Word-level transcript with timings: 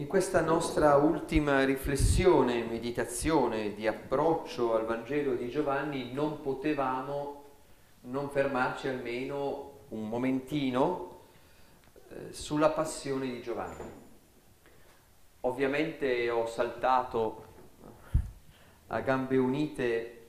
In 0.00 0.06
questa 0.06 0.40
nostra 0.40 0.94
ultima 0.94 1.62
riflessione, 1.62 2.64
meditazione 2.64 3.74
di 3.74 3.86
approccio 3.86 4.74
al 4.74 4.86
Vangelo 4.86 5.34
di 5.34 5.50
Giovanni 5.50 6.14
non 6.14 6.40
potevamo 6.40 7.44
non 8.04 8.30
fermarci 8.30 8.88
almeno 8.88 9.72
un 9.88 10.08
momentino 10.08 11.18
eh, 12.08 12.32
sulla 12.32 12.70
passione 12.70 13.26
di 13.26 13.42
Giovanni. 13.42 13.90
Ovviamente 15.40 16.30
ho 16.30 16.46
saltato 16.46 17.44
a 18.86 19.00
gambe 19.00 19.36
unite 19.36 20.28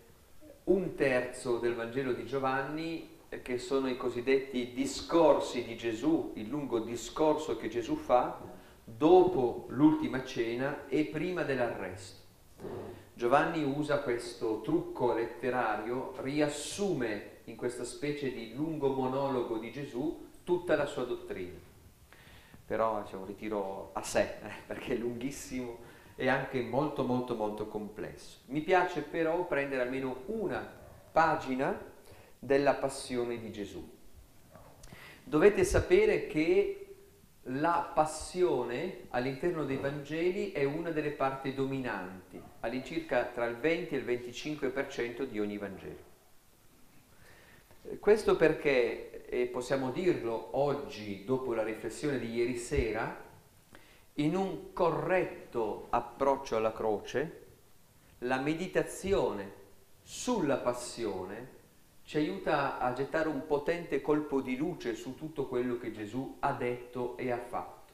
un 0.66 0.96
terzo 0.96 1.60
del 1.60 1.76
Vangelo 1.76 2.12
di 2.12 2.26
Giovanni 2.26 3.20
che 3.42 3.58
sono 3.58 3.88
i 3.88 3.96
cosiddetti 3.96 4.74
discorsi 4.74 5.64
di 5.64 5.78
Gesù, 5.78 6.34
il 6.36 6.50
lungo 6.50 6.80
discorso 6.80 7.56
che 7.56 7.70
Gesù 7.70 7.96
fa 7.96 8.60
dopo 8.96 9.66
l'ultima 9.70 10.24
cena 10.24 10.88
e 10.88 11.06
prima 11.06 11.44
dell'arresto. 11.44 12.20
Giovanni 13.14 13.64
usa 13.64 14.00
questo 14.00 14.62
trucco 14.62 15.14
letterario, 15.14 16.14
riassume 16.18 17.40
in 17.46 17.56
questa 17.56 17.84
specie 17.84 18.32
di 18.32 18.54
lungo 18.54 18.90
monologo 18.94 19.58
di 19.58 19.72
Gesù 19.72 20.30
tutta 20.44 20.76
la 20.76 20.86
sua 20.86 21.04
dottrina. 21.06 21.58
Però 22.66 23.04
c'è 23.04 23.16
un 23.16 23.26
ritiro 23.26 23.92
a 23.94 24.02
sé, 24.02 24.38
eh, 24.42 24.52
perché 24.66 24.94
è 24.94 24.98
lunghissimo 24.98 25.90
e 26.16 26.28
anche 26.28 26.62
molto 26.62 27.04
molto 27.04 27.36
molto 27.36 27.68
complesso. 27.68 28.40
Mi 28.46 28.62
piace 28.62 29.02
però 29.02 29.46
prendere 29.46 29.82
almeno 29.82 30.24
una 30.28 30.80
pagina 31.12 31.78
della 32.40 32.74
passione 32.74 33.40
di 33.40 33.52
Gesù. 33.52 33.88
Dovete 35.24 35.64
sapere 35.64 36.28
che 36.28 36.81
la 37.46 37.92
passione 37.94 39.08
all'interno 39.10 39.66
dei 39.66 39.78
Vangeli 39.78 40.52
è 40.52 40.64
una 40.64 40.92
delle 40.92 41.12
parti 41.12 41.54
dominanti, 41.54 42.42
all'incirca 42.60 43.26
tra 43.26 43.46
il 43.46 43.56
20 43.56 43.96
e 43.96 43.98
il 43.98 44.06
25% 44.06 45.24
di 45.24 45.40
ogni 45.40 45.58
Vangelo. 45.58 46.10
Questo 48.00 48.36
perché, 48.36 49.26
e 49.26 49.48
possiamo 49.48 49.90
dirlo 49.92 50.50
oggi 50.52 51.24
dopo 51.26 51.54
la 51.54 51.64
riflessione 51.64 52.20
di 52.20 52.32
ieri 52.32 52.58
sera, 52.58 53.30
in 54.16 54.36
un 54.36 54.72
corretto 54.72 55.88
approccio 55.90 56.58
alla 56.58 56.74
croce, 56.74 57.40
la 58.20 58.40
meditazione 58.40 59.60
sulla 60.04 60.58
passione 60.58 61.60
ci 62.12 62.18
aiuta 62.18 62.78
a 62.78 62.92
gettare 62.92 63.30
un 63.30 63.46
potente 63.46 64.02
colpo 64.02 64.42
di 64.42 64.58
luce 64.58 64.96
su 64.96 65.16
tutto 65.16 65.48
quello 65.48 65.78
che 65.78 65.94
Gesù 65.94 66.36
ha 66.40 66.52
detto 66.52 67.16
e 67.16 67.32
ha 67.32 67.38
fatto. 67.38 67.94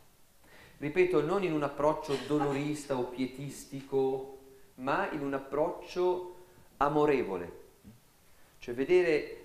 Ripeto, 0.79 1.21
non 1.21 1.43
in 1.43 1.53
un 1.53 1.61
approccio 1.61 2.17
dolorista 2.25 2.97
o 2.97 3.03
pietistico, 3.03 4.39
ma 4.77 5.07
in 5.11 5.21
un 5.21 5.35
approccio 5.35 6.35
amorevole, 6.77 7.51
cioè 8.57 8.73
vedere, 8.73 9.37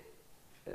eh, 0.63 0.73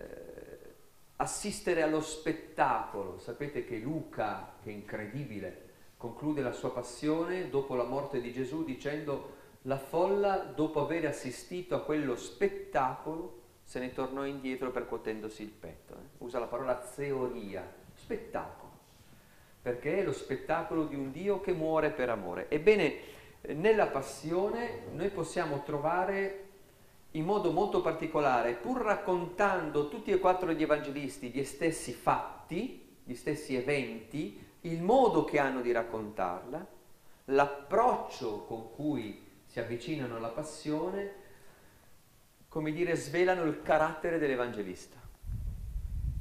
assistere 1.16 1.82
allo 1.82 2.00
spettacolo. 2.00 3.18
Sapete 3.18 3.64
che 3.64 3.78
Luca, 3.78 4.54
che 4.62 4.70
è 4.70 4.72
incredibile, 4.72 5.70
conclude 5.96 6.40
la 6.40 6.52
sua 6.52 6.70
passione 6.70 7.50
dopo 7.50 7.74
la 7.74 7.82
morte 7.82 8.20
di 8.20 8.32
Gesù 8.32 8.62
dicendo 8.62 9.34
la 9.62 9.76
folla, 9.76 10.36
dopo 10.36 10.80
aver 10.80 11.06
assistito 11.06 11.74
a 11.74 11.80
quello 11.80 12.14
spettacolo, 12.14 13.37
se 13.68 13.80
ne 13.80 13.92
tornò 13.92 14.24
indietro 14.24 14.70
percuotendosi 14.70 15.42
il 15.42 15.50
petto. 15.50 15.92
Eh. 15.92 16.24
Usa 16.24 16.38
la 16.38 16.46
parola 16.46 16.74
teoria, 16.74 17.70
spettacolo, 17.92 18.72
perché 19.60 19.98
è 19.98 20.04
lo 20.04 20.12
spettacolo 20.12 20.86
di 20.86 20.94
un 20.94 21.12
Dio 21.12 21.42
che 21.42 21.52
muore 21.52 21.90
per 21.90 22.08
amore. 22.08 22.48
Ebbene, 22.48 22.98
nella 23.48 23.88
passione 23.88 24.84
noi 24.94 25.10
possiamo 25.10 25.62
trovare 25.64 26.46
in 27.10 27.26
modo 27.26 27.52
molto 27.52 27.82
particolare, 27.82 28.54
pur 28.54 28.80
raccontando 28.80 29.90
tutti 29.90 30.12
e 30.12 30.18
quattro 30.18 30.50
gli 30.54 30.62
evangelisti 30.62 31.28
gli 31.28 31.44
stessi 31.44 31.92
fatti, 31.92 32.96
gli 33.04 33.14
stessi 33.14 33.54
eventi, 33.54 34.42
il 34.62 34.80
modo 34.80 35.24
che 35.24 35.38
hanno 35.38 35.60
di 35.60 35.72
raccontarla, 35.72 36.66
l'approccio 37.26 38.44
con 38.46 38.72
cui 38.72 39.26
si 39.44 39.60
avvicinano 39.60 40.16
alla 40.16 40.28
passione, 40.28 41.17
come 42.48 42.72
dire, 42.72 42.96
svelano 42.96 43.44
il 43.44 43.62
carattere 43.62 44.18
dell'Evangelista, 44.18 44.96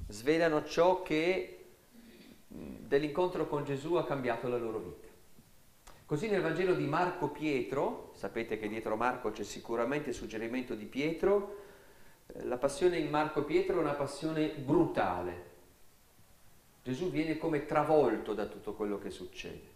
svelano 0.07 0.65
ciò 0.65 1.01
che 1.01 1.53
dell'incontro 2.47 3.47
con 3.47 3.63
Gesù 3.63 3.95
ha 3.95 4.05
cambiato 4.05 4.47
la 4.47 4.57
loro 4.57 4.79
vita. 4.79 5.07
Così 6.05 6.29
nel 6.29 6.41
Vangelo 6.41 6.73
di 6.73 6.85
Marco 6.85 7.29
Pietro, 7.29 8.11
sapete 8.15 8.57
che 8.57 8.69
dietro 8.69 8.95
Marco 8.95 9.31
c'è 9.31 9.43
sicuramente 9.43 10.09
il 10.09 10.15
suggerimento 10.15 10.73
di 10.73 10.85
Pietro, 10.85 11.63
eh, 12.27 12.45
la 12.45 12.57
passione 12.57 12.97
in 12.97 13.09
Marco 13.09 13.43
Pietro 13.43 13.77
è 13.77 13.81
una 13.81 13.93
passione 13.93 14.49
brutale. 14.49 15.55
Gesù 16.81 17.11
viene 17.11 17.37
come 17.37 17.65
travolto 17.65 18.33
da 18.33 18.45
tutto 18.45 18.73
quello 18.73 18.97
che 18.97 19.09
succede. 19.09 19.75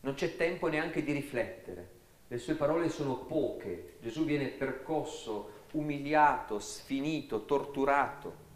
Non 0.00 0.14
c'è 0.14 0.36
tempo 0.36 0.68
neanche 0.68 1.02
di 1.02 1.12
riflettere. 1.12 1.98
Le 2.28 2.38
sue 2.38 2.54
parole 2.54 2.88
sono 2.88 3.18
poche. 3.18 3.96
Gesù 4.00 4.24
viene 4.24 4.46
percosso 4.46 5.59
umiliato, 5.72 6.58
sfinito, 6.58 7.44
torturato. 7.44 8.48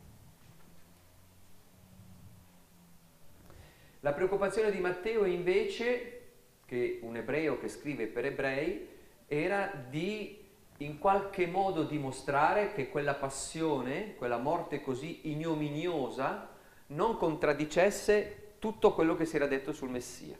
La 4.00 4.12
preoccupazione 4.12 4.70
di 4.70 4.80
Matteo 4.80 5.24
invece, 5.24 6.20
che 6.66 6.98
un 7.02 7.16
ebreo 7.16 7.58
che 7.58 7.68
scrive 7.68 8.06
per 8.06 8.26
ebrei, 8.26 8.88
era 9.26 9.72
di 9.88 10.42
in 10.78 10.98
qualche 10.98 11.46
modo 11.46 11.84
dimostrare 11.84 12.72
che 12.72 12.88
quella 12.88 13.14
passione, 13.14 14.14
quella 14.16 14.38
morte 14.38 14.82
così 14.82 15.30
ignominiosa, 15.30 16.50
non 16.88 17.16
contraddicesse 17.16 18.54
tutto 18.58 18.92
quello 18.92 19.14
che 19.14 19.24
si 19.24 19.36
era 19.36 19.46
detto 19.46 19.72
sul 19.72 19.88
Messia. 19.88 20.36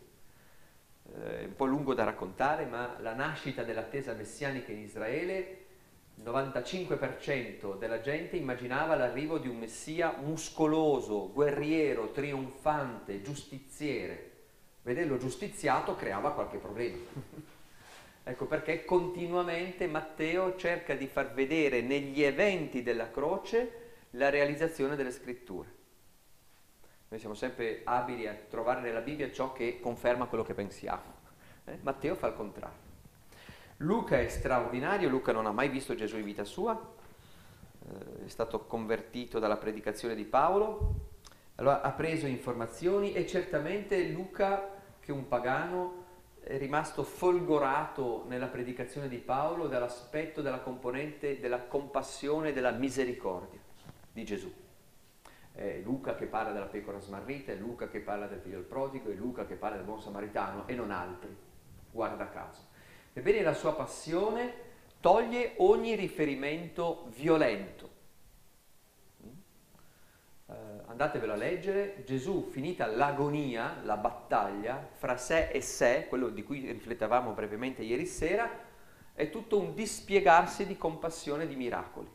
Eh, 1.15 1.41
è 1.41 1.45
un 1.45 1.55
po' 1.55 1.67
lungo 1.67 1.95
da 1.95 2.05
raccontare, 2.05 2.67
ma 2.67 2.97
la 3.01 3.15
nascita 3.15 3.63
dell'attesa 3.63 4.13
messianica 4.13 4.73
in 4.73 4.81
Israele 4.81 5.64
il 6.17 6.25
95% 6.25 7.77
della 7.77 8.01
gente 8.01 8.37
immaginava 8.37 8.95
l'arrivo 8.95 9.39
di 9.39 9.49
un 9.49 9.59
messia 9.59 10.17
muscoloso, 10.21 11.33
guerriero, 11.33 12.13
trionfante, 12.13 13.21
giustiziere. 13.21 14.33
Vederlo 14.83 15.17
giustiziato 15.19 15.97
creava 15.97 16.33
qualche 16.33 16.59
problema. 16.59 16.99
ecco 18.23 18.47
perché 18.47 18.85
continuamente 18.85 19.87
Matteo 19.87 20.57
cerca 20.57 20.95
di 20.95 21.07
far 21.07 21.33
vedere 21.33 21.81
negli 21.81 22.23
eventi 22.23 22.83
della 22.83 23.11
croce 23.11 23.83
la 24.11 24.31
realizzazione 24.31 24.97
delle 24.97 25.11
scritture. 25.11 25.83
Noi 27.09 27.19
siamo 27.19 27.35
sempre 27.35 27.83
abili 27.85 28.27
a 28.27 28.35
trovare 28.35 28.81
nella 28.81 29.01
Bibbia 29.01 29.31
ciò 29.31 29.53
che 29.53 29.79
conferma 29.81 30.27
quello 30.27 30.45
che 30.45 30.55
pensiamo. 30.55 31.23
Eh? 31.65 31.79
Matteo 31.83 32.15
fa 32.15 32.29
il 32.29 32.35
contrario. 32.35 32.84
Luca 33.79 34.21
è 34.21 34.29
straordinario, 34.29 35.09
Luca 35.09 35.33
non 35.33 35.47
ha 35.47 35.53
mai 35.53 35.69
visto 35.69 35.97
Gesù 35.97 36.17
in 36.17 36.25
vita 36.25 36.45
sua, 36.45 36.81
eh, 36.81 38.25
è 38.25 38.29
stato 38.29 38.67
convertito 38.67 39.41
dalla 39.41 39.57
predicazione 39.57 40.15
di 40.15 40.25
Paolo, 40.25 41.13
allora 41.57 41.83
ha 41.83 41.91
preso 41.91 42.27
informazioni 42.27 43.13
e 43.13 43.27
certamente 43.27 44.01
Luca, 44.09 44.71
che 45.01 45.11
è 45.11 45.15
un 45.15 45.27
pagano, 45.27 46.03
è 46.41 46.57
rimasto 46.57 47.03
folgorato 47.03 48.25
nella 48.29 48.47
predicazione 48.47 49.09
di 49.09 49.17
Paolo 49.19 49.67
dall'aspetto 49.67 50.41
della 50.41 50.61
componente 50.61 51.41
della 51.41 51.61
compassione 51.61 52.51
e 52.51 52.53
della 52.53 52.71
misericordia 52.71 53.61
di 54.13 54.25
Gesù. 54.25 54.53
È 55.53 55.81
Luca 55.83 56.15
che 56.15 56.27
parla 56.27 56.53
della 56.53 56.67
pecora 56.67 57.01
smarrita, 57.01 57.51
è 57.51 57.57
Luca 57.57 57.89
che 57.89 58.01
parla 58.01 58.27
del 58.27 58.41
figlio 58.41 58.57
del 58.57 58.67
prodigo, 58.67 59.11
è 59.11 59.15
Luca 59.15 59.47
che 59.47 59.55
parla 59.55 59.77
del 59.77 59.87
buon 59.87 60.01
samaritano 60.01 60.67
e 60.69 60.75
non 60.75 60.93
altri, 60.93 61.35
guarda 61.91 62.29
caso. 62.29 62.73
Ebbene 63.17 63.43
la 63.43 63.55
sua 63.55 63.75
passione 63.75 64.53
toglie 64.99 65.53
ogni 65.59 65.95
riferimento 65.95 67.07
violento. 67.15 67.93
Uh, 70.47 70.53
andatevelo 70.87 71.33
a 71.33 71.37
leggere, 71.37 72.03
Gesù 72.05 72.49
finita 72.51 72.87
l'agonia, 72.87 73.81
la 73.85 73.97
battaglia 73.97 74.89
fra 74.95 75.17
sé 75.17 75.51
e 75.51 75.61
sé, 75.61 76.07
quello 76.09 76.29
di 76.29 76.43
cui 76.43 76.69
riflettavamo 76.73 77.31
brevemente 77.31 77.83
ieri 77.83 78.05
sera, 78.05 78.51
è 79.13 79.31
tutto 79.31 79.61
un 79.61 79.75
dispiegarsi 79.75 80.67
di 80.67 80.77
compassione 80.77 81.47
di 81.47 81.55
miracoli. 81.55 82.11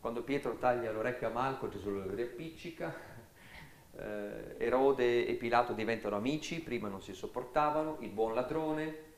Quando 0.00 0.22
Pietro 0.22 0.56
taglia 0.56 0.90
l'orecchio 0.90 1.26
a 1.26 1.32
Malco, 1.32 1.68
Gesù 1.68 1.90
lo 1.90 2.14
riappiccica, 2.14 2.94
eh, 3.98 4.54
Erode 4.56 5.26
e 5.26 5.34
Pilato 5.34 5.74
diventano 5.74 6.16
amici, 6.16 6.60
prima 6.60 6.88
non 6.88 7.02
si 7.02 7.12
sopportavano, 7.12 7.98
il 8.00 8.08
buon 8.08 8.32
ladrone, 8.32 9.08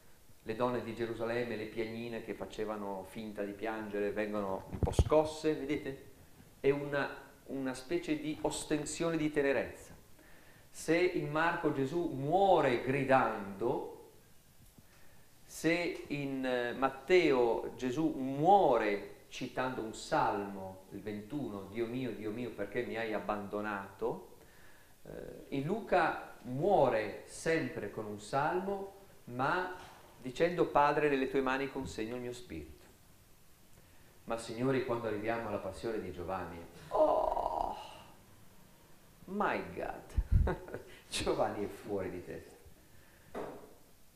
le 0.45 0.57
donne 0.57 0.83
di 0.83 0.95
Gerusalemme, 0.95 1.57
le 1.57 1.67
piagnine 1.67 2.25
che 2.25 2.35
facevano 2.35 3.05
finta 3.09 3.43
di 3.43 3.53
piangere, 3.53 4.11
vengono 4.11 4.65
un 4.71 4.79
po' 4.79 4.93
scosse, 4.93 5.55
vedete? 5.55 6.11
È 6.59 6.71
una, 6.71 7.09
una 7.47 7.75
specie 7.75 8.19
di 8.19 8.37
ostensione 8.43 9.17
di 9.17 9.31
tenerezza. 9.31 9.95
se 10.69 10.97
in 10.97 11.31
Marco 11.31 11.73
Gesù 11.73 12.09
muore 12.15 12.83
gridando, 12.83 13.93
se 15.45 16.05
in 16.09 16.45
eh, 16.45 16.73
Matteo 16.73 17.75
Gesù 17.77 18.07
muore 18.17 19.27
citando 19.29 19.83
un 19.83 19.95
salmo, 19.95 20.85
il 20.91 21.03
21, 21.03 21.69
Dio 21.71 21.87
mio, 21.87 22.13
Dio 22.13 22.31
mio, 22.31 22.51
perché 22.51 22.83
mi 22.83 22.97
hai 22.97 23.13
abbandonato, 23.13 24.37
eh, 25.05 25.57
in 25.57 25.65
Luca 25.65 26.37
muore 26.43 27.23
sempre 27.27 27.91
con 27.91 28.07
un 28.07 28.21
salmo, 28.21 28.95
ma 29.25 29.75
dicendo 30.23 30.67
Padre, 30.67 31.09
nelle 31.11 31.29
tue 31.29 31.43
mani 31.43 31.71
consegno 31.71 32.15
il 32.15 32.23
mio 32.23 32.33
spirito. 32.33 32.87
Ma 34.25 34.39
signori, 34.39 34.87
quando 34.87 35.09
arriviamo 35.09 35.49
alla 35.49 35.59
passione 35.59 36.01
di 36.01 36.13
Giovanni, 36.13 36.65
oh, 36.89 37.77
my 39.25 39.63
God, 39.75 40.55
Giovanni 41.11 41.65
è 41.65 41.69
fuori 41.69 42.11
di 42.11 42.25
testa. 42.25 42.55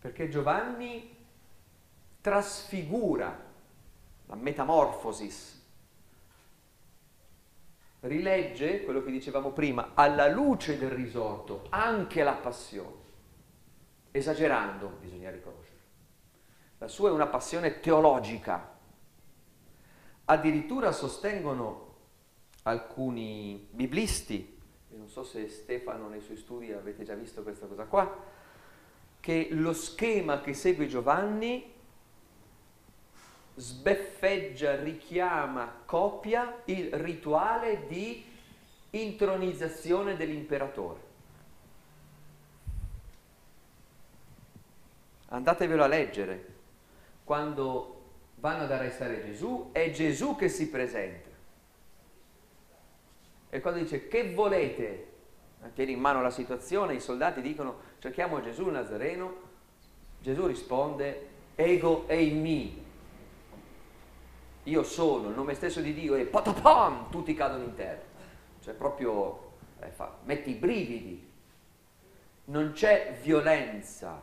Perché 0.00 0.28
Giovanni 0.28 1.14
trasfigura 2.20 3.44
la 4.26 4.34
metamorfosis. 4.36 5.54
Rilegge 8.00 8.84
quello 8.84 9.02
che 9.02 9.10
dicevamo 9.10 9.50
prima, 9.50 9.92
alla 9.94 10.28
luce 10.28 10.78
del 10.78 10.90
risorto, 10.90 11.66
anche 11.70 12.22
la 12.22 12.34
passione. 12.34 13.04
Esagerando, 14.12 14.88
bisogna 15.00 15.30
riconoscere. 15.30 15.65
La 16.78 16.88
sua 16.88 17.08
è 17.08 17.12
una 17.12 17.26
passione 17.26 17.80
teologica. 17.80 18.74
Addirittura 20.26 20.92
sostengono 20.92 21.94
alcuni 22.62 23.68
biblisti, 23.70 24.60
e 24.90 24.96
non 24.96 25.08
so 25.08 25.22
se 25.22 25.48
Stefano 25.48 26.08
nei 26.08 26.20
suoi 26.20 26.36
studi 26.36 26.72
avete 26.72 27.04
già 27.04 27.14
visto 27.14 27.42
questa 27.42 27.66
cosa 27.66 27.84
qua, 27.84 28.24
che 29.20 29.48
lo 29.52 29.72
schema 29.72 30.40
che 30.40 30.52
segue 30.52 30.86
Giovanni 30.86 31.74
sbeffeggia, 33.54 34.76
richiama, 34.76 35.82
copia 35.86 36.62
il 36.66 36.92
rituale 36.92 37.86
di 37.86 38.24
intronizzazione 38.90 40.16
dell'imperatore. 40.16 41.00
Andatevelo 45.28 45.82
a 45.82 45.86
leggere. 45.86 46.54
Quando 47.26 48.02
vanno 48.36 48.62
ad 48.62 48.70
arrestare 48.70 49.24
Gesù, 49.24 49.70
è 49.72 49.90
Gesù 49.90 50.36
che 50.36 50.48
si 50.48 50.70
presenta. 50.70 51.28
E 53.50 53.60
quando 53.60 53.80
dice 53.80 54.06
che 54.06 54.32
volete, 54.32 55.14
tieni 55.74 55.92
in 55.92 55.98
mano 55.98 56.22
la 56.22 56.30
situazione, 56.30 56.94
i 56.94 57.00
soldati 57.00 57.42
dicono 57.42 57.80
cerchiamo 57.98 58.40
Gesù 58.40 58.68
Nazareno, 58.68 59.34
Gesù 60.20 60.46
risponde 60.46 61.28
ego 61.56 62.06
e 62.06 62.30
me, 62.30 62.84
io 64.62 64.84
sono, 64.84 65.30
il 65.30 65.34
nome 65.34 65.54
stesso 65.54 65.80
di 65.80 65.94
Dio 65.94 66.14
e 66.14 66.26
patapam, 66.26 67.10
tutti 67.10 67.34
cadono 67.34 67.64
in 67.64 67.74
terra. 67.74 68.02
Cioè 68.60 68.74
proprio, 68.74 69.54
eh, 69.80 69.88
fa, 69.88 70.18
metti 70.22 70.50
i 70.50 70.54
brividi. 70.54 71.28
Non 72.44 72.70
c'è 72.72 73.18
violenza. 73.20 74.22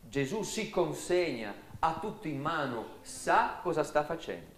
Gesù 0.00 0.42
si 0.42 0.70
consegna, 0.70 1.52
ha 1.80 1.98
tutto 2.00 2.28
in 2.28 2.40
mano, 2.40 2.98
sa 3.02 3.58
cosa 3.62 3.82
sta 3.82 4.04
facendo. 4.04 4.54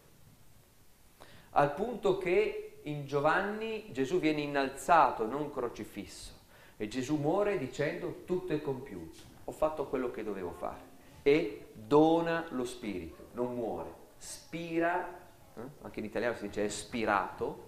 Al 1.50 1.74
punto 1.74 2.18
che 2.18 2.80
in 2.82 3.06
Giovanni 3.06 3.90
Gesù 3.92 4.18
viene 4.18 4.40
innalzato, 4.40 5.26
non 5.26 5.50
crocifisso. 5.50 6.32
E 6.76 6.86
Gesù 6.88 7.16
muore 7.16 7.58
dicendo 7.58 8.22
tutto 8.24 8.52
è 8.52 8.62
compiuto, 8.62 9.18
ho 9.44 9.52
fatto 9.52 9.86
quello 9.86 10.10
che 10.10 10.22
dovevo 10.22 10.52
fare. 10.52 10.86
E 11.22 11.70
dona 11.72 12.46
lo 12.50 12.64
Spirito, 12.64 13.28
non 13.32 13.54
muore, 13.54 13.92
spira 14.16 15.18
eh? 15.58 15.82
anche 15.82 15.98
in 15.98 16.06
italiano 16.06 16.36
si 16.36 16.46
dice 16.46 16.64
espirato, 16.64 17.66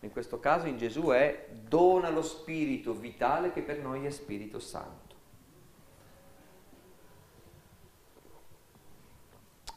in 0.00 0.10
questo 0.10 0.38
caso 0.40 0.66
in 0.66 0.78
Gesù 0.78 1.08
è 1.08 1.48
dona 1.50 2.10
lo 2.10 2.22
spirito 2.22 2.94
vitale 2.94 3.52
che 3.52 3.62
per 3.62 3.78
noi 3.78 4.06
è 4.06 4.10
Spirito 4.10 4.58
Santo. 4.58 4.99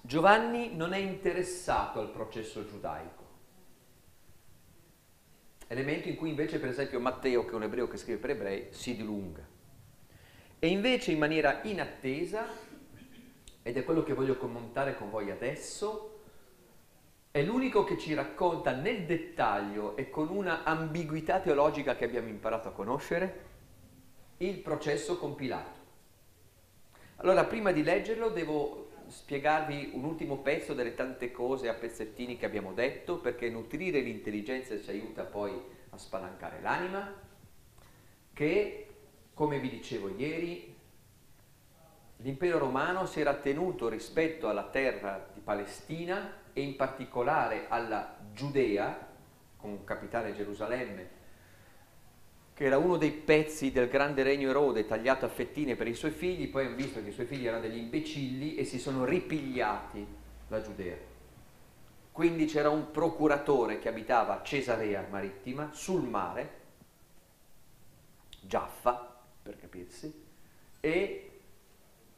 Giovanni 0.05 0.75
non 0.75 0.91
è 0.91 0.97
interessato 0.97 2.01
al 2.01 2.09
processo 2.09 2.67
giudaico, 2.67 3.23
elemento 5.67 6.09
in 6.09 6.17
cui 6.17 6.27
invece 6.27 6.59
per 6.59 6.67
esempio 6.67 6.99
Matteo, 6.99 7.45
che 7.45 7.51
è 7.51 7.55
un 7.55 7.63
ebreo 7.63 7.87
che 7.87 7.95
scrive 7.95 8.19
per 8.19 8.31
ebrei, 8.31 8.67
si 8.71 8.97
dilunga. 8.97 9.47
E 10.59 10.67
invece 10.67 11.13
in 11.13 11.19
maniera 11.19 11.61
inattesa, 11.63 12.45
ed 13.63 13.77
è 13.77 13.85
quello 13.85 14.03
che 14.03 14.13
voglio 14.13 14.35
commentare 14.35 14.97
con 14.97 15.09
voi 15.09 15.31
adesso, 15.31 16.19
è 17.31 17.41
l'unico 17.41 17.85
che 17.85 17.97
ci 17.97 18.13
racconta 18.13 18.73
nel 18.73 19.05
dettaglio 19.05 19.95
e 19.95 20.09
con 20.09 20.27
una 20.27 20.65
ambiguità 20.65 21.39
teologica 21.39 21.95
che 21.95 22.03
abbiamo 22.03 22.27
imparato 22.27 22.67
a 22.67 22.73
conoscere 22.73 23.45
il 24.39 24.57
processo 24.57 25.17
compilato. 25.17 25.79
Allora, 27.17 27.45
prima 27.45 27.71
di 27.71 27.83
leggerlo 27.83 28.27
devo 28.27 28.82
spiegarvi 29.13 29.91
un 29.93 30.03
ultimo 30.05 30.39
pezzo 30.39 30.73
delle 30.73 30.95
tante 30.95 31.31
cose 31.31 31.69
a 31.69 31.75
pezzettini 31.75 32.35
che 32.35 32.47
abbiamo 32.47 32.73
detto, 32.73 33.19
perché 33.19 33.47
nutrire 33.47 33.99
l'intelligenza 33.99 34.79
ci 34.81 34.89
aiuta 34.89 35.23
poi 35.23 35.53
a 35.91 35.97
spalancare 35.97 36.59
l'anima, 36.61 37.13
che, 38.33 38.87
come 39.35 39.59
vi 39.59 39.69
dicevo 39.69 40.09
ieri, 40.17 40.75
l'impero 42.17 42.57
romano 42.57 43.05
si 43.05 43.19
era 43.19 43.35
tenuto 43.35 43.87
rispetto 43.87 44.49
alla 44.49 44.69
terra 44.69 45.29
di 45.31 45.41
Palestina 45.41 46.41
e 46.51 46.61
in 46.61 46.75
particolare 46.75 47.67
alla 47.69 48.17
Giudea, 48.33 49.11
con 49.57 49.83
capitale 49.83 50.33
Gerusalemme, 50.33 51.12
che 52.63 52.69
era 52.69 52.77
uno 52.77 52.95
dei 52.95 53.11
pezzi 53.11 53.73
del 53.73 53.89
grande 53.89 54.23
regno 54.23 54.49
Erode 54.49 54.85
tagliato 54.85 55.25
a 55.25 55.27
fettine 55.27 55.75
per 55.75 55.85
i 55.85 55.93
suoi 55.93 56.11
figli, 56.11 56.49
poi 56.49 56.65
hanno 56.65 56.77
visto 56.77 57.03
che 57.03 57.09
i 57.09 57.11
suoi 57.11 57.25
figli 57.25 57.45
erano 57.45 57.63
degli 57.63 57.75
imbecilli 57.75 58.55
e 58.55 58.63
si 58.63 58.79
sono 58.79 59.03
ripigliati 59.03 60.07
la 60.47 60.61
Giudea. 60.61 60.95
Quindi 62.13 62.45
c'era 62.45 62.69
un 62.69 62.89
procuratore 62.89 63.79
che 63.79 63.89
abitava 63.89 64.39
a 64.39 64.43
Cesarea 64.43 65.05
Marittima, 65.09 65.71
sul 65.73 66.03
mare, 66.03 66.61
Giaffa, 68.39 69.13
per 69.43 69.57
capirsi, 69.57 70.23
e 70.79 71.31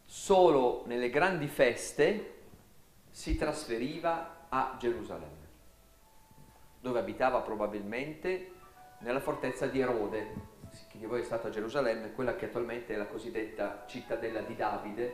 solo 0.04 0.84
nelle 0.86 1.10
grandi 1.10 1.48
feste 1.48 2.34
si 3.10 3.36
trasferiva 3.36 4.46
a 4.50 4.76
Gerusalemme, 4.80 5.48
dove 6.82 7.00
abitava 7.00 7.40
probabilmente 7.40 8.52
nella 9.06 9.20
fortezza 9.20 9.68
di 9.68 9.80
Erode. 9.80 10.54
Chi 10.90 10.98
di 10.98 11.06
voi 11.06 11.22
è 11.22 11.24
stato 11.24 11.46
a 11.46 11.50
Gerusalemme, 11.52 12.14
quella 12.14 12.36
che 12.36 12.46
attualmente 12.46 12.96
è 12.96 12.98
la 12.98 13.06
cosiddetta 13.06 13.86
cittadella 13.88 14.42
di 14.42 14.56
Davide, 14.56 15.14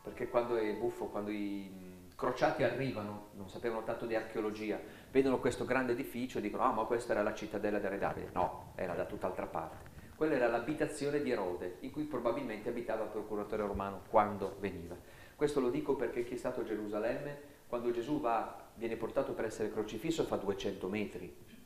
perché 0.00 0.28
quando 0.28 0.54
è 0.54 0.72
buffo, 0.74 1.06
quando 1.06 1.30
i 1.32 2.08
crociati 2.14 2.62
arrivano, 2.62 3.30
non 3.32 3.48
sapevano 3.48 3.82
tanto 3.82 4.06
di 4.06 4.14
archeologia, 4.14 4.78
vedono 5.10 5.40
questo 5.40 5.64
grande 5.64 5.90
edificio 5.90 6.38
e 6.38 6.40
dicono, 6.40 6.62
ah 6.62 6.70
ma 6.70 6.84
questa 6.84 7.14
era 7.14 7.22
la 7.24 7.34
cittadella 7.34 7.80
di 7.80 7.88
Re 7.88 7.98
Davide. 7.98 8.30
No, 8.32 8.74
era 8.76 8.94
da 8.94 9.06
tutt'altra 9.06 9.46
parte. 9.46 9.90
Quella 10.14 10.36
era 10.36 10.46
l'abitazione 10.46 11.20
di 11.20 11.32
Erode, 11.32 11.78
in 11.80 11.90
cui 11.90 12.04
probabilmente 12.04 12.68
abitava 12.68 13.02
il 13.02 13.10
procuratore 13.10 13.66
romano 13.66 14.02
quando 14.08 14.54
veniva. 14.60 14.94
Questo 15.34 15.58
lo 15.58 15.70
dico 15.70 15.96
perché 15.96 16.22
chi 16.22 16.34
è 16.34 16.38
stato 16.38 16.60
a 16.60 16.64
Gerusalemme, 16.64 17.50
quando 17.66 17.90
Gesù 17.90 18.20
va, 18.20 18.70
viene 18.76 18.94
portato 18.94 19.32
per 19.32 19.46
essere 19.46 19.72
crocifisso, 19.72 20.22
fa 20.22 20.36
200 20.36 20.88
metri. 20.88 21.60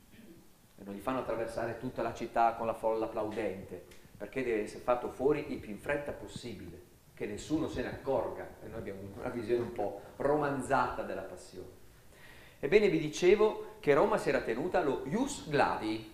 Non 0.85 0.95
gli 0.95 1.01
fanno 1.01 1.21
attraversare 1.21 1.79
tutta 1.79 2.03
la 2.03 2.15
città 2.15 2.55
con 2.55 2.67
la 2.67 2.75
folla 2.75 3.07
applaudente, 3.07 3.85
perché 4.17 4.45
deve 4.45 4.63
essere 4.63 4.83
fatto 4.83 5.11
fuori 5.11 5.53
il 5.53 5.59
più 5.59 5.71
in 5.73 5.79
fretta 5.79 6.13
possibile, 6.13 6.83
che 7.15 7.27
nessuno 7.27 7.69
se 7.69 7.83
ne 7.83 7.89
accorga. 7.89 8.47
E 8.63 8.69
noi 8.69 8.79
abbiamo 8.79 9.01
una 9.17 9.31
visione 9.31 9.63
un 9.63 9.73
po' 9.73 10.01
romanzata 10.17 11.03
della 11.03 11.23
passione. 11.23 11.85
Ebbene, 12.61 12.89
vi 12.89 12.99
dicevo 12.99 13.77
che 13.81 13.95
Roma 13.95 14.19
si 14.19 14.29
era 14.29 14.41
tenuta 14.41 14.79
allo 14.79 15.03
ius 15.07 15.49
gladi, 15.49 16.13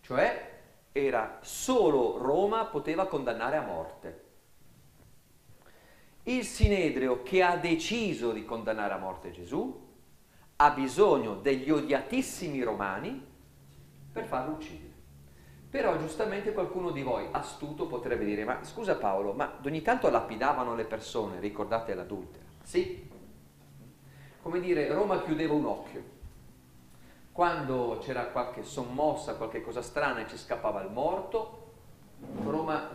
cioè 0.00 0.54
era 0.92 1.38
solo 1.42 2.18
Roma 2.18 2.66
poteva 2.66 3.06
condannare 3.06 3.56
a 3.56 3.62
morte 3.62 4.24
il 6.28 6.44
Sinedrio 6.44 7.22
che 7.22 7.42
ha 7.42 7.56
deciso 7.56 8.32
di 8.32 8.44
condannare 8.44 8.94
a 8.94 8.98
morte 8.98 9.30
Gesù 9.30 9.84
ha 10.56 10.70
bisogno 10.70 11.34
degli 11.34 11.70
odiatissimi 11.70 12.62
romani 12.62 13.24
per 14.12 14.24
farlo 14.24 14.54
uccidere. 14.54 14.94
Però 15.68 15.98
giustamente 15.98 16.52
qualcuno 16.52 16.90
di 16.90 17.02
voi 17.02 17.26
astuto 17.30 17.86
potrebbe 17.86 18.24
dire, 18.24 18.44
ma 18.44 18.64
scusa 18.64 18.96
Paolo, 18.96 19.32
ma 19.32 19.58
ogni 19.64 19.82
tanto 19.82 20.08
lapidavano 20.08 20.74
le 20.74 20.84
persone, 20.84 21.38
ricordate 21.40 21.92
l'adultera? 21.94 22.44
Sì. 22.62 23.10
Come 24.40 24.60
dire, 24.60 24.90
Roma 24.92 25.20
chiudeva 25.22 25.52
un 25.52 25.66
occhio. 25.66 26.14
Quando 27.32 27.98
c'era 28.00 28.26
qualche 28.28 28.62
sommossa, 28.62 29.34
qualche 29.34 29.60
cosa 29.60 29.82
strana 29.82 30.20
e 30.20 30.28
ci 30.28 30.38
scappava 30.38 30.80
il 30.80 30.90
morto, 30.90 31.64
Roma, 32.44 32.90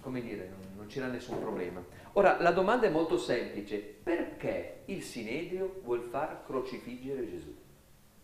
come 0.00 0.20
dire, 0.20 0.52
non, 0.76 0.86
c'era 0.86 1.08
nessun 1.08 1.40
problema. 1.40 1.82
Ora, 2.14 2.40
la 2.40 2.50
domanda 2.50 2.86
è 2.86 2.90
molto 2.90 3.16
semplice. 3.16 3.78
Perché 3.78 4.82
il 4.86 5.02
Sinedrio 5.02 5.80
vuol 5.82 6.02
far 6.02 6.44
crocifiggere 6.44 7.28
Gesù 7.28 7.54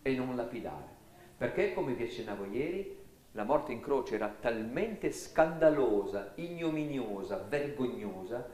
e 0.01 0.15
non 0.15 0.35
lapidare? 0.35 0.97
Perché, 1.37 1.73
come 1.73 1.93
vi 1.93 2.03
accennavo 2.03 2.45
ieri, 2.45 2.97
la 3.31 3.43
morte 3.43 3.71
in 3.71 3.81
croce 3.81 4.15
era 4.15 4.27
talmente 4.27 5.11
scandalosa, 5.11 6.33
ignominiosa, 6.35 7.37
vergognosa, 7.47 8.47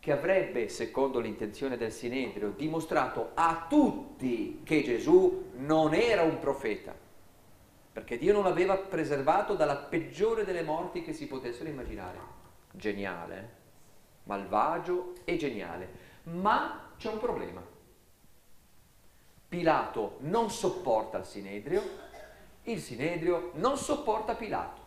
che 0.00 0.12
avrebbe, 0.12 0.68
secondo 0.68 1.18
l'intenzione 1.18 1.78
del 1.78 1.92
Sinedrio, 1.92 2.50
dimostrato 2.50 3.30
a 3.32 3.66
tutti 3.68 4.60
che 4.64 4.82
Gesù 4.82 5.50
non 5.56 5.94
era 5.94 6.22
un 6.22 6.38
profeta, 6.38 6.94
perché 7.90 8.18
Dio 8.18 8.34
non 8.34 8.42
l'aveva 8.42 8.76
preservato 8.76 9.54
dalla 9.54 9.76
peggiore 9.76 10.44
delle 10.44 10.62
morti 10.62 11.02
che 11.02 11.14
si 11.14 11.26
potessero 11.26 11.70
immaginare. 11.70 12.18
Geniale, 12.72 13.38
eh? 13.38 13.63
Malvagio 14.24 15.14
e 15.24 15.36
geniale. 15.36 15.88
Ma 16.24 16.90
c'è 16.96 17.10
un 17.10 17.18
problema. 17.18 17.62
Pilato 19.48 20.16
non 20.20 20.50
sopporta 20.50 21.18
il 21.18 21.24
Sinedrio, 21.24 21.82
il 22.64 22.80
Sinedrio 22.80 23.50
non 23.54 23.76
sopporta 23.76 24.34
Pilato. 24.34 24.82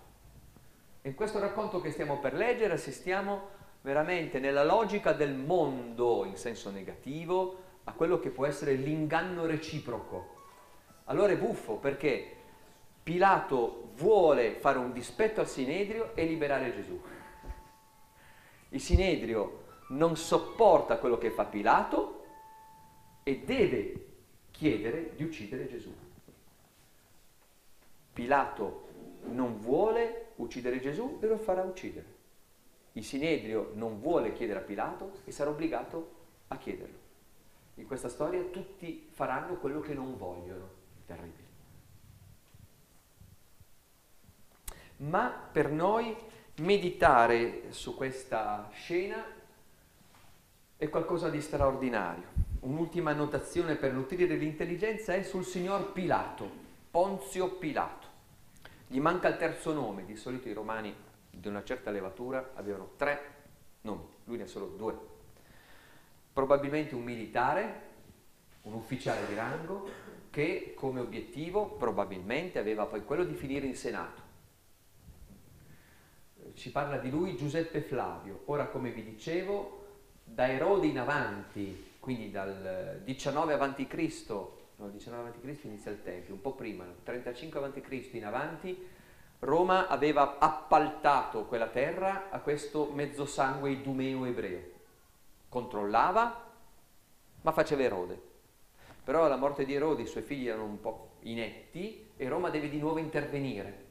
In 1.04 1.16
questo 1.16 1.40
racconto 1.40 1.80
che 1.80 1.92
stiamo 1.92 2.20
per 2.20 2.34
leggere 2.34 2.74
assistiamo 2.74 3.56
veramente 3.82 4.40
nella 4.40 4.66
logica 4.66 5.14
del 5.14 5.34
mondo 5.34 6.26
in 6.26 6.36
senso 6.36 6.70
negativo 6.70 7.64
a 7.86 7.94
quello 7.94 8.20
che 8.20 8.30
può 8.30 8.46
essere 8.46 8.74
l'inganno 8.74 9.46
reciproco. 9.46 10.36
Allora 11.06 11.32
è 11.32 11.38
buffo 11.38 11.76
perché 11.76 12.36
Pilato 13.02 13.92
vuole 13.96 14.56
fare 14.56 14.78
un 14.78 14.92
dispetto 14.92 15.40
al 15.40 15.48
Sinedrio 15.48 16.14
e 16.14 16.26
liberare 16.26 16.74
Gesù. 16.74 17.02
Il 18.70 18.82
Sinedrio 18.82 19.66
non 19.90 20.18
sopporta 20.18 20.98
quello 20.98 21.18
che 21.18 21.32
fa 21.32 21.46
Pilato 21.46 22.26
e 23.24 23.40
deve 23.46 24.06
chiedere 24.52 25.16
di 25.16 25.24
uccidere 25.24 25.68
Gesù. 25.68 25.94
Pilato 28.14 28.88
non 29.26 29.60
vuole 29.60 30.32
uccidere 30.38 30.80
Gesù 30.80 31.20
e 31.22 31.28
lo 31.28 31.38
farà 31.38 31.62
uccidere. 31.62 32.16
Il 32.94 33.04
Sinedrio 33.04 33.72
non 33.76 34.00
vuole 34.00 34.34
chiedere 34.34 34.60
a 34.60 34.64
Pilato 34.64 35.20
e 35.24 35.32
sarà 35.32 35.52
obbligato 35.52 36.16
a 36.48 36.58
chiederlo. 36.58 37.06
In 37.76 37.86
questa 37.86 38.10
storia 38.10 38.42
tutti 38.44 39.08
faranno 39.12 39.56
quello 39.58 39.82
che 39.82 39.94
non 39.94 40.18
vogliono. 40.18 40.70
Terribile. 41.06 41.46
Ma 44.98 45.30
per 45.30 45.70
noi 45.70 46.16
meditare 46.60 47.66
su 47.70 47.96
questa 47.96 48.70
scena 48.74 49.24
è 50.76 50.90
qualcosa 50.90 51.30
di 51.30 51.42
straordinario. 51.42 52.46
Un'ultima 52.62 53.12
annotazione 53.12 53.76
per 53.76 53.94
nutrire 53.94 54.36
l'intelligenza 54.36 55.14
è 55.14 55.22
sul 55.24 55.46
signor 55.46 55.92
Pilato, 55.92 56.50
Ponzio 56.90 57.52
Pilato. 57.58 58.08
Gli 58.88 59.00
manca 59.00 59.28
il 59.28 59.38
terzo 59.38 59.74
nome, 59.74 60.06
di 60.06 60.16
solito 60.16 60.48
i 60.48 60.54
romani 60.54 60.94
di 61.30 61.48
una 61.48 61.64
certa 61.64 61.92
levatura 61.92 62.52
avevano 62.56 62.92
tre 62.96 63.36
nomi, 63.82 64.08
lui 64.24 64.38
ne 64.38 64.44
ha 64.44 64.48
solo 64.48 64.68
due. 64.68 64.98
Probabilmente 66.34 66.96
un 66.96 67.04
militare, 67.04 67.82
un 68.64 68.74
ufficiale 68.74 69.28
di 69.28 69.36
rango, 69.36 69.90
che 70.32 70.74
come 70.76 71.00
obiettivo 71.00 71.66
probabilmente 71.66 72.60
aveva 72.60 72.86
poi 72.86 73.04
quello 73.04 73.24
di 73.24 73.36
finire 73.36 73.66
in 73.68 73.76
Senato. 73.76 74.27
Ci 76.58 76.72
parla 76.72 76.98
di 76.98 77.12
lui 77.12 77.38
Giuseppe 77.38 77.82
Flavio. 77.82 78.42
Ora, 78.46 78.66
come 78.66 78.90
vi 78.90 79.04
dicevo, 79.04 79.86
da 80.24 80.50
Erode 80.50 80.88
in 80.88 80.98
avanti, 80.98 81.94
quindi 82.00 82.32
dal 82.32 83.00
19 83.04 83.54
a.C., 83.54 84.26
no, 84.78 84.90
19 84.90 85.30
a.C. 85.30 85.64
inizia 85.66 85.92
il 85.92 86.02
Tempio, 86.02 86.34
un 86.34 86.42
po' 86.42 86.54
prima, 86.54 86.84
35 87.04 87.64
a.C. 87.64 88.10
in 88.14 88.26
avanti, 88.26 88.88
Roma 89.42 89.88
aveva 89.88 90.40
appaltato 90.40 91.46
quella 91.46 91.68
terra 91.68 92.32
a 92.32 92.40
questo 92.40 92.90
mezzosangue 92.92 93.70
idumeo 93.70 94.26
ebreo. 94.26 94.62
Controllava, 95.50 96.44
ma 97.40 97.52
faceva 97.52 97.84
Erode. 97.84 98.20
Però 99.04 99.26
alla 99.26 99.38
morte 99.38 99.64
di 99.64 99.76
Erode 99.76 100.02
i 100.02 100.08
suoi 100.08 100.24
figli 100.24 100.48
erano 100.48 100.64
un 100.64 100.80
po' 100.80 101.18
inetti 101.20 102.14
e 102.18 102.28
Roma 102.28 102.50
deve 102.50 102.68
di 102.68 102.80
nuovo 102.80 102.98
intervenire. 102.98 103.86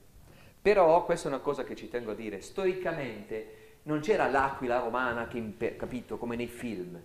Però, 0.66 1.04
questa 1.04 1.28
è 1.28 1.30
una 1.30 1.40
cosa 1.40 1.62
che 1.62 1.76
ci 1.76 1.88
tengo 1.88 2.10
a 2.10 2.14
dire, 2.16 2.40
storicamente 2.40 3.76
non 3.84 4.00
c'era 4.00 4.28
l'aquila 4.28 4.80
romana 4.80 5.28
che, 5.28 5.76
capito, 5.76 6.18
come 6.18 6.34
nei 6.34 6.48
film. 6.48 7.00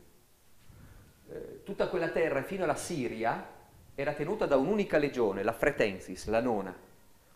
Eh, 1.29 1.61
tutta 1.63 1.87
quella 1.87 2.09
terra 2.09 2.41
fino 2.41 2.63
alla 2.63 2.73
Siria 2.73 3.47
era 3.93 4.13
tenuta 4.13 4.47
da 4.47 4.57
un'unica 4.57 4.97
legione, 4.97 5.43
la 5.43 5.53
Fretensis, 5.53 6.27
la 6.29 6.41
nona 6.41 6.75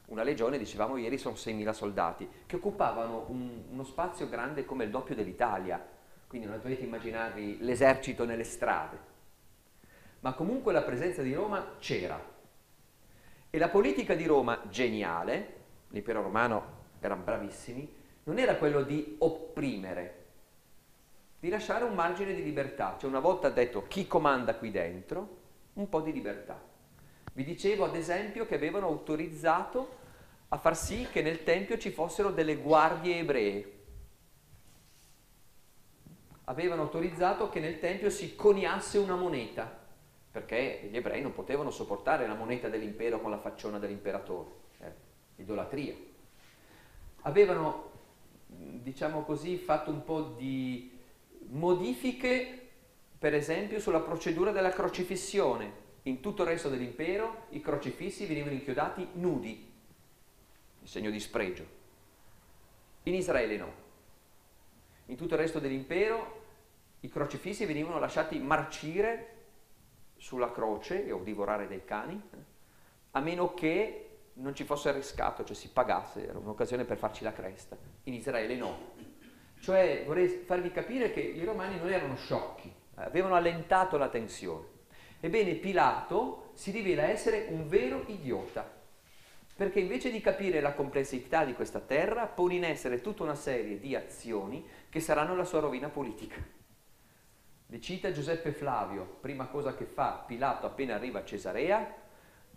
una 0.08 0.24
legione, 0.24 0.58
dicevamo 0.58 0.98
ieri, 0.98 1.20
sono 1.20 1.36
6.000 1.36 1.70
soldati, 1.70 2.27
che 2.48 2.55
occupavano 2.55 3.25
un, 3.27 3.62
uno 3.70 3.84
spazio 3.84 4.27
grande 4.27 4.65
come 4.65 4.86
il 4.86 4.89
doppio 4.89 5.13
dell'Italia, 5.13 5.79
quindi 6.25 6.48
non 6.48 6.60
dovete 6.60 6.86
immaginarvi 6.86 7.60
l'esercito 7.62 8.25
nelle 8.25 8.44
strade. 8.44 8.98
Ma 10.22 10.34
comunque 10.34 10.74
la 10.74 10.82
presenza 10.82 11.22
di 11.22 11.36
Roma 11.36 11.75
c'era. 11.77 12.20
E 13.51 13.58
la 13.60 13.70
politica 13.70 14.15
di 14.15 14.25
Roma, 14.25 14.63
geniale, 14.70 15.55
l'impero 15.96 16.22
romano 16.22 16.84
erano 17.00 17.24
bravissimi, 17.24 17.90
non 18.24 18.38
era 18.38 18.56
quello 18.56 18.84
di 18.84 19.16
opprimere, 19.20 20.24
di 21.40 21.48
lasciare 21.50 21.86
un 21.86 21.94
margine 21.94 22.34
di 22.34 22.44
libertà. 22.44 22.98
Cioè 23.00 23.10
una 23.10 23.20
volta 23.20 23.50
detto 23.50 23.88
chi 23.88 24.06
comanda 24.06 24.56
qui 24.56 24.72
dentro, 24.72 25.44
un 25.74 25.88
po' 25.88 26.02
di 26.02 26.12
libertà. 26.12 26.62
Vi 27.32 27.44
dicevo 27.46 27.86
ad 27.86 27.96
esempio 27.96 28.46
che 28.46 28.56
avevano 28.56 28.88
autorizzato 28.88 30.04
a 30.50 30.58
far 30.58 30.75
sì 30.75 31.08
che 31.10 31.22
nel 31.22 31.44
Tempio 31.44 31.78
ci 31.78 31.92
fossero 31.92 32.32
delle 32.32 32.58
guardie 32.58 33.20
ebree. 33.20 33.74
Avevano 36.46 36.84
autorizzato 36.84 37.50
che 37.50 37.60
nel 37.60 37.80
Tempio 37.80 38.10
si 38.10 38.36
coniasse 38.36 38.98
una 38.98 39.16
moneta, 39.16 39.84
perché 40.32 40.88
gli 40.92 40.98
ebrei 40.98 41.22
non 41.22 41.34
potevano 41.34 41.72
sopportare 41.72 42.28
la 42.28 42.36
moneta 42.36 42.68
dell'impero 42.68 43.22
con 43.22 43.32
la 43.32 43.40
facciona 43.40 43.80
dell'imperatore. 43.80 44.64
Eh, 45.46 45.52
idolatria. 45.52 45.96
Avevano, 47.22 47.92
diciamo 48.48 49.24
così, 49.24 49.58
fatto 49.58 49.92
un 49.92 50.04
po' 50.04 50.22
di 50.38 50.92
modifiche, 51.50 52.70
per 53.18 53.34
esempio, 53.34 53.80
sulla 53.80 54.02
procedura 54.02 54.52
della 54.52 54.72
crocifissione 54.72 55.84
in 56.04 56.20
tutto 56.20 56.44
il 56.44 56.50
resto 56.50 56.70
dell'impero 56.70 57.46
i 57.50 57.62
crocifissi 57.62 58.28
venivano 58.28 58.54
inchiodati 58.54 59.08
nudi, 59.14 59.72
il 60.82 60.88
segno 60.88 61.10
di 61.10 61.20
spregio. 61.20 61.66
In 63.04 63.16
Israele 63.16 63.58
no. 63.58 63.84
In 65.08 65.16
tutto 65.16 65.34
il 65.34 65.40
resto 65.40 65.60
dell'impero 65.60 66.44
i 67.00 67.10
crocifissi 67.10 67.66
venivano 67.66 68.00
lasciati 68.00 68.38
marcire 68.40 69.34
sulla 70.18 70.52
croce 70.52 71.12
o 71.12 71.24
divorare 71.24 71.68
dai 71.68 71.84
cani, 71.84 72.22
a 73.12 73.20
meno 73.20 73.54
che 73.56 74.14
non 74.36 74.56
ci 74.56 74.63
fosse 74.63 74.92
riscatto, 74.92 75.44
cioè 75.44 75.56
si 75.56 75.70
pagasse, 75.70 76.27
era 76.27 76.38
un'occasione 76.39 76.86
per 76.86 76.98
farci 76.98 77.24
la 77.24 77.34
cresta. 77.34 77.77
In 78.04 78.13
Israele 78.13 78.56
no. 78.56 78.94
Cioè 79.60 80.04
vorrei 80.06 80.27
farvi 80.27 80.72
capire 80.72 81.12
che 81.12 81.22
i 81.22 81.44
romani 81.44 81.77
non 81.77 81.92
erano 81.92 82.15
sciocchi, 82.15 82.74
avevano 82.96 83.36
allentato 83.36 83.98
la 83.98 84.10
tensione. 84.10 84.74
Ebbene, 85.20 85.56
Pilato 85.56 86.51
si 86.54 86.72
rivela 86.72 87.04
essere 87.04 87.48
un 87.50 87.68
vero 87.68 88.04
idiota, 88.08 88.70
perché 89.56 89.80
invece 89.80 90.12
di 90.12 90.20
capire 90.20 90.60
la 90.60 90.74
complessità 90.74 91.46
di 91.46 91.54
questa 91.54 91.80
terra, 91.80 92.27
pone 92.27 92.56
in 92.56 92.65
essere 92.65 93.01
tutta 93.01 93.24
una 93.24 93.36
serie 93.36 93.80
di 93.80 93.96
azioni 93.96 94.68
che 94.89 95.00
saranno 95.00 95.36
la 95.36 95.46
sua 95.46 95.62
rovina 95.62 95.89
politica. 95.89 96.36
Vi 97.68 97.82
cita 97.82 98.12
Giuseppe 98.12 98.51
Flavio, 98.51 99.18
prima 99.22 99.48
cosa 99.48 99.74
che 99.74 99.86
fa 99.86 100.24
Pilato 100.27 100.68
appena 100.68 100.94
arriva 100.94 101.20
a 101.20 101.25
Cesarea, 101.25 102.04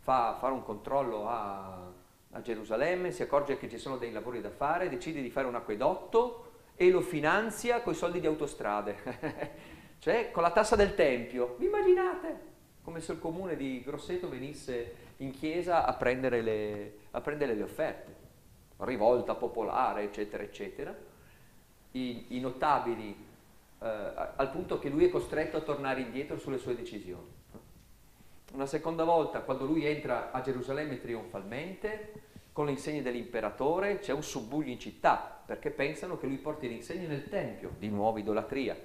fa 0.08 0.36
fare 0.40 0.54
un 0.54 0.62
controllo 0.62 1.28
a, 1.28 1.86
a 2.30 2.40
Gerusalemme, 2.40 3.12
si 3.12 3.20
accorge 3.20 3.58
che 3.58 3.68
ci 3.68 3.76
sono 3.76 3.98
dei 3.98 4.10
lavori 4.10 4.40
da 4.40 4.48
fare, 4.48 4.88
decide 4.88 5.20
di 5.20 5.28
fare 5.28 5.46
un 5.46 5.54
acquedotto 5.54 6.52
e 6.76 6.88
lo 6.88 7.02
finanzia 7.02 7.82
con 7.82 7.92
i 7.92 7.96
soldi 7.96 8.18
di 8.18 8.26
autostrade. 8.26 8.96
cioè 10.00 10.30
con 10.30 10.42
la 10.42 10.50
tassa 10.50 10.76
del 10.76 10.94
Tempio. 10.94 11.56
Vi 11.58 11.66
immaginate? 11.66 12.40
Come 12.82 13.00
se 13.00 13.12
il 13.12 13.18
comune 13.18 13.54
di 13.54 13.82
Grosseto 13.84 14.30
venisse 14.30 14.94
in 15.18 15.30
chiesa 15.30 15.84
a 15.84 15.92
prendere 15.92 16.40
le, 16.40 16.92
a 17.10 17.20
prendere 17.20 17.52
le 17.52 17.64
offerte, 17.64 18.16
rivolta 18.78 19.34
popolare, 19.34 20.04
eccetera, 20.04 20.42
eccetera. 20.42 20.96
I, 21.90 22.24
i 22.28 22.40
notabili, 22.40 23.14
eh, 23.78 23.86
al 24.36 24.50
punto 24.52 24.78
che 24.78 24.88
lui 24.88 25.04
è 25.04 25.10
costretto 25.10 25.58
a 25.58 25.60
tornare 25.60 26.00
indietro 26.00 26.38
sulle 26.38 26.56
sue 26.56 26.74
decisioni. 26.74 27.36
Una 28.52 28.67
seconda 28.67 29.05
volta, 29.05 29.40
quando 29.40 29.67
lui 29.67 29.85
entra 29.85 30.31
a 30.31 30.40
Gerusalemme 30.40 31.00
trionfalmente, 31.00 32.12
con 32.52 32.64
le 32.64 32.73
insegne 32.73 33.02
dell'imperatore, 33.02 33.99
c'è 33.99 34.12
un 34.12 34.23
subbuglio 34.23 34.71
in 34.71 34.81
città, 34.81 35.43
perché 35.45 35.71
pensano 35.71 36.19
che 36.19 36.26
lui 36.26 36.38
porti 36.38 36.67
l'insegno 36.67 37.07
nel 37.07 37.28
Tempio, 37.28 37.75
di 37.78 37.88
nuovo 37.88 38.19
idolatria, 38.19 38.76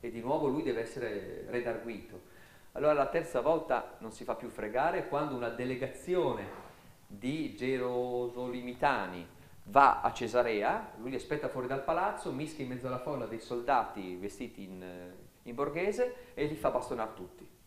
e 0.00 0.10
di 0.10 0.20
nuovo 0.20 0.46
lui 0.46 0.62
deve 0.62 0.80
essere 0.80 1.44
redarguito. 1.48 2.28
Allora 2.72 2.92
la 2.92 3.08
terza 3.08 3.40
volta 3.40 3.96
non 3.98 4.12
si 4.12 4.24
fa 4.24 4.36
più 4.36 4.48
fregare 4.48 5.08
quando 5.08 5.34
una 5.34 5.48
delegazione 5.48 6.68
di 7.06 7.56
gerosolimitani 7.56 9.26
va 9.64 10.00
a 10.00 10.12
Cesarea, 10.12 10.92
lui 10.98 11.10
li 11.10 11.16
aspetta 11.16 11.48
fuori 11.48 11.66
dal 11.66 11.82
palazzo, 11.82 12.32
mischia 12.32 12.62
in 12.62 12.70
mezzo 12.70 12.86
alla 12.86 13.00
folla 13.00 13.26
dei 13.26 13.40
soldati 13.40 14.14
vestiti 14.14 14.62
in, 14.62 15.12
in 15.42 15.54
borghese 15.54 16.32
e 16.34 16.46
li 16.46 16.54
fa 16.54 16.70
bastonare 16.70 17.10
tutti. 17.14 17.58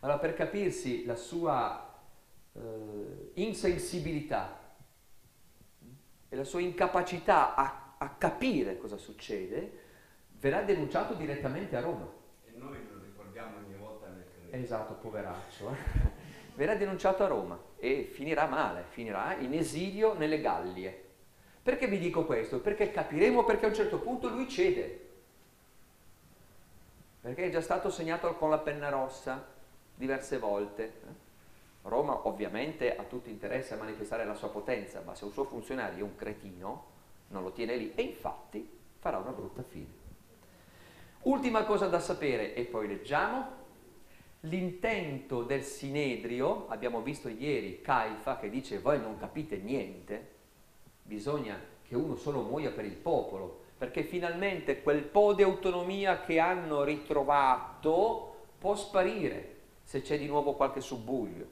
Allora 0.00 0.18
per 0.18 0.34
capirsi 0.34 1.04
la 1.04 1.16
sua 1.16 1.94
eh, 2.52 3.30
insensibilità 3.34 4.64
e 6.28 6.36
la 6.36 6.44
sua 6.44 6.60
incapacità 6.60 7.54
a, 7.54 7.94
a 7.98 8.08
capire 8.10 8.78
cosa 8.78 8.96
succede, 8.96 9.84
verrà 10.38 10.62
denunciato 10.62 11.14
direttamente 11.14 11.76
a 11.76 11.80
Roma. 11.80 12.08
E 12.44 12.52
noi 12.56 12.78
lo 12.90 13.00
ricordiamo 13.02 13.58
ogni 13.58 13.74
volta 13.78 14.08
nel 14.08 14.24
credo. 14.24 14.56
Esatto, 14.56 14.94
poveraccio. 14.94 15.70
Eh? 15.70 16.24
verrà 16.56 16.74
denunciato 16.74 17.22
a 17.24 17.28
Roma 17.28 17.58
e 17.76 18.08
finirà 18.12 18.46
male, 18.46 18.84
finirà 18.88 19.36
in 19.38 19.54
esilio 19.54 20.14
nelle 20.14 20.40
Gallie. 20.40 21.04
Perché 21.62 21.86
vi 21.86 21.98
dico 21.98 22.24
questo? 22.24 22.60
Perché 22.60 22.90
capiremo 22.90 23.44
perché 23.44 23.66
a 23.66 23.68
un 23.68 23.74
certo 23.74 23.98
punto 23.98 24.28
lui 24.28 24.48
cede. 24.48 25.04
Perché 27.20 27.46
è 27.46 27.50
già 27.50 27.60
stato 27.60 27.90
segnato 27.90 28.34
con 28.36 28.50
la 28.50 28.58
penna 28.58 28.88
rossa 28.88 29.54
diverse 29.96 30.38
volte. 30.38 31.24
Roma 31.82 32.26
ovviamente 32.26 32.96
ha 32.96 33.04
tutto 33.04 33.28
interesse 33.28 33.74
a 33.74 33.78
manifestare 33.78 34.24
la 34.24 34.34
sua 34.34 34.48
potenza, 34.48 35.02
ma 35.04 35.14
se 35.14 35.24
un 35.24 35.32
suo 35.32 35.44
funzionario 35.44 35.98
è 35.98 36.02
un 36.02 36.16
cretino, 36.16 36.94
non 37.28 37.42
lo 37.42 37.52
tiene 37.52 37.76
lì 37.76 37.92
e 37.94 38.02
infatti 38.02 38.68
farà 38.98 39.18
una 39.18 39.30
brutta 39.30 39.62
fine. 39.62 40.04
Ultima 41.22 41.64
cosa 41.64 41.86
da 41.86 41.98
sapere, 41.98 42.54
e 42.54 42.64
poi 42.64 42.86
leggiamo, 42.86 43.64
l'intento 44.40 45.42
del 45.42 45.62
Sinedrio, 45.62 46.68
abbiamo 46.68 47.00
visto 47.02 47.28
ieri 47.28 47.80
Caifa 47.80 48.36
che 48.36 48.48
dice 48.50 48.78
voi 48.78 49.00
non 49.00 49.16
capite 49.16 49.56
niente, 49.56 50.34
bisogna 51.02 51.58
che 51.82 51.96
uno 51.96 52.16
solo 52.16 52.42
muoia 52.42 52.70
per 52.70 52.84
il 52.84 52.96
popolo, 52.96 53.64
perché 53.78 54.02
finalmente 54.02 54.82
quel 54.82 55.02
po' 55.02 55.34
di 55.34 55.42
autonomia 55.42 56.20
che 56.20 56.38
hanno 56.38 56.82
ritrovato 56.82 58.34
può 58.58 58.74
sparire 58.74 59.55
se 59.86 60.02
c'è 60.02 60.18
di 60.18 60.26
nuovo 60.26 60.54
qualche 60.54 60.80
subbuglio. 60.80 61.46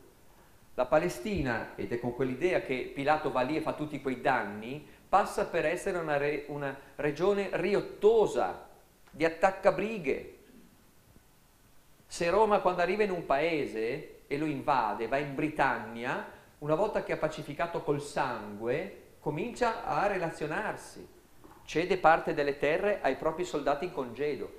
La 0.74 0.86
Palestina, 0.86 1.76
ed 1.76 1.92
è 1.92 2.00
con 2.00 2.16
quell'idea 2.16 2.62
che 2.62 2.90
Pilato 2.92 3.30
va 3.30 3.42
lì 3.42 3.56
e 3.56 3.60
fa 3.60 3.74
tutti 3.74 4.02
quei 4.02 4.20
danni, 4.20 4.84
passa 5.08 5.46
per 5.46 5.64
essere 5.64 5.98
una, 5.98 6.16
re, 6.16 6.46
una 6.48 6.76
regione 6.96 7.48
riottosa, 7.52 8.68
di 9.08 9.24
attaccabrighe. 9.24 10.38
Se 12.08 12.28
Roma 12.28 12.58
quando 12.58 12.82
arriva 12.82 13.04
in 13.04 13.12
un 13.12 13.24
paese 13.24 14.22
e 14.26 14.36
lo 14.36 14.46
invade, 14.46 15.06
va 15.06 15.18
in 15.18 15.36
Britannia, 15.36 16.28
una 16.58 16.74
volta 16.74 17.04
che 17.04 17.12
ha 17.12 17.18
pacificato 17.18 17.82
col 17.82 18.02
sangue, 18.02 19.02
comincia 19.20 19.84
a 19.84 20.08
relazionarsi, 20.08 21.06
cede 21.64 21.98
parte 21.98 22.34
delle 22.34 22.58
terre 22.58 23.00
ai 23.00 23.14
propri 23.14 23.44
soldati 23.44 23.84
in 23.84 23.92
congedo, 23.92 24.50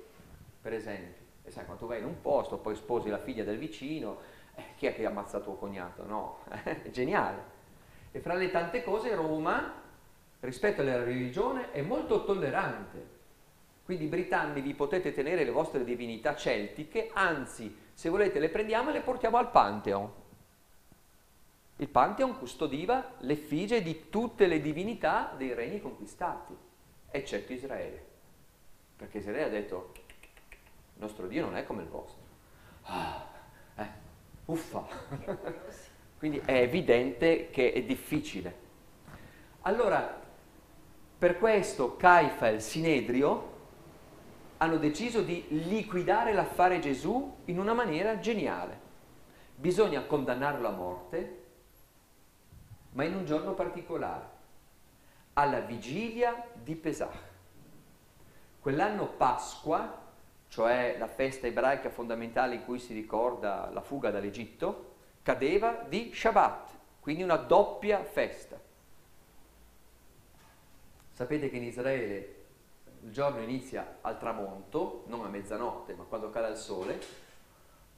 per 0.62 0.72
esempio. 0.72 1.25
E 1.46 1.50
sai, 1.50 1.64
quando 1.64 1.86
vai 1.86 2.00
in 2.00 2.04
un 2.04 2.20
posto, 2.20 2.58
poi 2.58 2.74
sposi 2.74 3.08
la 3.08 3.18
figlia 3.18 3.44
del 3.44 3.56
vicino, 3.56 4.18
eh, 4.54 4.62
chi 4.76 4.86
è 4.86 4.94
che 4.94 5.06
ammazza 5.06 5.40
tuo 5.40 5.54
cognato? 5.54 6.04
No, 6.04 6.40
è 6.62 6.90
geniale. 6.90 7.54
E 8.12 8.20
fra 8.20 8.34
le 8.34 8.50
tante 8.50 8.82
cose 8.82 9.14
Roma, 9.14 9.72
rispetto 10.40 10.82
alla 10.82 11.02
religione, 11.02 11.70
è 11.72 11.80
molto 11.80 12.24
tollerante 12.24 13.14
quindi 13.86 14.06
britanni 14.06 14.62
vi 14.62 14.74
potete 14.74 15.12
tenere 15.12 15.44
le 15.44 15.52
vostre 15.52 15.84
divinità 15.84 16.34
celtiche, 16.34 17.10
anzi, 17.12 17.72
se 17.94 18.08
volete 18.08 18.40
le 18.40 18.48
prendiamo 18.48 18.90
e 18.90 18.94
le 18.94 19.00
portiamo 19.00 19.36
al 19.36 19.52
Pantheon. 19.52 20.10
Il 21.76 21.88
Pantheon 21.88 22.36
custodiva 22.36 23.12
l'effigie 23.18 23.82
di 23.82 24.08
tutte 24.10 24.48
le 24.48 24.60
divinità 24.60 25.32
dei 25.36 25.54
regni 25.54 25.80
conquistati, 25.80 26.52
eccetto 27.08 27.52
Israele. 27.52 28.04
Perché 28.96 29.18
Israele 29.18 29.44
ha 29.44 29.50
detto, 29.50 29.92
il 30.96 31.02
nostro 31.02 31.26
Dio 31.26 31.44
non 31.44 31.56
è 31.56 31.64
come 31.64 31.82
il 31.82 31.88
vostro. 31.88 32.20
Ah, 32.84 33.26
eh, 33.76 33.88
uffa. 34.46 34.86
Quindi 36.18 36.38
è 36.38 36.54
evidente 36.54 37.50
che 37.50 37.74
è 37.74 37.82
difficile. 37.82 38.64
Allora, 39.62 40.18
per 41.18 41.38
questo 41.38 41.96
Caifa 41.96 42.48
il 42.48 42.62
Sinedrio 42.62 43.54
hanno 44.56 44.78
deciso 44.78 45.20
di 45.20 45.44
liquidare 45.68 46.32
l'affare 46.32 46.78
Gesù 46.78 47.36
in 47.44 47.58
una 47.58 47.74
maniera 47.74 48.18
geniale. 48.18 48.84
Bisogna 49.54 50.04
condannarlo 50.04 50.66
a 50.66 50.70
morte, 50.70 51.44
ma 52.92 53.04
in 53.04 53.14
un 53.14 53.26
giorno 53.26 53.52
particolare, 53.52 54.24
alla 55.34 55.60
vigilia 55.60 56.46
di 56.54 56.74
Pesach. 56.74 57.34
Quell'anno 58.60 59.06
Pasqua, 59.06 60.05
cioè 60.56 60.96
la 60.96 61.06
festa 61.06 61.46
ebraica 61.46 61.90
fondamentale 61.90 62.54
in 62.54 62.64
cui 62.64 62.78
si 62.78 62.94
ricorda 62.94 63.68
la 63.74 63.82
fuga 63.82 64.10
dall'Egitto, 64.10 64.94
cadeva 65.20 65.84
di 65.86 66.12
Shabbat, 66.14 66.70
quindi 67.00 67.22
una 67.22 67.36
doppia 67.36 68.02
festa. 68.02 68.58
Sapete 71.12 71.50
che 71.50 71.58
in 71.58 71.64
Israele 71.64 72.44
il 73.02 73.12
giorno 73.12 73.42
inizia 73.42 73.98
al 74.00 74.18
tramonto, 74.18 75.04
non 75.08 75.26
a 75.26 75.28
mezzanotte, 75.28 75.92
ma 75.92 76.04
quando 76.04 76.30
cade 76.30 76.52
il 76.52 76.56
sole, 76.56 76.98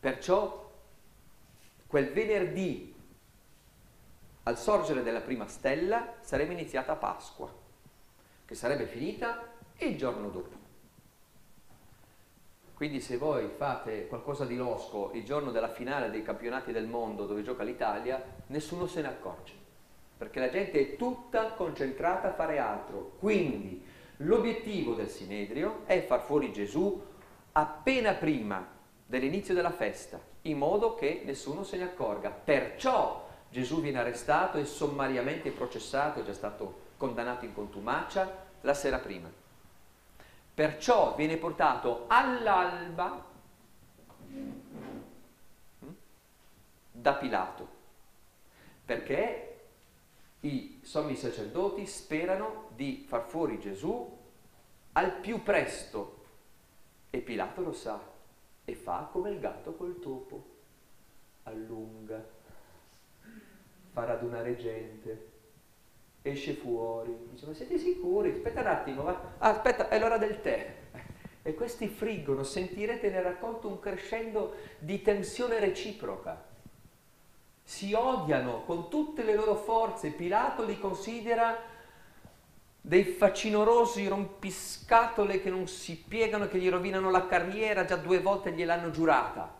perciò 0.00 0.68
quel 1.86 2.10
venerdì 2.10 2.92
al 4.42 4.58
sorgere 4.58 5.04
della 5.04 5.20
prima 5.20 5.46
stella 5.46 6.14
sarebbe 6.22 6.54
iniziata 6.54 6.96
Pasqua, 6.96 7.54
che 8.44 8.54
sarebbe 8.56 8.86
finita 8.86 9.46
il 9.76 9.96
giorno 9.96 10.28
dopo. 10.30 10.57
Quindi 12.78 13.02
se 13.02 13.18
voi 13.18 13.50
fate 13.56 14.06
qualcosa 14.06 14.46
di 14.46 14.56
losco 14.56 15.10
il 15.12 15.24
giorno 15.24 15.50
della 15.50 15.68
finale 15.68 16.08
dei 16.08 16.22
campionati 16.22 16.72
del 16.72 16.86
mondo 16.86 17.26
dove 17.26 17.42
gioca 17.42 17.64
l'Italia, 17.64 18.22
nessuno 18.46 18.86
se 18.86 19.02
ne 19.02 19.08
accorge, 19.08 19.52
perché 20.16 20.40
la 20.40 20.48
gente 20.48 20.80
è 20.80 20.96
tutta 20.96 21.52
concentrata 21.52 22.28
a 22.28 22.34
fare 22.34 22.58
altro. 22.58 23.12
Quindi 23.18 23.84
L'obiettivo 24.22 24.94
del 24.94 25.08
Sinedrio 25.08 25.82
è 25.84 26.04
far 26.04 26.22
fuori 26.22 26.52
Gesù 26.52 27.00
appena 27.52 28.14
prima 28.14 28.66
dell'inizio 29.06 29.54
della 29.54 29.70
festa, 29.70 30.20
in 30.42 30.58
modo 30.58 30.96
che 30.96 31.22
nessuno 31.24 31.62
se 31.62 31.76
ne 31.76 31.84
accorga. 31.84 32.30
Perciò 32.30 33.28
Gesù 33.48 33.80
viene 33.80 34.00
arrestato 34.00 34.58
e 34.58 34.64
sommariamente 34.64 35.50
processato, 35.50 36.20
è 36.20 36.24
già 36.24 36.32
stato 36.32 36.86
condannato 36.96 37.44
in 37.44 37.54
contumacia 37.54 38.46
la 38.62 38.74
sera 38.74 38.98
prima. 38.98 39.30
Perciò 40.58 41.14
viene 41.14 41.36
portato 41.36 42.06
all'alba 42.08 43.24
hm, 44.26 45.94
da 46.90 47.14
Pilato, 47.14 47.68
perché 48.84 49.66
i 50.40 50.80
sommi 50.82 51.14
sacerdoti 51.14 51.86
sperano 51.86 52.70
di 52.74 53.04
far 53.06 53.28
fuori 53.28 53.60
Gesù 53.60 54.18
al 54.94 55.20
più 55.20 55.44
presto. 55.44 56.24
E 57.10 57.20
Pilato 57.20 57.60
lo 57.60 57.72
sa 57.72 58.02
e 58.64 58.74
fa 58.74 59.08
come 59.12 59.30
il 59.30 59.38
gatto 59.38 59.74
col 59.74 60.00
topo, 60.00 60.44
allunga, 61.44 62.20
fa 63.92 64.04
radunare 64.04 64.56
gente, 64.56 65.37
esce 66.30 66.54
fuori, 66.54 67.14
dice 67.30 67.46
ma 67.46 67.54
siete 67.54 67.78
sicuri? 67.78 68.30
Aspetta 68.30 68.60
un 68.60 68.66
attimo, 68.66 69.02
va. 69.02 69.20
Ah, 69.38 69.50
aspetta, 69.50 69.88
è 69.88 69.98
l'ora 69.98 70.18
del 70.18 70.40
tè. 70.40 70.74
E 71.40 71.54
questi 71.54 71.88
friggono, 71.88 72.42
sentirete 72.42 73.08
nel 73.08 73.22
racconto 73.22 73.68
un 73.68 73.78
crescendo 73.78 74.54
di 74.78 75.00
tensione 75.00 75.58
reciproca 75.58 76.44
si 77.68 77.92
odiano 77.92 78.62
con 78.64 78.88
tutte 78.88 79.22
le 79.22 79.34
loro 79.34 79.54
forze. 79.54 80.08
Pilato 80.08 80.64
li 80.64 80.78
considera 80.78 81.54
dei 82.80 83.04
facinorosi 83.04 84.08
rompiscatole 84.08 85.42
che 85.42 85.50
non 85.50 85.68
si 85.68 86.02
piegano, 86.08 86.48
che 86.48 86.56
gli 86.56 86.70
rovinano 86.70 87.10
la 87.10 87.26
carriera, 87.26 87.84
già 87.84 87.96
due 87.96 88.20
volte 88.20 88.52
gliel'hanno 88.52 88.88
giurata. 88.88 89.54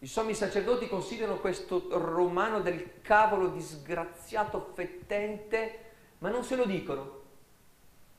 I 0.00 0.06
sommi 0.06 0.32
sacerdoti 0.32 0.88
considerano 0.88 1.38
questo 1.38 1.88
romano 1.90 2.60
del 2.60 3.00
cavolo 3.02 3.48
disgraziato, 3.48 4.70
fettente, 4.72 5.78
ma 6.18 6.30
non 6.30 6.44
se 6.44 6.54
lo 6.54 6.64
dicono, 6.66 7.22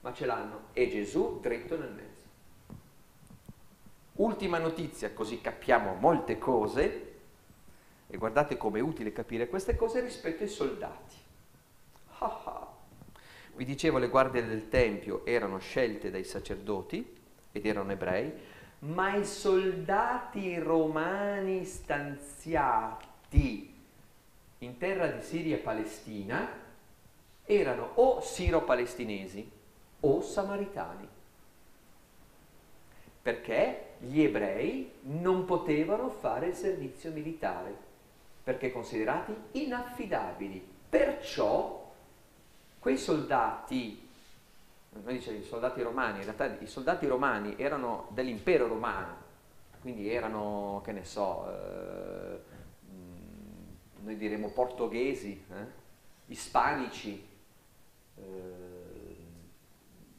ma 0.01 0.13
ce 0.13 0.25
l'hanno. 0.25 0.67
E 0.73 0.89
Gesù 0.89 1.39
dritto 1.39 1.77
nel 1.77 1.91
mezzo. 1.91 2.27
Ultima 4.15 4.57
notizia, 4.57 5.13
così 5.13 5.39
capiamo 5.39 5.93
molte 5.93 6.37
cose, 6.37 7.13
e 8.07 8.17
guardate 8.17 8.57
com'è 8.57 8.81
utile 8.81 9.13
capire 9.13 9.47
queste 9.47 9.77
cose 9.77 10.01
rispetto 10.01 10.43
ai 10.43 10.49
soldati. 10.49 11.15
ah, 12.17 12.41
ah. 12.43 12.67
Vi 13.55 13.63
dicevo, 13.63 13.99
le 13.99 14.09
guardie 14.09 14.45
del 14.45 14.67
Tempio 14.67 15.25
erano 15.25 15.59
scelte 15.59 16.11
dai 16.11 16.25
sacerdoti 16.25 17.17
ed 17.51 17.65
erano 17.65 17.91
ebrei, 17.91 18.33
ma 18.79 19.15
i 19.15 19.25
soldati 19.25 20.57
romani 20.57 21.65
stanziati 21.65 23.75
in 24.59 24.77
terra 24.77 25.07
di 25.07 25.21
Siria 25.21 25.55
e 25.55 25.59
Palestina 25.59 26.47
erano 27.43 27.91
o 27.95 28.21
siro-palestinesi 28.21 29.51
o 30.01 30.21
samaritani, 30.21 31.07
perché 33.21 33.95
gli 33.99 34.21
ebrei 34.21 34.91
non 35.01 35.45
potevano 35.45 36.09
fare 36.09 36.47
il 36.47 36.55
servizio 36.55 37.11
militare, 37.11 37.75
perché 38.43 38.71
considerati 38.71 39.35
inaffidabili. 39.51 40.77
Perciò 40.89 41.91
quei 42.79 42.97
soldati 42.97 44.08
noi 44.91 45.13
dice 45.13 45.33
i 45.33 45.43
soldati 45.43 45.81
romani, 45.81 46.17
in 46.17 46.23
realtà 46.23 46.57
i 46.59 46.67
soldati 46.67 47.05
romani 47.05 47.55
erano 47.57 48.07
dell'impero 48.11 48.67
romano, 48.67 49.27
quindi 49.81 50.11
erano, 50.11 50.81
che 50.83 50.91
ne 50.91 51.03
so, 51.05 51.47
eh, 51.49 52.39
mm, 52.91 54.03
noi 54.03 54.17
diremo 54.17 54.49
portoghesi, 54.49 55.45
eh, 55.49 55.65
ispanici, 56.27 57.27
eh, 58.15 58.21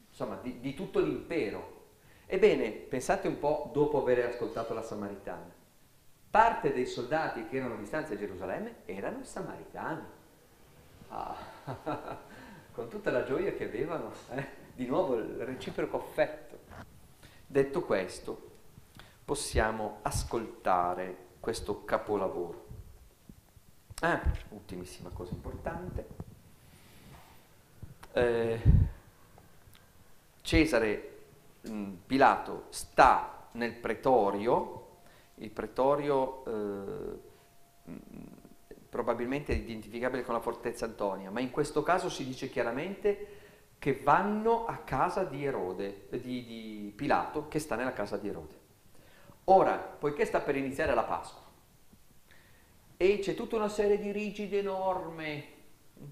insomma 0.09 0.39
di, 0.43 0.61
di 0.61 0.75
tutto 0.75 1.01
l'impero. 1.01 1.79
Ebbene, 2.27 2.71
pensate 2.71 3.27
un 3.27 3.39
po' 3.39 3.71
dopo 3.73 4.01
aver 4.01 4.27
ascoltato 4.27 4.73
la 4.73 4.83
Samaritana. 4.83 5.59
Parte 6.31 6.73
dei 6.73 6.87
soldati 6.87 7.49
che 7.49 7.57
erano 7.57 7.75
a 7.75 7.79
distanza 7.79 8.15
da 8.15 8.21
Gerusalemme 8.21 8.77
erano 8.85 9.25
samaritani. 9.25 10.03
Ah, 11.09 11.37
con 12.71 12.89
tutta 12.89 13.11
la 13.11 13.25
gioia 13.25 13.53
che 13.53 13.65
avevano. 13.65 14.13
Eh? 14.31 14.60
Di 14.81 14.87
nuovo 14.87 15.17
il 15.17 15.45
reciproco 15.45 15.99
affetto. 15.99 16.59
Detto 17.47 17.83
questo, 17.83 18.51
possiamo 19.27 19.99
ascoltare 20.01 21.27
questo 21.39 21.85
capolavoro. 21.85 22.67
Ah, 24.01 24.23
ultimissima 24.49 25.11
cosa 25.11 25.35
importante. 25.35 26.07
Eh, 28.13 28.61
Cesare 30.41 31.19
mh, 31.61 31.71
mm, 31.71 31.95
Pilato 32.07 32.65
sta 32.71 33.49
nel 33.53 33.75
pretorio, 33.75 34.87
il 35.35 35.51
pretorio 35.51 36.45
eh, 36.47 37.21
mm, 37.91 37.97
probabilmente 38.89 39.53
è 39.53 39.57
identificabile 39.57 40.25
con 40.25 40.33
la 40.33 40.41
fortezza 40.41 40.87
Antonia, 40.87 41.31
ma 41.31 41.41
in 41.41 41.51
questo 41.51 41.83
caso 41.83 42.09
si 42.09 42.25
dice 42.25 42.49
chiaramente 42.49 43.40
che 43.81 43.99
vanno 44.05 44.67
a 44.67 44.77
casa 44.77 45.25
di 45.25 45.43
Erode, 45.43 46.07
di, 46.11 46.45
di 46.45 46.93
Pilato, 46.95 47.49
che 47.49 47.59
sta 47.59 47.77
nella 47.77 47.95
casa 47.95 48.19
di 48.19 48.29
Erode. 48.29 48.59
Ora, 49.45 49.77
poiché 49.77 50.27
sta 50.27 50.41
per 50.41 50.55
iniziare 50.55 50.95
la 50.95 51.03
Pasqua, 51.03 51.41
e 52.99 53.19
c'è 53.21 53.35
tutta 53.35 53.57
una 53.57 53.71
serie 53.71 53.99
di 53.99 54.13
rigide 54.13 54.61
norme, 54.61 55.45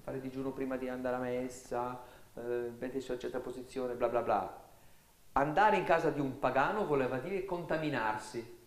fare 0.01 0.19
digiuno 0.19 0.51
prima 0.51 0.77
di 0.77 0.89
andare 0.89 1.17
a 1.17 1.19
messa, 1.19 2.01
eh, 2.33 2.71
mettersi 2.75 3.11
a 3.11 3.13
una 3.13 3.21
certa 3.21 3.39
posizione, 3.39 3.93
bla 3.93 4.09
bla 4.09 4.23
bla. 4.23 4.67
Andare 5.33 5.77
in 5.77 5.83
casa 5.83 6.09
di 6.09 6.19
un 6.19 6.39
pagano 6.39 6.87
voleva 6.87 7.19
dire 7.19 7.45
contaminarsi. 7.45 8.57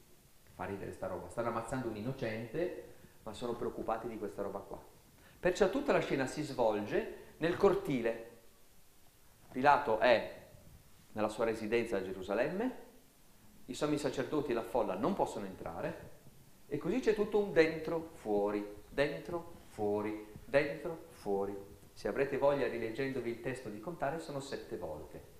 Fa 0.54 0.64
ridere 0.64 0.92
sta 0.92 1.08
roba, 1.08 1.28
stanno 1.28 1.48
ammazzando 1.48 1.88
un 1.88 1.96
innocente, 1.96 2.94
ma 3.24 3.32
sono 3.32 3.54
preoccupati 3.54 4.06
di 4.06 4.16
questa 4.16 4.42
roba 4.42 4.60
qua. 4.60 4.80
Perciò 5.40 5.68
tutta 5.70 5.92
la 5.92 5.98
scena 5.98 6.26
si 6.26 6.42
svolge 6.42 7.16
nel 7.38 7.56
cortile 7.56 8.30
Pilato 9.52 9.98
è 9.98 10.40
nella 11.12 11.28
sua 11.28 11.44
residenza 11.44 11.98
a 11.98 12.02
Gerusalemme, 12.02 12.90
i 13.66 13.74
sommi 13.74 13.98
sacerdoti 13.98 14.50
e 14.50 14.54
la 14.54 14.62
folla 14.62 14.94
non 14.94 15.12
possono 15.12 15.44
entrare 15.44 16.10
e 16.66 16.78
così 16.78 17.00
c'è 17.00 17.14
tutto 17.14 17.38
un 17.38 17.52
dentro, 17.52 18.12
fuori, 18.14 18.66
dentro, 18.88 19.64
fuori, 19.66 20.26
dentro, 20.46 21.04
fuori. 21.10 21.54
Se 21.92 22.08
avrete 22.08 22.38
voglia 22.38 22.66
rileggendovi 22.66 23.28
il 23.28 23.40
testo 23.42 23.68
di 23.68 23.78
contare 23.78 24.20
sono 24.20 24.40
sette 24.40 24.78
volte. 24.78 25.30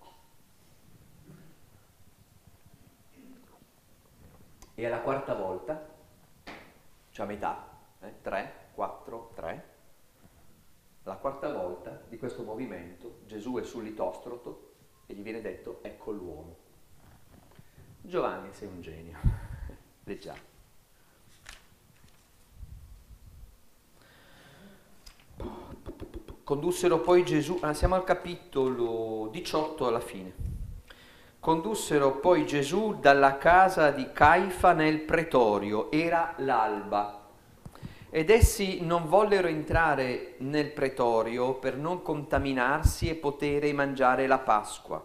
E 4.75 4.87
alla 4.87 5.01
quarta 5.01 5.35
volta, 5.35 5.88
cioè 7.11 7.25
a 7.25 7.29
metà, 7.29 7.79
eh, 8.01 8.20
3, 8.20 8.53
4, 8.75 9.33
3, 9.35 9.71
la 11.04 11.14
quarta 11.14 11.52
volta 11.52 12.00
di 12.08 12.16
questo 12.16 12.42
movimento 12.42 13.20
Gesù 13.26 13.56
è 13.56 13.64
sul 13.64 13.84
litostroto 13.84 14.70
e 15.06 15.14
gli 15.14 15.22
viene 15.22 15.40
detto 15.40 15.80
ecco 15.82 16.12
l'uomo. 16.12 16.56
Giovanni 18.00 18.52
sei 18.52 18.68
un 18.68 18.80
genio. 18.80 19.18
Leggiamo. 20.04 20.50
Condussero 26.44 27.00
poi 27.00 27.24
Gesù, 27.24 27.58
ah, 27.62 27.72
siamo 27.72 27.94
al 27.94 28.04
capitolo 28.04 29.28
18 29.30 29.86
alla 29.86 30.00
fine. 30.00 30.50
Condussero 31.40 32.18
poi 32.18 32.46
Gesù 32.46 32.98
dalla 33.00 33.38
casa 33.38 33.90
di 33.90 34.12
Caifa 34.12 34.72
nel 34.72 35.00
pretorio, 35.00 35.90
era 35.90 36.34
l'alba 36.38 37.21
ed 38.14 38.29
essi 38.29 38.83
non 38.83 39.09
vollero 39.09 39.48
entrare 39.48 40.35
nel 40.40 40.70
pretorio 40.70 41.55
per 41.55 41.79
non 41.79 42.03
contaminarsi 42.03 43.09
e 43.09 43.14
potere 43.14 43.72
mangiare 43.72 44.27
la 44.27 44.38
Pasqua. 44.38 45.03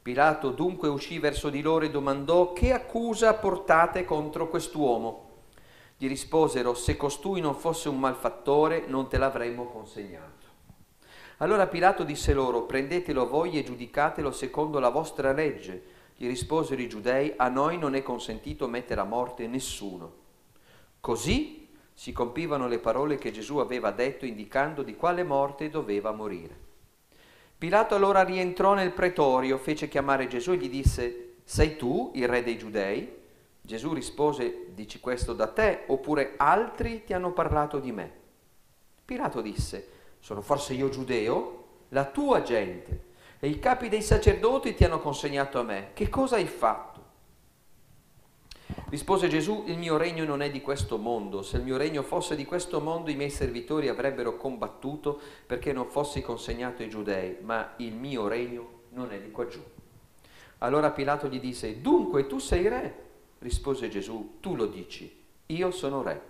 Pilato 0.00 0.48
dunque 0.52 0.88
uscì 0.88 1.18
verso 1.18 1.50
di 1.50 1.60
loro 1.60 1.84
e 1.84 1.90
domandò 1.90 2.54
che 2.54 2.72
accusa 2.72 3.34
portate 3.34 4.06
contro 4.06 4.48
quest'uomo. 4.48 5.26
Gli 5.98 6.08
risposero 6.08 6.72
se 6.72 6.96
costui 6.96 7.42
non 7.42 7.54
fosse 7.54 7.90
un 7.90 7.98
malfattore 7.98 8.86
non 8.86 9.08
te 9.08 9.18
l'avremmo 9.18 9.66
consegnato. 9.66 10.46
Allora 11.38 11.66
Pilato 11.66 12.02
disse 12.02 12.32
loro 12.32 12.62
prendetelo 12.62 13.28
voi 13.28 13.58
e 13.58 13.62
giudicatelo 13.62 14.32
secondo 14.32 14.78
la 14.78 14.88
vostra 14.88 15.32
legge. 15.32 15.82
Gli 16.16 16.26
risposero 16.26 16.80
i 16.80 16.88
giudei 16.88 17.34
a 17.36 17.50
noi 17.50 17.76
non 17.76 17.94
è 17.94 18.02
consentito 18.02 18.66
mettere 18.68 19.02
a 19.02 19.04
morte 19.04 19.46
nessuno. 19.46 20.12
Così 20.98 21.57
si 21.98 22.12
compivano 22.12 22.68
le 22.68 22.78
parole 22.78 23.16
che 23.16 23.32
Gesù 23.32 23.56
aveva 23.56 23.90
detto 23.90 24.24
indicando 24.24 24.84
di 24.84 24.94
quale 24.94 25.24
morte 25.24 25.68
doveva 25.68 26.12
morire. 26.12 26.56
Pilato 27.58 27.96
allora 27.96 28.22
rientrò 28.22 28.72
nel 28.74 28.92
pretorio, 28.92 29.58
fece 29.58 29.88
chiamare 29.88 30.28
Gesù 30.28 30.52
e 30.52 30.58
gli 30.58 30.70
disse, 30.70 31.38
sei 31.42 31.74
tu 31.74 32.12
il 32.14 32.28
re 32.28 32.44
dei 32.44 32.56
giudei? 32.56 33.12
Gesù 33.60 33.92
rispose, 33.94 34.66
dici 34.74 35.00
questo 35.00 35.32
da 35.32 35.48
te 35.48 35.86
oppure 35.88 36.34
altri 36.36 37.02
ti 37.02 37.14
hanno 37.14 37.32
parlato 37.32 37.80
di 37.80 37.90
me? 37.90 38.12
Pilato 39.04 39.40
disse, 39.40 39.88
sono 40.20 40.40
forse 40.40 40.74
io 40.74 40.90
giudeo? 40.90 41.64
La 41.88 42.04
tua 42.04 42.42
gente 42.42 43.06
e 43.40 43.48
i 43.48 43.58
capi 43.58 43.88
dei 43.88 44.02
sacerdoti 44.02 44.72
ti 44.72 44.84
hanno 44.84 45.00
consegnato 45.00 45.58
a 45.58 45.64
me. 45.64 45.90
Che 45.94 46.08
cosa 46.08 46.36
hai 46.36 46.46
fatto? 46.46 46.97
Rispose 48.88 49.28
Gesù, 49.28 49.64
il 49.66 49.76
mio 49.76 49.96
regno 49.96 50.24
non 50.24 50.40
è 50.40 50.50
di 50.50 50.60
questo 50.60 50.96
mondo, 50.96 51.42
se 51.42 51.58
il 51.58 51.62
mio 51.62 51.76
regno 51.76 52.02
fosse 52.02 52.34
di 52.36 52.44
questo 52.44 52.80
mondo 52.80 53.10
i 53.10 53.16
miei 53.16 53.30
servitori 53.30 53.88
avrebbero 53.88 54.36
combattuto 54.36 55.20
perché 55.46 55.72
non 55.72 55.88
fossi 55.88 56.22
consegnato 56.22 56.82
ai 56.82 56.88
giudei, 56.88 57.36
ma 57.42 57.74
il 57.76 57.94
mio 57.94 58.28
regno 58.28 58.80
non 58.90 59.12
è 59.12 59.20
di 59.20 59.30
qua 59.30 59.46
giù. 59.46 59.62
Allora 60.58 60.90
Pilato 60.90 61.28
gli 61.28 61.38
disse, 61.38 61.80
dunque 61.80 62.26
tu 62.26 62.38
sei 62.38 62.68
re? 62.68 63.06
Rispose 63.40 63.88
Gesù, 63.88 64.38
tu 64.40 64.56
lo 64.56 64.66
dici, 64.66 65.24
io 65.46 65.70
sono 65.70 66.02
re. 66.02 66.20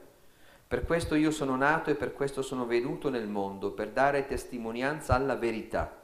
Per 0.66 0.84
questo 0.84 1.14
io 1.14 1.30
sono 1.30 1.56
nato 1.56 1.90
e 1.90 1.94
per 1.94 2.12
questo 2.12 2.42
sono 2.42 2.66
venuto 2.66 3.08
nel 3.08 3.26
mondo, 3.26 3.70
per 3.70 3.90
dare 3.90 4.26
testimonianza 4.26 5.14
alla 5.14 5.36
verità. 5.36 5.96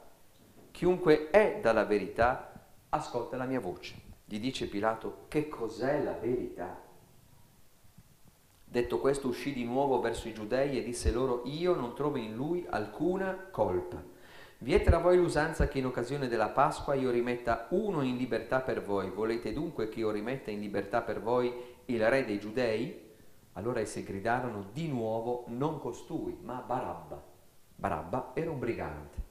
Chiunque 0.71 1.29
è 1.29 1.59
dalla 1.61 1.85
verità, 1.85 2.51
ascolta 2.89 3.37
la 3.37 3.45
mia 3.45 3.59
voce. 3.59 4.04
Gli 4.25 4.39
dice 4.39 4.67
Pilato, 4.67 5.25
che 5.27 5.47
cos'è 5.47 6.01
la 6.01 6.13
verità? 6.13 6.81
Detto 8.63 8.99
questo 8.99 9.27
uscì 9.27 9.53
di 9.53 9.63
nuovo 9.63 10.01
verso 10.01 10.27
i 10.27 10.33
giudei 10.33 10.77
e 10.77 10.83
disse 10.83 11.11
loro, 11.11 11.43
io 11.45 11.75
non 11.75 11.93
trovo 11.93 12.17
in 12.17 12.35
lui 12.35 12.65
alcuna 12.67 13.47
colpa. 13.51 14.03
Vi 14.57 14.73
è 14.73 14.81
tra 14.81 14.97
voi 14.97 15.17
l'usanza 15.17 15.67
che 15.67 15.77
in 15.77 15.85
occasione 15.85 16.27
della 16.27 16.49
Pasqua 16.49 16.95
io 16.95 17.11
rimetta 17.11 17.67
uno 17.69 18.01
in 18.01 18.17
libertà 18.17 18.61
per 18.61 18.83
voi. 18.83 19.11
Volete 19.11 19.53
dunque 19.53 19.89
che 19.89 19.99
io 19.99 20.09
rimetta 20.09 20.49
in 20.49 20.59
libertà 20.59 21.01
per 21.01 21.21
voi 21.21 21.53
il 21.85 22.09
re 22.09 22.25
dei 22.25 22.39
giudei? 22.39 23.13
Allora 23.53 23.79
essi 23.79 24.03
gridarono 24.03 24.69
di 24.73 24.87
nuovo 24.87 25.45
non 25.49 25.79
costui, 25.79 26.35
ma 26.41 26.63
Barabba. 26.65 27.23
Barabba 27.75 28.31
era 28.33 28.49
un 28.49 28.57
brigante. 28.57 29.24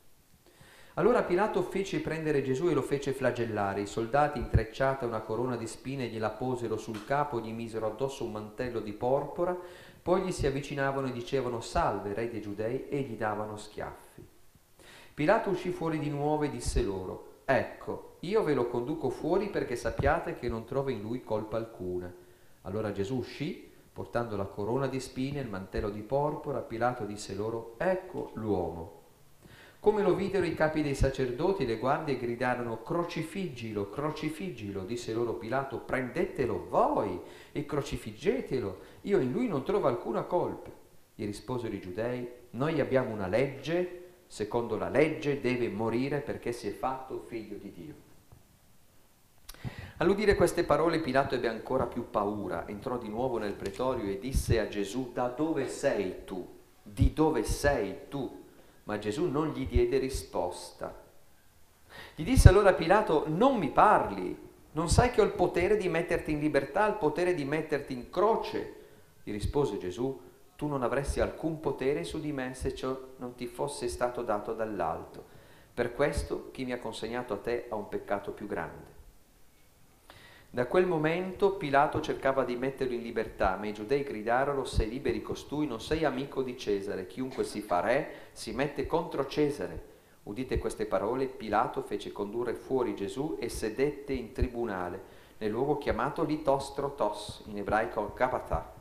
Allora 0.96 1.24
Pilato 1.24 1.62
fece 1.62 2.00
prendere 2.00 2.44
Gesù 2.44 2.68
e 2.68 2.72
lo 2.72 2.80
fece 2.80 3.12
flagellare. 3.12 3.80
I 3.80 3.86
soldati, 3.86 4.38
intrecciata 4.38 5.06
una 5.06 5.22
corona 5.22 5.56
di 5.56 5.66
spine, 5.66 6.06
gliela 6.06 6.30
posero 6.30 6.76
sul 6.76 7.04
capo, 7.04 7.40
gli 7.40 7.52
misero 7.52 7.86
addosso 7.86 8.24
un 8.24 8.30
mantello 8.30 8.78
di 8.78 8.92
porpora, 8.92 9.58
poi 10.00 10.22
gli 10.22 10.30
si 10.30 10.46
avvicinavano 10.46 11.08
e 11.08 11.12
dicevano 11.12 11.60
salve, 11.60 12.14
re 12.14 12.30
dei 12.30 12.40
giudei, 12.40 12.88
e 12.88 13.00
gli 13.00 13.16
davano 13.16 13.56
schiaffi. 13.56 14.24
Pilato 15.14 15.50
uscì 15.50 15.70
fuori 15.70 15.98
di 15.98 16.10
nuovo 16.10 16.44
e 16.44 16.50
disse 16.50 16.80
loro, 16.82 17.40
ecco, 17.44 18.18
io 18.20 18.44
ve 18.44 18.54
lo 18.54 18.68
conduco 18.68 19.10
fuori 19.10 19.48
perché 19.48 19.74
sappiate 19.74 20.36
che 20.36 20.48
non 20.48 20.64
trovo 20.64 20.90
in 20.90 21.00
lui 21.00 21.24
colpa 21.24 21.56
alcuna. 21.56 22.12
Allora 22.62 22.92
Gesù 22.92 23.16
uscì, 23.16 23.68
portando 23.92 24.36
la 24.36 24.46
corona 24.46 24.86
di 24.86 25.00
spine 25.00 25.40
e 25.40 25.42
il 25.42 25.50
mantello 25.50 25.90
di 25.90 26.02
porpora, 26.02 26.60
Pilato 26.60 27.04
disse 27.04 27.34
loro, 27.34 27.74
ecco 27.78 28.30
l'uomo. 28.34 29.02
Come 29.84 30.00
lo 30.00 30.14
videro 30.14 30.46
i 30.46 30.54
capi 30.54 30.80
dei 30.80 30.94
sacerdoti, 30.94 31.66
le 31.66 31.76
guardie 31.76 32.16
gridarono 32.16 32.82
crocifiggilo, 32.82 33.90
crocifiggilo, 33.90 34.82
disse 34.82 35.12
loro 35.12 35.34
Pilato, 35.34 35.76
prendetelo 35.76 36.68
voi 36.70 37.20
e 37.52 37.66
crocifiggetelo, 37.66 38.78
io 39.02 39.18
in 39.18 39.30
lui 39.30 39.46
non 39.46 39.62
trovo 39.62 39.86
alcuna 39.86 40.22
colpa. 40.22 40.70
Gli 41.14 41.26
risposero 41.26 41.74
i 41.74 41.82
giudei, 41.82 42.26
noi 42.52 42.80
abbiamo 42.80 43.12
una 43.12 43.26
legge, 43.26 44.04
secondo 44.26 44.78
la 44.78 44.88
legge 44.88 45.42
deve 45.42 45.68
morire 45.68 46.20
perché 46.20 46.52
si 46.52 46.66
è 46.66 46.72
fatto 46.72 47.22
figlio 47.26 47.58
di 47.58 47.70
Dio. 47.70 47.94
All'udire 49.98 50.34
queste 50.34 50.64
parole 50.64 51.00
Pilato 51.00 51.34
ebbe 51.34 51.48
ancora 51.48 51.84
più 51.84 52.08
paura, 52.08 52.66
entrò 52.66 52.96
di 52.96 53.10
nuovo 53.10 53.36
nel 53.36 53.52
pretorio 53.52 54.10
e 54.10 54.18
disse 54.18 54.58
a 54.60 54.66
Gesù, 54.66 55.10
da 55.12 55.28
dove 55.28 55.68
sei 55.68 56.24
tu? 56.24 56.48
Di 56.82 57.12
dove 57.12 57.42
sei 57.42 58.08
tu? 58.08 58.43
Ma 58.84 58.98
Gesù 58.98 59.26
non 59.26 59.48
gli 59.48 59.66
diede 59.66 59.98
risposta. 59.98 61.02
Gli 62.14 62.24
disse 62.24 62.48
allora 62.48 62.74
Pilato, 62.74 63.24
non 63.28 63.56
mi 63.56 63.70
parli, 63.70 64.36
non 64.72 64.88
sai 64.88 65.10
che 65.10 65.20
ho 65.20 65.24
il 65.24 65.32
potere 65.32 65.76
di 65.76 65.88
metterti 65.88 66.32
in 66.32 66.40
libertà, 66.40 66.86
il 66.86 66.96
potere 66.96 67.34
di 67.34 67.44
metterti 67.44 67.92
in 67.92 68.10
croce? 68.10 68.74
Gli 69.22 69.32
rispose 69.32 69.78
Gesù, 69.78 70.20
tu 70.56 70.66
non 70.66 70.82
avresti 70.82 71.20
alcun 71.20 71.60
potere 71.60 72.04
su 72.04 72.20
di 72.20 72.32
me 72.32 72.54
se 72.54 72.74
ciò 72.74 72.96
non 73.16 73.34
ti 73.34 73.46
fosse 73.46 73.88
stato 73.88 74.22
dato 74.22 74.52
dall'alto. 74.52 75.24
Per 75.72 75.94
questo 75.94 76.50
chi 76.52 76.64
mi 76.64 76.72
ha 76.72 76.78
consegnato 76.78 77.34
a 77.34 77.38
te 77.38 77.66
ha 77.68 77.74
un 77.74 77.88
peccato 77.88 78.32
più 78.32 78.46
grande. 78.46 78.93
Da 80.54 80.66
quel 80.66 80.86
momento 80.86 81.54
Pilato 81.54 82.00
cercava 82.00 82.44
di 82.44 82.54
metterlo 82.54 82.94
in 82.94 83.02
libertà, 83.02 83.56
ma 83.56 83.66
i 83.66 83.72
giudei 83.72 84.04
gridarono, 84.04 84.64
sei 84.64 84.88
liberi 84.88 85.20
costui, 85.20 85.66
non 85.66 85.80
sei 85.80 86.04
amico 86.04 86.44
di 86.44 86.56
Cesare, 86.56 87.08
chiunque 87.08 87.42
si 87.42 87.60
fa 87.60 87.80
re 87.80 88.28
si 88.30 88.52
mette 88.52 88.86
contro 88.86 89.26
Cesare. 89.26 89.82
Udite 90.22 90.58
queste 90.58 90.86
parole, 90.86 91.26
Pilato 91.26 91.82
fece 91.82 92.12
condurre 92.12 92.54
fuori 92.54 92.94
Gesù 92.94 93.36
e 93.40 93.48
sedette 93.48 94.12
in 94.12 94.30
tribunale, 94.30 95.02
nel 95.38 95.50
luogo 95.50 95.76
chiamato 95.76 96.22
Litostrotos, 96.22 97.42
in 97.46 97.58
ebraico 97.58 98.12
Gabata. 98.14 98.74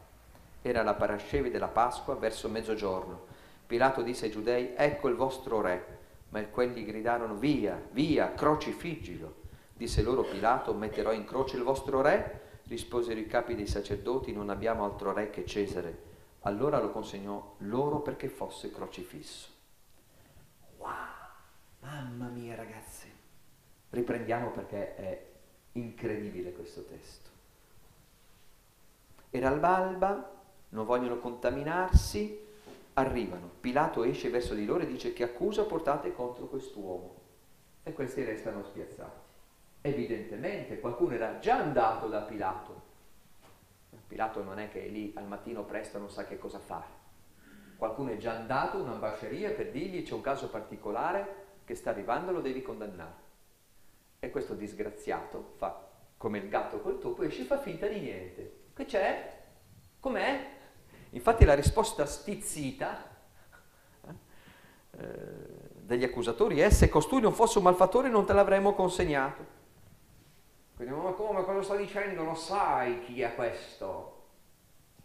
Era 0.62 0.84
la 0.84 0.94
parascevi 0.94 1.50
della 1.50 1.70
Pasqua 1.70 2.14
verso 2.14 2.50
mezzogiorno. 2.50 3.20
Pilato 3.66 4.04
disse 4.04 4.26
ai 4.26 4.32
giudei, 4.32 4.74
ecco 4.76 5.08
il 5.08 5.16
vostro 5.16 5.60
re, 5.60 5.98
ma 6.30 6.44
quelli 6.44 6.86
gridarono, 6.86 7.34
via, 7.34 7.82
via, 7.94 8.32
crocifiggilo. 8.32 9.42
Disse 9.84 10.02
loro 10.02 10.24
Pilato, 10.24 10.74
metterò 10.74 11.12
in 11.12 11.26
croce 11.26 11.58
il 11.58 11.64
vostro 11.64 12.00
re? 12.00 12.62
Risposero 12.68 13.20
i 13.20 13.28
capi 13.28 13.54
dei 13.54 13.68
sacerdoti, 13.68 14.32
non 14.32 14.50
abbiamo 14.50 14.86
altro 14.86 15.12
re 15.12 15.30
che 15.30 15.46
Cesare. 15.46 16.12
Allora 16.44 16.80
lo 16.80 16.90
consegnò 16.90 17.56
loro 17.58 18.00
perché 18.00 18.30
fosse 18.30 18.72
crocifisso. 18.72 19.50
Wow, 20.78 20.88
mamma 21.82 22.30
mia 22.30 22.56
ragazzi. 22.56 23.12
Riprendiamo 23.90 24.52
perché 24.52 24.96
è 24.96 25.26
incredibile 25.74 26.54
questo 26.54 26.86
testo. 26.86 27.30
Era 29.32 29.50
albalba, 29.50 30.32
non 30.70 30.86
vogliono 30.86 31.20
contaminarsi, 31.20 32.40
arrivano. 32.94 33.50
Pilato 33.60 34.06
esce 34.06 34.30
verso 34.30 34.54
di 34.54 34.66
loro 34.66 34.84
e 34.84 34.88
dice 34.88 35.12
che 35.12 35.24
accusa 35.24 35.64
portate 35.64 36.14
contro 36.14 36.46
quest'uomo. 36.46 37.16
E 37.84 37.92
questi 37.92 38.24
restano 38.24 38.64
spiazzati. 38.64 39.32
Evidentemente 39.86 40.80
qualcuno 40.80 41.14
era 41.14 41.40
già 41.40 41.58
andato 41.58 42.08
da 42.08 42.22
Pilato. 42.22 42.82
Pilato 44.08 44.42
non 44.42 44.58
è 44.58 44.70
che 44.70 44.86
è 44.86 44.88
lì 44.88 45.12
al 45.18 45.28
mattino 45.28 45.66
presto 45.66 46.00
non 46.00 46.10
sa 46.10 46.26
che 46.26 46.38
cosa 46.38 46.58
fare. 46.58 46.86
Qualcuno 47.76 48.12
è 48.12 48.18
già 48.18 48.32
andato 48.32 48.78
un'ambasceria 48.78 49.52
per 49.52 49.72
dirgli 49.72 50.04
c'è 50.04 50.14
un 50.14 50.22
caso 50.22 50.48
particolare 50.48 51.58
che 51.66 51.76
sta 51.76 51.90
arrivando, 51.90 52.32
lo 52.32 52.40
devi 52.40 52.62
condannare. 52.62 53.16
E 54.20 54.30
questo 54.30 54.54
disgraziato 54.54 55.52
fa 55.58 55.90
come 56.16 56.38
il 56.38 56.48
gatto 56.48 56.80
col 56.80 57.00
topo, 57.00 57.24
e 57.24 57.30
fa 57.30 57.60
finta 57.60 57.86
di 57.88 58.00
niente. 58.00 58.60
Che 58.74 58.86
c'è? 58.86 59.42
Com'è? 60.00 60.50
Infatti 61.10 61.44
la 61.44 61.56
risposta 61.56 62.06
stizzita 62.06 63.04
eh, 64.92 65.08
degli 65.74 66.06
accusatori 66.06 66.60
è 66.60 66.70
se 66.70 66.88
costui 66.88 67.20
non 67.20 67.34
fosse 67.34 67.58
un 67.58 67.66
malfattore 67.66 68.08
non 68.08 68.26
te 68.26 68.32
l'avremmo 68.32 68.74
consegnato. 68.74 69.53
Quindi, 70.76 70.94
ma 70.94 71.12
come, 71.12 71.44
cosa 71.44 71.62
sta 71.62 71.76
dicendo? 71.76 72.24
Lo 72.24 72.36
sai 72.36 73.02
chi 73.02 73.22
è 73.22 73.36
questo? 73.36 74.22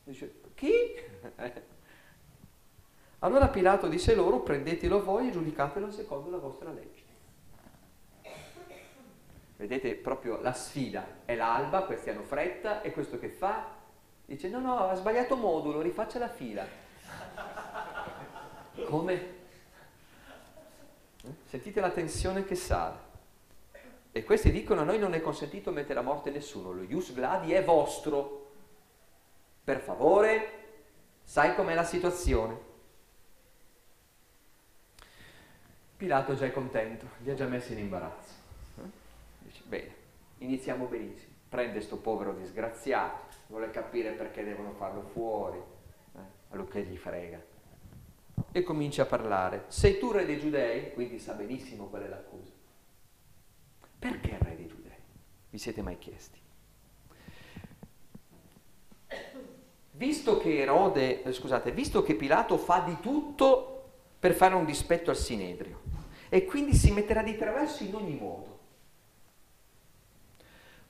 Dice, 0.04 0.40
chi? 0.54 0.72
allora 3.20 3.48
Pilato 3.48 3.88
disse 3.88 4.14
loro, 4.14 4.40
prendetelo 4.40 5.02
voi 5.02 5.28
e 5.28 5.32
giudicatelo 5.32 5.90
secondo 5.90 6.30
la 6.30 6.38
vostra 6.38 6.70
legge. 6.70 7.06
Vedete 9.56 9.96
proprio 9.96 10.40
la 10.40 10.52
sfida, 10.52 11.04
è 11.24 11.34
l'alba, 11.34 11.82
questi 11.82 12.10
hanno 12.10 12.22
fretta 12.22 12.80
e 12.80 12.92
questo 12.92 13.18
che 13.18 13.28
fa? 13.28 13.74
Dice 14.24 14.48
no 14.48 14.60
no, 14.60 14.78
ha 14.78 14.94
sbagliato 14.94 15.36
modulo, 15.36 15.80
rifaccia 15.80 16.18
la 16.18 16.28
fila. 16.28 16.64
Come? 18.86 19.12
Eh? 21.24 21.34
Sentite 21.46 21.80
la 21.80 21.90
tensione 21.90 22.44
che 22.44 22.54
sale. 22.54 23.07
E 24.18 24.24
questi 24.24 24.50
dicono 24.50 24.80
a 24.80 24.84
noi 24.84 24.98
non 24.98 25.14
è 25.14 25.20
consentito 25.20 25.70
mettere 25.70 26.00
a 26.00 26.02
morte 26.02 26.30
nessuno, 26.30 26.72
lo 26.72 26.82
ius 26.82 27.14
gladi 27.14 27.52
è 27.52 27.62
vostro. 27.62 28.50
Per 29.62 29.78
favore, 29.78 30.52
sai 31.22 31.54
com'è 31.54 31.72
la 31.72 31.84
situazione. 31.84 32.58
Pilato 35.96 36.34
già 36.34 36.46
è 36.46 36.52
contento, 36.52 37.06
li 37.22 37.30
ha 37.30 37.34
già 37.34 37.46
messi 37.46 37.74
in 37.74 37.78
imbarazzo. 37.78 38.32
Dice, 39.38 39.62
bene, 39.68 39.94
iniziamo 40.38 40.86
benissimo. 40.86 41.34
Prende 41.48 41.80
sto 41.80 41.98
povero 41.98 42.32
disgraziato, 42.32 43.36
vuole 43.46 43.70
capire 43.70 44.10
perché 44.10 44.42
devono 44.42 44.72
farlo 44.72 45.02
fuori, 45.12 45.58
eh? 45.58 46.20
a 46.50 46.56
lui 46.56 46.66
che 46.66 46.82
gli 46.82 46.96
frega. 46.96 47.40
E 48.50 48.62
comincia 48.64 49.02
a 49.02 49.06
parlare. 49.06 49.66
Sei 49.68 49.96
tu 50.00 50.10
re 50.10 50.26
dei 50.26 50.40
giudei? 50.40 50.92
Quindi 50.92 51.20
sa 51.20 51.34
benissimo 51.34 51.86
qual 51.86 52.02
è 52.02 52.08
l'accusa. 52.08 52.56
Perché 53.98 54.30
il 54.30 54.38
re 54.38 54.56
dei 54.56 54.66
giudei? 54.68 54.92
Vi 55.50 55.58
siete 55.58 55.82
mai 55.82 55.98
chiesti? 55.98 56.40
Visto 59.92 60.38
che 60.38 60.60
Erode, 60.60 61.22
eh, 61.22 61.32
scusate, 61.32 61.72
visto 61.72 62.02
che 62.02 62.14
Pilato 62.14 62.56
fa 62.56 62.80
di 62.80 62.98
tutto 63.00 63.74
per 64.18 64.34
fare 64.34 64.54
un 64.54 64.64
dispetto 64.64 65.10
al 65.10 65.16
Sinedrio 65.16 65.80
e 66.28 66.44
quindi 66.44 66.74
si 66.74 66.92
metterà 66.92 67.22
di 67.22 67.36
traverso 67.36 67.82
in 67.82 67.94
ogni 67.94 68.14
modo. 68.14 68.56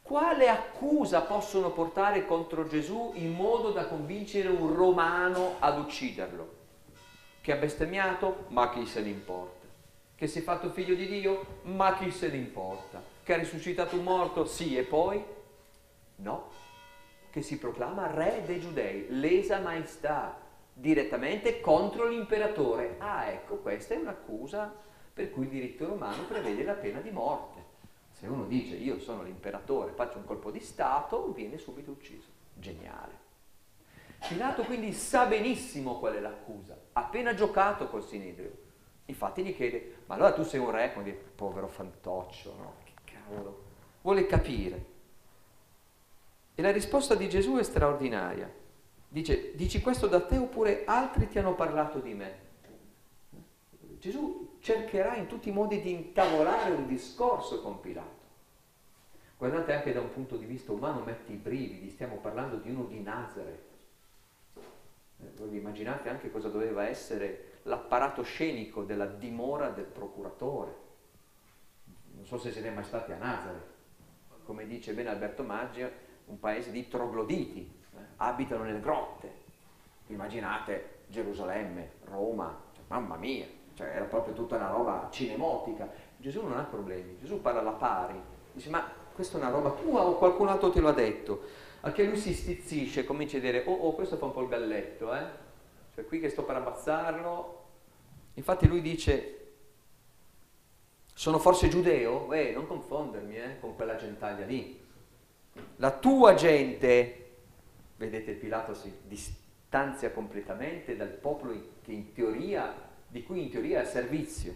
Quale 0.03 0.49
accusa 0.49 1.21
possono 1.23 1.71
portare 1.71 2.27
contro 2.27 2.67
Gesù 2.67 3.13
in 3.15 3.33
modo 3.33 3.71
da 3.71 3.87
convincere 3.87 4.49
un 4.49 4.75
romano 4.75 5.57
ad 5.59 5.79
ucciderlo? 5.79 6.57
Che 7.41 7.53
ha 7.53 7.57
bestemmiato? 7.57 8.47
Ma 8.49 8.71
chi 8.71 8.87
se 8.87 9.03
ne 9.03 9.11
importa? 9.11 9.58
Che 10.19 10.27
si 10.27 10.41
è 10.41 10.43
fatto 10.43 10.71
figlio 10.71 10.97
di 10.97 11.07
Dio, 11.07 11.61
ma 11.63 11.95
chi 11.95 12.11
se 12.11 12.29
ne 12.29 12.39
importa? 12.39 13.01
Che 13.23 13.33
ha 13.33 13.37
risuscitato 13.37 13.95
un 13.95 14.03
morto? 14.03 14.47
Sì, 14.47 14.77
e 14.77 14.83
poi? 14.83 15.23
No, 16.17 16.51
che 17.31 17.41
si 17.41 17.57
proclama 17.57 18.11
re 18.13 18.43
dei 18.45 18.59
giudei, 18.59 19.07
lesa 19.11 19.61
maestà, 19.61 20.37
direttamente 20.73 21.61
contro 21.61 22.09
l'imperatore. 22.09 22.97
Ah, 22.99 23.27
ecco, 23.27 23.59
questa 23.59 23.95
è 23.95 23.99
un'accusa 23.99 24.75
per 25.13 25.31
cui 25.31 25.45
il 25.45 25.51
diritto 25.51 25.87
romano 25.87 26.25
prevede 26.25 26.65
la 26.65 26.75
pena 26.75 26.99
di 26.99 27.13
morte. 27.13 27.63
Se 28.11 28.27
uno 28.27 28.45
dice 28.47 28.75
io 28.75 28.99
sono 28.99 29.23
l'imperatore, 29.23 29.93
faccio 29.93 30.19
un 30.19 30.25
colpo 30.25 30.51
di 30.51 30.59
Stato, 30.59 31.31
viene 31.31 31.59
subito 31.59 31.93
ucciso. 31.93 32.27
Geniale. 32.55 33.27
Pilato 34.27 34.65
quindi 34.65 34.93
sa 34.93 35.27
benissimo 35.27 36.01
qual 36.01 36.15
è 36.15 36.21
l'accusa, 36.21 36.77
ha 36.93 37.03
appena 37.03 37.35
giocato 37.35 37.87
col 37.87 38.03
Sinedrio 38.03 38.67
Infatti 39.09 39.43
gli 39.43 39.55
chiede, 39.55 40.01
ma 40.07 40.17
allora 40.17 40.33
tu 40.33 40.43
sei 40.43 40.61
un 40.61 40.71
re? 40.71 40.93
Dire, 41.03 41.17
povero 41.35 41.67
fantoccio, 41.67 42.55
no? 42.57 42.75
Che 42.85 42.93
cavolo. 43.05 43.65
Vuole 44.03 44.27
capire. 44.27 44.85
E 46.55 46.61
la 46.61 46.71
risposta 46.71 47.15
di 47.15 47.29
Gesù 47.29 47.57
è 47.57 47.63
straordinaria. 47.63 48.53
Dice, 49.09 49.55
dici 49.55 49.81
questo 49.81 50.09
da 50.09 50.21
te 50.21 50.37
oppure 50.37 50.85
altri 50.85 51.27
ti 51.29 51.39
hanno 51.39 51.55
parlato 51.55 52.01
di 52.01 52.13
me? 52.13 52.47
Gesù 53.99 54.59
cercherà 54.61 55.17
in 55.17 55.27
tutti 55.27 55.49
i 55.49 55.53
modi 55.53 55.81
di 55.81 55.91
intavolare 55.91 56.75
un 56.75 56.87
discorso 56.87 57.63
con 57.63 57.81
Pilato. 57.81 58.17
Guardate 59.39 59.73
anche 59.73 59.93
da 59.93 60.01
un 60.01 60.13
punto 60.13 60.37
di 60.37 60.45
vista 60.45 60.73
umano, 60.73 61.01
metti 61.01 61.33
i 61.33 61.37
brividi, 61.37 61.89
stiamo 61.91 62.17
parlando 62.17 62.57
di 62.57 62.71
uno 62.71 62.85
di 62.85 63.01
Nazareth. 63.01 63.67
Eh, 65.21 65.31
voi 65.37 65.57
immaginate 65.57 66.11
anche 66.11 66.31
cosa 66.31 66.49
doveva 66.49 66.87
essere 66.87 67.58
l'apparato 67.69 68.23
scenico 68.23 68.83
della 68.83 69.07
dimora 69.07 69.69
del 69.69 69.85
procuratore. 69.85 70.87
Non 72.15 72.25
so 72.25 72.39
se 72.39 72.51
siete 72.51 72.71
mai 72.71 72.85
stati 72.85 73.13
a 73.13 73.17
Nazareth, 73.17 73.67
come 74.45 74.67
dice 74.67 74.95
bene 74.95 75.11
Alberto 75.11 75.43
Maggia, 75.43 75.89
un 76.27 76.41
paese 76.41 76.71
di 76.71 76.89
trogloditi, 76.89 77.71
eh? 77.95 78.01
abitano 78.17 78.65
nelle 78.65 78.81
grotte. 78.81 79.47
Immaginate 80.07 80.97
Gerusalemme, 81.07 81.93
Roma, 82.05 82.59
cioè, 82.75 82.85
mamma 82.89 83.17
mia, 83.17 83.47
cioè, 83.75 83.89
era 83.89 84.07
proprio 84.07 84.35
tutta 84.35 84.57
una 84.57 84.71
roba 84.71 85.09
cinemotica. 85.11 85.89
Gesù 86.17 86.43
non 86.43 86.59
ha 86.59 86.65
problemi, 86.65 87.19
Gesù 87.21 87.41
parla 87.41 87.61
alla 87.61 87.73
pari, 87.73 88.21
dice 88.53 88.71
ma 88.71 88.91
questa 89.15 89.37
è 89.37 89.41
una 89.41 89.51
roba 89.51 89.71
tua 89.71 90.03
o 90.03 90.17
qualcun 90.17 90.49
altro 90.49 90.71
te 90.71 90.81
lo 90.81 90.89
ha 90.89 90.93
detto? 90.93 91.43
A 91.83 91.93
che 91.93 92.05
lui 92.05 92.17
si 92.17 92.33
stizzisce, 92.33 93.05
comincia 93.05 93.37
a 93.37 93.41
dire 93.41 93.63
oh 93.67 93.73
oh 93.73 93.93
questo 93.93 94.17
fa 94.17 94.25
un 94.25 94.33
po' 94.33 94.43
il 94.43 94.49
galletto, 94.49 95.15
eh? 95.15 95.47
Cioè 95.95 96.07
qui 96.07 96.21
che 96.21 96.29
sto 96.29 96.45
per 96.45 96.57
ammazzarlo. 96.57 97.58
Infatti 98.39 98.69
lui 98.69 98.81
dice 98.81 99.35
sono 101.13 101.41
forse 101.41 101.69
giudeo? 101.69 102.33
Eh, 102.33 102.53
non 102.53 102.69
confondermi 102.69 103.37
eh, 103.37 103.59
con 103.59 103.75
quella 103.75 103.97
gentaglia 103.97 104.47
lì. 104.47 104.81
La 105.77 105.91
tua 105.91 106.35
gente, 106.35 107.31
vedete 107.97 108.35
Pilato 108.35 108.75
si 108.75 108.93
distanzia 109.03 110.13
completamente 110.13 110.97
dal 110.97 111.09
popolo 111.09 111.53
teoria, 112.15 112.73
di 113.09 113.25
cui 113.25 113.43
in 113.43 113.51
teoria 113.51 113.81
è 113.81 113.83
a 113.83 113.87
servizio. 113.87 114.55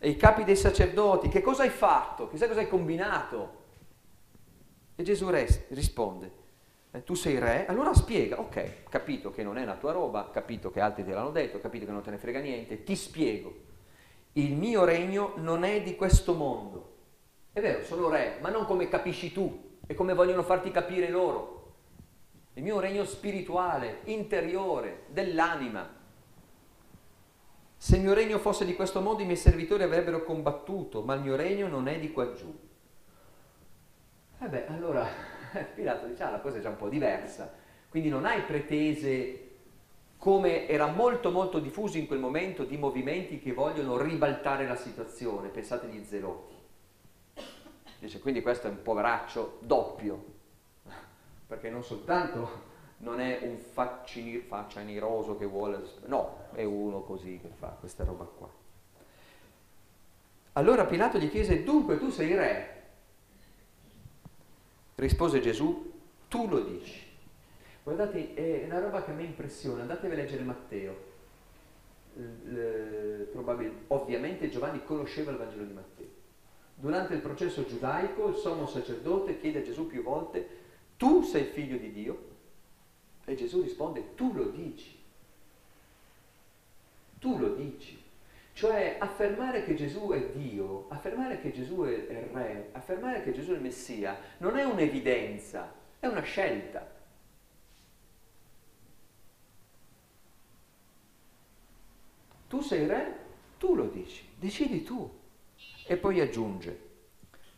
E 0.00 0.08
i 0.08 0.16
capi 0.16 0.42
dei 0.42 0.56
sacerdoti, 0.56 1.28
che 1.28 1.42
cosa 1.42 1.62
hai 1.62 1.70
fatto? 1.70 2.28
Chissà 2.28 2.48
cosa 2.48 2.58
hai 2.58 2.68
combinato? 2.68 3.62
E 4.96 5.02
Gesù 5.04 5.30
res- 5.30 5.68
risponde, 5.68 6.30
tu 7.02 7.14
sei 7.14 7.38
re? 7.38 7.66
Allora 7.66 7.92
spiega, 7.92 8.38
ok, 8.38 8.84
capito 8.88 9.30
che 9.30 9.42
non 9.42 9.58
è 9.58 9.64
la 9.64 9.76
tua 9.76 9.92
roba, 9.92 10.30
capito 10.32 10.70
che 10.70 10.80
altri 10.80 11.04
te 11.04 11.12
l'hanno 11.12 11.30
detto, 11.30 11.60
capito 11.60 11.86
che 11.86 11.92
non 11.92 12.02
te 12.02 12.10
ne 12.10 12.18
frega 12.18 12.40
niente, 12.40 12.84
ti 12.84 12.94
spiego 12.94 13.72
il 14.36 14.54
mio 14.54 14.84
regno 14.84 15.34
non 15.36 15.64
è 15.64 15.82
di 15.82 15.94
questo 15.94 16.34
mondo. 16.34 16.92
È 17.52 17.60
vero, 17.60 17.84
sono 17.84 18.08
re, 18.08 18.38
ma 18.40 18.48
non 18.48 18.64
come 18.64 18.88
capisci 18.88 19.32
tu 19.32 19.78
e 19.86 19.94
come 19.94 20.14
vogliono 20.14 20.42
farti 20.42 20.70
capire 20.70 21.08
loro. 21.08 21.74
Il 22.54 22.62
mio 22.62 22.80
regno 22.80 23.04
spirituale, 23.04 24.00
interiore, 24.04 25.04
dell'anima. 25.08 26.02
Se 27.76 27.96
il 27.96 28.02
mio 28.02 28.14
regno 28.14 28.38
fosse 28.38 28.64
di 28.64 28.74
questo 28.74 29.00
mondo 29.00 29.22
i 29.22 29.26
miei 29.26 29.36
servitori 29.36 29.84
avrebbero 29.84 30.24
combattuto, 30.24 31.02
ma 31.02 31.14
il 31.14 31.20
mio 31.20 31.36
regno 31.36 31.68
non 31.68 31.86
è 31.86 32.00
di 32.00 32.10
qua 32.10 32.32
giù. 32.32 32.52
E 34.38 34.44
eh 34.44 34.48
beh, 34.48 34.66
allora 34.66 35.06
Pilato 35.74 36.06
dice, 36.06 36.22
ah, 36.22 36.30
la 36.30 36.40
cosa 36.40 36.58
è 36.58 36.60
già 36.60 36.68
un 36.68 36.76
po' 36.76 36.88
diversa, 36.88 37.52
quindi 37.88 38.08
non 38.08 38.24
hai 38.24 38.42
pretese 38.42 39.40
come 40.16 40.66
era 40.68 40.86
molto 40.86 41.30
molto 41.30 41.58
diffuso 41.58 41.98
in 41.98 42.06
quel 42.06 42.18
momento 42.18 42.64
di 42.64 42.78
movimenti 42.78 43.38
che 43.40 43.52
vogliono 43.52 43.98
ribaltare 43.98 44.66
la 44.66 44.76
situazione, 44.76 45.48
pensate 45.48 45.86
agli 45.86 46.02
zeloti. 46.04 46.54
Dice, 47.98 48.20
quindi 48.20 48.42
questo 48.42 48.66
è 48.66 48.70
un 48.70 48.82
poveraccio 48.82 49.58
doppio, 49.60 50.24
perché 51.46 51.70
non 51.70 51.84
soltanto 51.84 52.72
non 52.98 53.20
è 53.20 53.40
un 53.42 53.58
faccia 53.58 54.80
niroso 54.80 55.36
che 55.36 55.44
vuole, 55.44 55.82
no, 56.06 56.46
è 56.52 56.64
uno 56.64 57.02
così 57.02 57.38
che 57.40 57.48
fa 57.48 57.68
questa 57.78 58.04
roba 58.04 58.24
qua. 58.24 58.48
Allora 60.52 60.84
Pilato 60.84 61.18
gli 61.18 61.28
chiese, 61.28 61.64
dunque 61.64 61.98
tu 61.98 62.10
sei 62.10 62.34
re? 62.34 62.73
Rispose 64.96 65.40
Gesù, 65.40 65.92
tu 66.28 66.48
lo 66.48 66.60
dici. 66.60 67.02
Guardate, 67.82 68.34
è 68.34 68.64
una 68.64 68.80
roba 68.80 69.04
che 69.04 69.10
a 69.10 69.14
me 69.14 69.24
impressiona, 69.24 69.82
andatevi 69.82 70.14
a 70.14 70.16
leggere 70.16 70.42
Matteo. 70.42 71.12
L- 72.14 73.26
probabilmente, 73.32 73.84
ovviamente 73.88 74.48
Giovanni 74.48 74.84
conosceva 74.84 75.32
il 75.32 75.36
Vangelo 75.36 75.64
di 75.64 75.72
Matteo. 75.72 76.06
Durante 76.76 77.14
il 77.14 77.20
processo 77.20 77.66
giudaico 77.66 78.28
il 78.28 78.36
sommo 78.36 78.66
sacerdote 78.66 79.38
chiede 79.40 79.60
a 79.60 79.62
Gesù 79.62 79.86
più 79.86 80.02
volte, 80.02 80.48
tu 80.96 81.22
sei 81.22 81.44
figlio 81.44 81.76
di 81.76 81.92
Dio? 81.92 82.32
E 83.24 83.34
Gesù 83.34 83.62
risponde, 83.62 84.14
tu 84.14 84.32
lo 84.32 84.48
dici. 84.48 84.98
Tu 87.18 87.38
lo 87.38 87.54
dici. 87.54 88.03
Cioè 88.54 88.96
affermare 89.00 89.64
che 89.64 89.74
Gesù 89.74 90.10
è 90.10 90.30
Dio, 90.30 90.86
affermare 90.88 91.40
che 91.40 91.50
Gesù 91.50 91.82
è 91.82 91.90
il 91.90 92.28
Re, 92.32 92.68
affermare 92.72 93.22
che 93.24 93.32
Gesù 93.32 93.50
è 93.50 93.54
il 93.54 93.60
Messia, 93.60 94.16
non 94.38 94.56
è 94.56 94.64
un'evidenza, 94.64 95.72
è 95.98 96.06
una 96.06 96.22
scelta. 96.22 96.88
Tu 102.46 102.60
sei 102.60 102.86
re, 102.86 103.16
tu 103.58 103.74
lo 103.74 103.86
dici, 103.86 104.24
decidi 104.38 104.84
tu. 104.84 105.10
E 105.88 105.96
poi 105.96 106.20
aggiunge, 106.20 106.78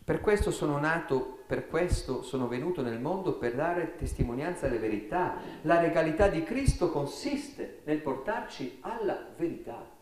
per 0.02 0.22
questo 0.22 0.50
sono 0.50 0.78
nato, 0.78 1.42
per 1.46 1.68
questo 1.68 2.22
sono 2.22 2.48
venuto 2.48 2.80
nel 2.80 3.00
mondo 3.00 3.36
per 3.36 3.54
dare 3.54 3.96
testimonianza 3.96 4.64
alle 4.64 4.78
verità. 4.78 5.36
La 5.62 5.78
regalità 5.78 6.28
di 6.28 6.42
Cristo 6.42 6.90
consiste 6.90 7.82
nel 7.84 8.00
portarci 8.00 8.78
alla 8.80 9.26
verità. 9.36 9.95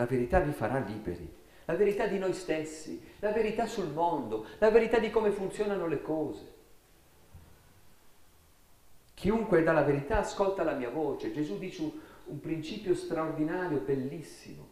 La 0.00 0.06
verità 0.06 0.40
vi 0.40 0.52
farà 0.52 0.78
liberi, 0.78 1.30
la 1.66 1.74
verità 1.74 2.06
di 2.06 2.18
noi 2.18 2.32
stessi, 2.32 3.02
la 3.18 3.32
verità 3.32 3.66
sul 3.66 3.92
mondo, 3.92 4.46
la 4.56 4.70
verità 4.70 4.98
di 4.98 5.10
come 5.10 5.30
funzionano 5.30 5.86
le 5.86 6.00
cose. 6.00 6.54
Chiunque 9.12 9.62
dà 9.62 9.72
la 9.72 9.82
verità 9.82 10.20
ascolta 10.20 10.62
la 10.62 10.72
mia 10.72 10.88
voce. 10.88 11.32
Gesù 11.32 11.58
dice 11.58 11.82
un 12.24 12.40
principio 12.40 12.94
straordinario, 12.94 13.80
bellissimo, 13.80 14.68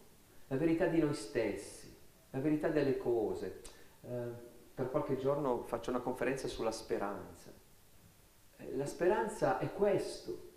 la 0.46 0.56
verità 0.56 0.86
di 0.86 1.00
noi 1.00 1.12
stessi, 1.12 1.94
la 2.30 2.40
verità 2.40 2.68
delle 2.68 2.96
cose. 2.96 3.60
Eh, 4.00 4.46
per 4.74 4.90
qualche 4.90 5.18
giorno 5.18 5.64
faccio 5.64 5.90
una 5.90 6.00
conferenza 6.00 6.48
sulla 6.48 6.72
speranza. 6.72 7.52
Eh, 8.56 8.74
la 8.74 8.86
speranza 8.86 9.58
è 9.58 9.74
questo, 9.74 10.48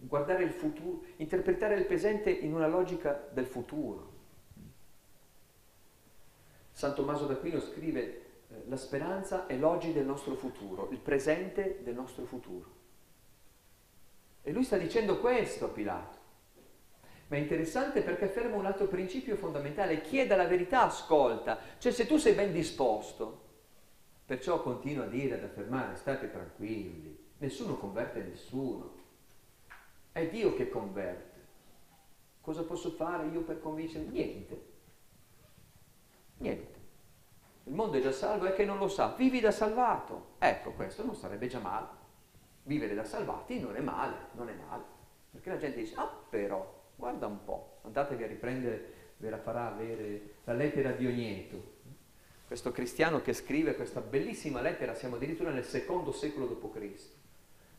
guardare 0.00 0.44
il 0.44 0.52
futuro, 0.52 1.00
interpretare 1.16 1.76
il 1.76 1.86
presente 1.86 2.28
in 2.28 2.52
una 2.52 2.66
logica 2.66 3.26
del 3.32 3.46
futuro. 3.46 4.16
San 6.78 6.94
Tommaso 6.94 7.26
d'Aquino 7.26 7.58
scrive 7.58 8.00
eh, 8.00 8.62
la 8.68 8.76
speranza 8.76 9.48
è 9.48 9.56
l'oggi 9.56 9.92
del 9.92 10.04
nostro 10.04 10.36
futuro, 10.36 10.90
il 10.92 10.98
presente 10.98 11.80
del 11.82 11.94
nostro 11.94 12.24
futuro. 12.24 12.70
E 14.42 14.52
lui 14.52 14.62
sta 14.62 14.76
dicendo 14.76 15.18
questo 15.18 15.64
a 15.64 15.68
Pilato 15.70 16.16
ma 17.26 17.36
è 17.36 17.40
interessante 17.40 18.02
perché 18.02 18.26
afferma 18.26 18.54
un 18.54 18.64
altro 18.64 18.86
principio 18.86 19.34
fondamentale, 19.34 20.02
chieda 20.02 20.36
la 20.36 20.46
verità, 20.46 20.84
ascolta, 20.84 21.58
cioè 21.78 21.90
se 21.90 22.06
tu 22.06 22.16
sei 22.16 22.34
ben 22.34 22.52
disposto, 22.52 23.42
perciò 24.24 24.62
continua 24.62 25.04
a 25.04 25.08
dire, 25.08 25.34
ad 25.34 25.42
affermare, 25.42 25.96
state 25.96 26.30
tranquilli, 26.30 27.18
nessuno 27.38 27.76
converte 27.76 28.22
nessuno, 28.22 28.94
è 30.12 30.28
Dio 30.28 30.54
che 30.54 30.68
converte. 30.68 31.38
Cosa 32.40 32.62
posso 32.62 32.92
fare 32.92 33.26
io 33.26 33.42
per 33.42 33.60
convincere? 33.60 34.04
Niente, 34.04 34.76
niente. 36.38 36.76
Il 37.64 37.74
mondo 37.74 37.98
è 37.98 38.00
già 38.00 38.12
salvo 38.12 38.46
è 38.46 38.54
che 38.54 38.64
non 38.64 38.78
lo 38.78 38.88
sa, 38.88 39.14
vivi 39.16 39.40
da 39.40 39.50
salvato. 39.50 40.34
Ecco, 40.38 40.72
questo 40.72 41.04
non 41.04 41.14
sarebbe 41.14 41.46
già 41.46 41.58
male. 41.58 41.86
Vivere 42.62 42.94
da 42.94 43.04
salvati 43.04 43.60
non 43.60 43.76
è 43.76 43.80
male, 43.80 44.16
non 44.32 44.48
è 44.48 44.54
male. 44.54 44.82
Perché 45.30 45.50
la 45.50 45.58
gente 45.58 45.78
dice, 45.78 45.94
ah 45.96 46.10
però, 46.28 46.78
Guarda 46.98 47.28
un 47.28 47.44
po', 47.44 47.78
andatevi 47.82 48.24
a 48.24 48.26
riprendere, 48.26 48.92
ve 49.18 49.30
la 49.30 49.38
farà 49.38 49.68
avere 49.68 50.34
la 50.42 50.52
lettera 50.52 50.90
di 50.90 51.06
Ogneto. 51.06 51.76
Questo 52.44 52.72
cristiano 52.72 53.22
che 53.22 53.34
scrive 53.34 53.76
questa 53.76 54.00
bellissima 54.00 54.60
lettera, 54.60 54.94
siamo 54.94 55.14
addirittura 55.14 55.50
nel 55.50 55.64
secondo 55.64 56.10
secolo 56.10 56.46
d.C., 56.46 57.16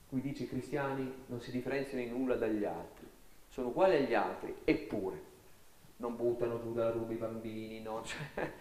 cui 0.07 0.21
dice 0.21 0.43
i 0.43 0.47
cristiani 0.47 1.25
non 1.25 1.41
si 1.41 1.51
differenziano 1.51 2.01
in 2.01 2.11
nulla 2.11 2.35
dagli 2.35 2.63
altri, 2.63 3.05
sono 3.49 3.67
uguali 3.67 3.97
agli 3.97 4.13
altri, 4.13 4.55
eppure 4.63 5.21
non 5.99 6.15
buttano 6.15 6.59
giù 6.61 6.73
dalla 6.73 6.91
ruba 6.91 7.13
i 7.13 7.17
bambini, 7.17 7.81
no? 7.81 8.03
Cioè, 8.05 8.51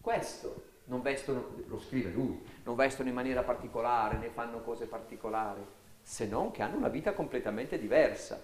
questo 0.00 0.68
non 0.84 1.02
vestono, 1.02 1.54
lo 1.66 1.78
scrive 1.78 2.10
lui, 2.10 2.42
non 2.64 2.74
vestono 2.74 3.08
in 3.08 3.14
maniera 3.14 3.42
particolare, 3.42 4.16
né 4.16 4.28
fanno 4.28 4.60
cose 4.60 4.86
particolari, 4.86 5.64
se 6.00 6.26
non 6.26 6.50
che 6.50 6.62
hanno 6.62 6.76
una 6.76 6.88
vita 6.88 7.12
completamente 7.12 7.78
diversa 7.78 8.40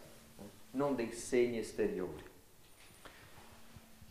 non 0.73 0.95
dei 0.95 1.13
segni 1.13 1.59
esteriori. 1.59 2.23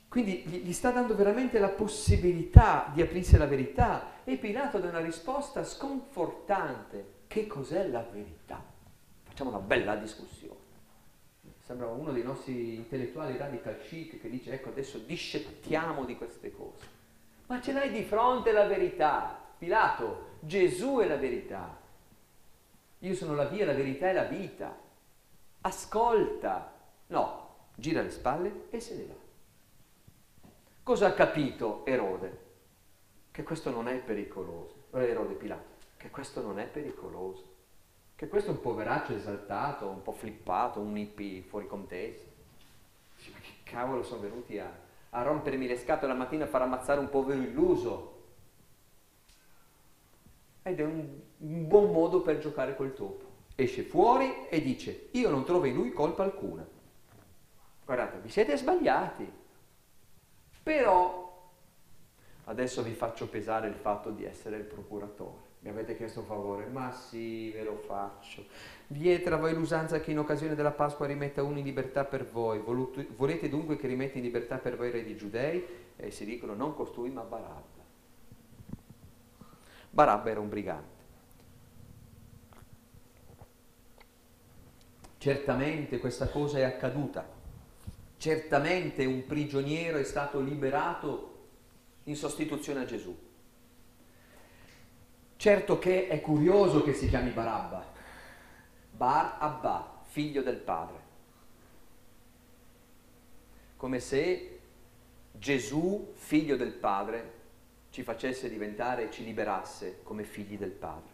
Quindi 0.10 0.44
gli 0.46 0.74
sta 0.74 0.92
dando 0.92 1.16
veramente 1.16 1.60
la 1.60 1.70
possibilità 1.70 2.90
di 2.94 3.02
aprirsi 3.02 3.36
alla 3.36 3.48
verità 3.48 4.24
e 4.24 4.38
Pilato 4.38 4.80
dà 4.80 4.90
una 4.90 5.00
risposta 5.00 5.64
sconfortante. 5.64 7.14
Che 7.28 7.48
cos'è 7.48 7.88
la 7.88 8.06
verità? 8.10 8.64
Facciamo 9.24 9.50
una 9.50 9.60
bella 9.60 9.96
discussione. 9.96 10.65
Sembra 11.66 11.88
uno 11.88 12.12
dei 12.12 12.22
nostri 12.22 12.76
intellettuali 12.76 13.38
radical 13.38 13.80
chic 13.80 14.22
che 14.22 14.30
dice 14.30 14.52
ecco 14.52 14.70
adesso 14.70 15.00
discettiamo 15.00 16.06
di 16.06 16.16
queste 16.16 16.56
cose. 16.56 16.86
Ma 17.48 17.60
ce 17.60 17.74
l'hai 17.74 17.92
di 17.92 18.04
fronte 18.04 18.52
la 18.52 18.68
verità. 18.68 19.42
Pilato, 19.58 20.34
Gesù 20.42 21.00
è 21.00 21.08
la 21.08 21.18
verità. 21.18 21.76
Io 23.00 23.16
sono 23.16 23.34
la 23.34 23.46
via, 23.46 23.66
la 23.66 23.74
verità 23.74 24.10
e 24.10 24.14
la 24.14 24.26
vita 24.26 24.78
ascolta, 25.62 26.72
No, 27.08 27.56
gira 27.76 28.04
le 28.04 28.12
spalle 28.12 28.68
e 28.70 28.80
se 28.80 28.96
ne 28.96 29.06
va. 29.06 29.14
Cosa 30.84 31.08
ha 31.08 31.14
capito 31.14 31.84
Erode? 31.84 32.44
Che 33.32 33.42
questo 33.42 33.72
non 33.72 33.88
è 33.88 33.98
pericoloso. 33.98 34.86
Erode 34.92 35.34
Pilato, 35.34 35.78
che 35.98 36.12
questo 36.12 36.44
non 36.44 36.60
è 36.60 36.68
pericoloso. 36.68 37.55
Che 38.16 38.30
questo 38.30 38.50
è 38.50 38.54
un 38.54 38.62
poveraccio 38.62 39.14
esaltato, 39.14 39.90
un 39.90 40.02
po' 40.02 40.14
flippato, 40.14 40.80
un 40.80 40.98
hippie 40.98 41.42
fuori 41.42 41.68
contesto. 41.68 42.32
Ma 43.32 43.40
che 43.40 43.52
cavolo 43.64 44.04
sono 44.04 44.22
venuti 44.22 44.58
a, 44.58 44.72
a 45.10 45.22
rompermi 45.22 45.68
le 45.68 45.78
scatole 45.78 46.14
la 46.14 46.18
mattina 46.18 46.46
a 46.46 46.48
far 46.48 46.62
ammazzare 46.62 47.02
un 47.02 47.10
povero 47.10 47.42
illuso? 47.42 48.14
Ed 50.64 50.80
è 50.80 50.84
un, 50.84 51.20
un 51.40 51.68
buon 51.68 51.92
modo 51.92 52.22
per 52.22 52.40
giocare 52.40 52.78
col 52.78 52.94
topo. 52.94 53.34
Esce 53.56 53.84
fuori 53.84 54.48
e 54.48 54.62
dice, 54.62 55.10
io 55.12 55.30
non 55.30 55.44
trovo 55.44 55.66
in 55.66 55.76
lui 55.76 55.92
colpa 55.92 56.24
alcuna. 56.24 56.66
Guardate, 57.84 58.20
vi 58.20 58.30
siete 58.30 58.56
sbagliati. 58.56 59.30
Però 60.64 61.52
adesso 62.46 62.82
vi 62.82 62.94
faccio 62.94 63.28
pesare 63.28 63.68
il 63.68 63.76
fatto 63.76 64.10
di 64.10 64.24
essere 64.24 64.56
il 64.56 64.64
procuratore. 64.64 65.45
Mi 65.66 65.72
avete 65.72 65.98
chiesto 65.98 66.20
un 66.20 66.28
favore? 66.28 66.68
Ma 66.68 66.92
sì, 66.92 67.50
ve 67.50 67.64
lo 67.64 67.78
faccio. 67.78 68.46
Vieta 68.86 69.36
voi 69.36 69.56
l'usanza 69.56 70.00
che 70.00 70.12
in 70.12 70.20
occasione 70.20 70.54
della 70.54 70.70
Pasqua 70.70 71.08
rimetta 71.08 71.42
uno 71.42 71.58
in 71.58 71.66
libertà 71.66 72.06
per 72.06 72.30
voi. 72.30 72.60
Volete 73.16 73.50
dunque 73.50 73.76
che 73.76 73.88
rimetta 73.88 74.20
in 74.20 74.24
libertà 74.26 74.60
per 74.60 74.78
voi 74.78 74.90
i 74.90 74.92
re 74.92 75.04
di 75.04 75.18
Giudei? 75.18 75.66
E 75.96 76.12
si 76.12 76.24
dicono 76.24 76.54
non 76.54 76.76
costui 76.76 77.10
ma 77.10 77.24
Barabba. 77.24 77.84
Barabba 79.90 80.30
era 80.30 80.40
un 80.40 80.50
brigante. 80.50 81.04
Certamente 85.18 85.98
questa 85.98 86.28
cosa 86.28 86.60
è 86.60 86.64
accaduta, 86.64 87.28
certamente 88.18 89.04
un 89.06 89.26
prigioniero 89.26 89.98
è 89.98 90.04
stato 90.04 90.40
liberato 90.40 91.48
in 92.04 92.16
sostituzione 92.16 92.82
a 92.82 92.86
Gesù. 92.86 93.25
Certo 95.38 95.80
che 95.80 96.08
è 96.08 96.22
curioso 96.22 96.84
che 96.84 96.94
si 96.94 97.08
chiami 97.08 97.32
Barabba, 97.32 97.86
Bar 98.92 99.36
Abba, 99.40 100.02
figlio 100.04 100.42
del 100.42 100.58
padre, 100.58 101.04
come 103.76 104.00
se 104.00 104.60
Gesù, 105.34 106.14
figlio 106.16 106.56
del 106.56 106.72
padre, 106.72 107.34
ci 107.90 108.04
facesse 108.04 108.50
diventare 108.50 109.12
ci 109.12 109.24
liberasse 109.24 110.00
come 110.04 110.24
figli 110.24 110.58
del 110.58 110.72
padre. 110.72 111.14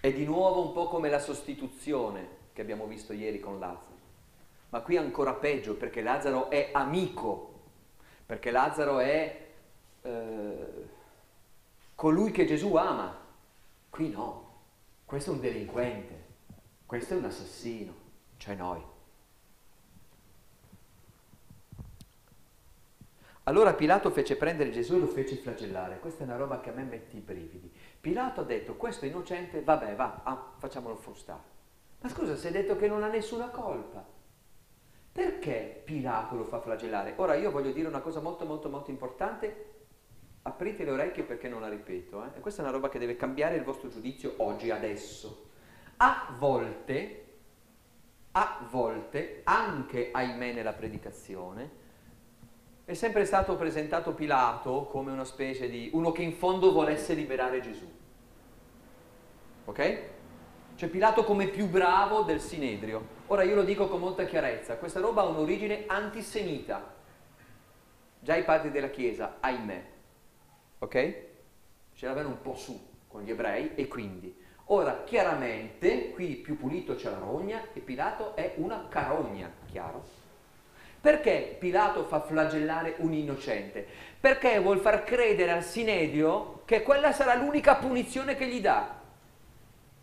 È 0.00 0.12
di 0.12 0.24
nuovo 0.24 0.66
un 0.66 0.72
po' 0.72 0.88
come 0.88 1.08
la 1.08 1.18
sostituzione 1.18 2.40
che 2.52 2.60
abbiamo 2.60 2.86
visto 2.86 3.12
ieri 3.12 3.38
con 3.40 3.58
Lazzaro. 3.58 4.00
Ma 4.70 4.80
qui 4.80 4.96
ancora 4.96 5.34
peggio 5.34 5.76
perché 5.76 6.02
Lazzaro 6.02 6.50
è 6.50 6.70
amico, 6.72 7.60
perché 8.26 8.50
Lazzaro 8.50 8.98
è 8.98 9.41
eh, 10.02 10.88
colui 11.94 12.30
che 12.30 12.44
Gesù 12.44 12.74
ama. 12.74 13.20
Qui 13.90 14.08
no, 14.10 14.50
questo 15.04 15.30
è 15.30 15.34
un 15.34 15.40
delinquente, 15.40 16.24
questo 16.86 17.14
è 17.14 17.16
un 17.16 17.24
assassino, 17.24 17.92
cioè 18.38 18.54
noi. 18.54 18.82
Allora 23.44 23.74
Pilato 23.74 24.10
fece 24.10 24.36
prendere 24.36 24.70
Gesù 24.70 24.94
e 24.94 24.98
lo 25.00 25.06
fece 25.06 25.34
flagellare. 25.36 25.98
Questa 25.98 26.22
è 26.22 26.26
una 26.26 26.36
roba 26.36 26.60
che 26.60 26.70
a 26.70 26.72
me 26.72 26.84
mette 26.84 27.16
i 27.16 27.20
brividi. 27.20 27.70
Pilato 28.00 28.40
ha 28.40 28.44
detto, 28.44 28.76
questo 28.76 29.04
è 29.04 29.08
innocente, 29.08 29.62
vabbè, 29.62 29.96
va, 29.96 30.20
ah, 30.22 30.52
facciamolo 30.56 30.94
frustare. 30.94 31.50
Ma 32.00 32.08
scusa, 32.08 32.36
si 32.36 32.46
è 32.46 32.50
detto 32.52 32.76
che 32.76 32.86
non 32.86 33.02
ha 33.02 33.08
nessuna 33.08 33.48
colpa. 33.48 34.04
Perché 35.12 35.82
Pilato 35.84 36.36
lo 36.36 36.44
fa 36.44 36.60
flagellare? 36.60 37.14
Ora 37.16 37.34
io 37.34 37.50
voglio 37.50 37.72
dire 37.72 37.88
una 37.88 38.00
cosa 38.00 38.20
molto 38.20 38.44
molto 38.44 38.68
molto 38.68 38.90
importante, 38.90 39.71
aprite 40.42 40.84
le 40.84 40.90
orecchie 40.90 41.22
perché 41.22 41.48
non 41.48 41.60
la 41.60 41.68
ripeto, 41.68 42.24
eh? 42.24 42.38
e 42.38 42.40
questa 42.40 42.62
è 42.62 42.64
una 42.64 42.74
roba 42.74 42.88
che 42.88 42.98
deve 42.98 43.16
cambiare 43.16 43.56
il 43.56 43.62
vostro 43.62 43.88
giudizio 43.88 44.34
oggi, 44.38 44.70
adesso. 44.70 45.50
A 45.98 46.34
volte, 46.36 47.24
a 48.32 48.66
volte, 48.68 49.42
anche 49.44 50.10
ahimè 50.12 50.52
nella 50.52 50.72
predicazione, 50.72 51.80
è 52.84 52.94
sempre 52.94 53.24
stato 53.24 53.54
presentato 53.54 54.12
Pilato 54.12 54.86
come 54.86 55.12
una 55.12 55.24
specie 55.24 55.68
di 55.68 55.90
uno 55.92 56.10
che 56.10 56.22
in 56.22 56.32
fondo 56.32 56.72
volesse 56.72 57.14
liberare 57.14 57.60
Gesù. 57.60 57.88
Ok? 59.64 60.00
Cioè 60.74 60.88
Pilato 60.88 61.22
come 61.22 61.46
più 61.46 61.68
bravo 61.68 62.22
del 62.22 62.40
Sinedrio. 62.40 63.20
Ora 63.28 63.44
io 63.44 63.54
lo 63.54 63.62
dico 63.62 63.86
con 63.86 64.00
molta 64.00 64.24
chiarezza, 64.24 64.76
questa 64.76 64.98
roba 64.98 65.22
ha 65.22 65.26
un'origine 65.26 65.84
antisemita. 65.86 66.94
Già 68.18 68.34
i 68.34 68.42
padri 68.42 68.72
della 68.72 68.90
Chiesa, 68.90 69.36
ahimè. 69.38 69.91
Ok? 70.82 71.14
Ce 71.94 72.06
l'avevano 72.06 72.34
un 72.34 72.42
po' 72.42 72.56
su 72.56 72.88
con 73.06 73.22
gli 73.22 73.30
ebrei 73.30 73.72
e 73.76 73.86
quindi. 73.86 74.36
Ora, 74.66 75.04
chiaramente, 75.04 76.10
qui 76.10 76.34
più 76.34 76.58
pulito 76.58 76.96
c'è 76.96 77.08
la 77.08 77.18
rogna 77.18 77.68
e 77.72 77.78
Pilato 77.78 78.34
è 78.34 78.54
una 78.56 78.86
carogna, 78.88 79.50
chiaro? 79.70 80.02
Perché 81.00 81.56
Pilato 81.58 82.04
fa 82.04 82.20
flagellare 82.20 82.96
un 82.98 83.12
innocente? 83.12 83.86
Perché 84.18 84.58
vuol 84.58 84.80
far 84.80 85.04
credere 85.04 85.52
al 85.52 85.62
Sinedio 85.62 86.62
che 86.64 86.82
quella 86.82 87.12
sarà 87.12 87.34
l'unica 87.34 87.76
punizione 87.76 88.34
che 88.34 88.48
gli 88.48 88.60
dà. 88.60 89.00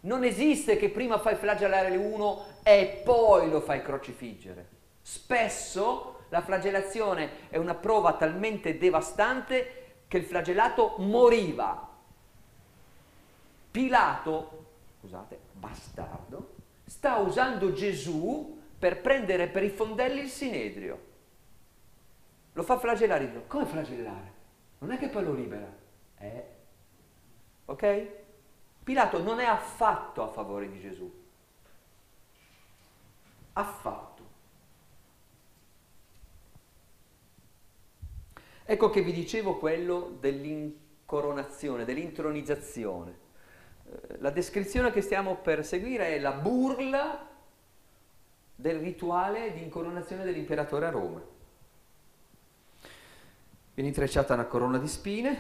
Non 0.02 0.24
esiste 0.24 0.78
che 0.78 0.90
prima 0.90 1.20
fai 1.20 1.36
flagellare 1.36 1.96
uno 1.98 2.46
e 2.64 3.02
poi 3.04 3.50
lo 3.50 3.60
fai 3.60 3.82
crocifiggere. 3.82 4.68
Spesso 5.02 6.22
la 6.30 6.42
flagellazione 6.42 7.50
è 7.50 7.58
una 7.58 7.76
prova 7.76 8.14
talmente 8.14 8.78
devastante 8.78 9.80
che 10.10 10.18
il 10.18 10.26
flagellato 10.26 10.96
moriva. 10.98 11.88
Pilato, 13.72 14.66
scusate, 15.00 15.40
bastardo, 15.54 16.56
sta 16.84 17.18
usando 17.18 17.72
Gesù 17.72 18.60
per 18.78 19.02
prendere 19.02 19.48
per 19.48 19.64
i 19.64 19.70
fondelli 19.70 20.22
il 20.22 20.30
sinedrio. 20.30 21.08
Lo 22.54 22.64
fa 22.64 22.80
flagellare. 22.80 23.28
Dico, 23.28 23.44
come 23.46 23.66
flagellare? 23.66 24.34
Non 24.80 24.92
è 24.92 24.98
che 24.98 25.10
poi 25.10 25.24
lo 25.24 25.34
libera. 25.34 25.72
Eh. 26.18 26.46
Ok? 27.66 28.08
Pilato 28.84 29.22
non 29.22 29.40
è 29.40 29.46
affatto 29.46 30.24
a 30.24 30.28
favore 30.28 30.72
di 30.72 30.80
Gesù. 30.80 31.10
Affatto. 33.54 34.09
Ecco 38.72 38.92
che 38.92 39.02
vi 39.02 39.12
dicevo 39.12 39.58
quello 39.58 40.16
dell'incoronazione, 40.20 41.86
dell'intronizzazione. 41.86 43.18
Eh, 43.84 44.20
la 44.20 44.30
descrizione 44.30 44.92
che 44.92 45.02
stiamo 45.02 45.38
per 45.38 45.66
seguire 45.66 46.10
è 46.10 46.20
la 46.20 46.34
burla 46.34 47.28
del 48.54 48.78
rituale 48.78 49.54
di 49.54 49.64
incoronazione 49.64 50.24
dell'imperatore 50.24 50.86
a 50.86 50.92
Roma. 50.92 51.20
Viene 53.74 53.90
intrecciata 53.90 54.36
una 54.36 54.46
corona 54.46 54.78
di 54.78 54.88
spine, 54.88 55.38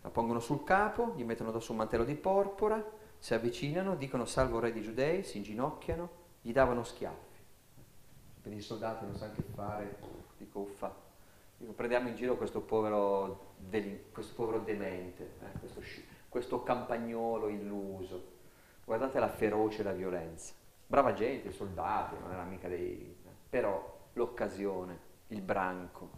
la 0.00 0.10
pongono 0.10 0.40
sul 0.40 0.64
capo, 0.64 1.14
gli 1.14 1.22
mettono 1.22 1.50
addosso 1.50 1.70
un 1.70 1.78
mantello 1.78 2.02
di 2.02 2.16
porpora, 2.16 2.84
si 3.16 3.32
avvicinano, 3.32 3.94
dicono 3.94 4.24
salvo 4.24 4.58
re 4.58 4.72
di 4.72 4.82
giudei, 4.82 5.22
si 5.22 5.36
inginocchiano, 5.36 6.10
gli 6.40 6.50
davano 6.50 6.82
schiaffi. 6.82 7.38
Per 8.42 8.52
i 8.52 8.60
soldati 8.60 9.04
non 9.04 9.14
sanno 9.14 9.34
che 9.36 9.44
fare, 9.54 9.98
dico 10.36 10.58
uffa, 10.58 11.01
dico, 11.62 11.72
prendiamo 11.72 12.08
in 12.08 12.14
giro 12.14 12.36
questo 12.36 12.60
povero, 12.60 13.54
questo 14.12 14.34
povero 14.34 14.60
demente, 14.60 15.34
eh, 15.40 15.58
questo, 15.58 15.80
questo 16.28 16.62
campagnolo 16.62 17.48
illuso. 17.48 18.30
Guardate 18.84 19.18
la 19.18 19.28
ferocia 19.28 19.80
e 19.80 19.84
la 19.84 19.92
violenza 19.92 20.60
brava 20.92 21.14
gente, 21.14 21.50
soldati, 21.52 22.16
non 22.20 22.32
era 22.32 22.42
mica 22.42 22.68
dei... 22.68 23.16
però 23.48 24.00
l'occasione, 24.12 24.98
il 25.28 25.40
branco. 25.40 26.10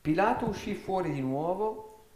Pilato 0.00 0.46
uscì 0.46 0.74
fuori 0.74 1.12
di 1.12 1.20
nuovo 1.20 2.06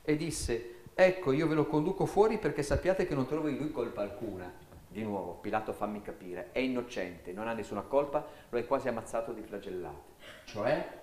e 0.00 0.16
disse, 0.16 0.76
ecco 0.94 1.32
io 1.32 1.48
ve 1.48 1.54
lo 1.54 1.66
conduco 1.66 2.06
fuori 2.06 2.38
perché 2.38 2.62
sappiate 2.62 3.06
che 3.06 3.14
non 3.14 3.26
trovo 3.26 3.48
in 3.48 3.58
lui 3.58 3.72
colpa 3.72 4.00
alcuna. 4.00 4.50
Di 4.88 5.02
nuovo, 5.02 5.32
Pilato 5.34 5.74
fammi 5.74 6.00
capire, 6.00 6.52
è 6.52 6.60
innocente, 6.60 7.30
non 7.30 7.46
ha 7.46 7.52
nessuna 7.52 7.82
colpa, 7.82 8.26
lo 8.48 8.56
hai 8.56 8.66
quasi 8.66 8.88
ammazzato 8.88 9.32
di 9.32 9.42
flagellate. 9.42 10.14
Cioè? 10.46 11.02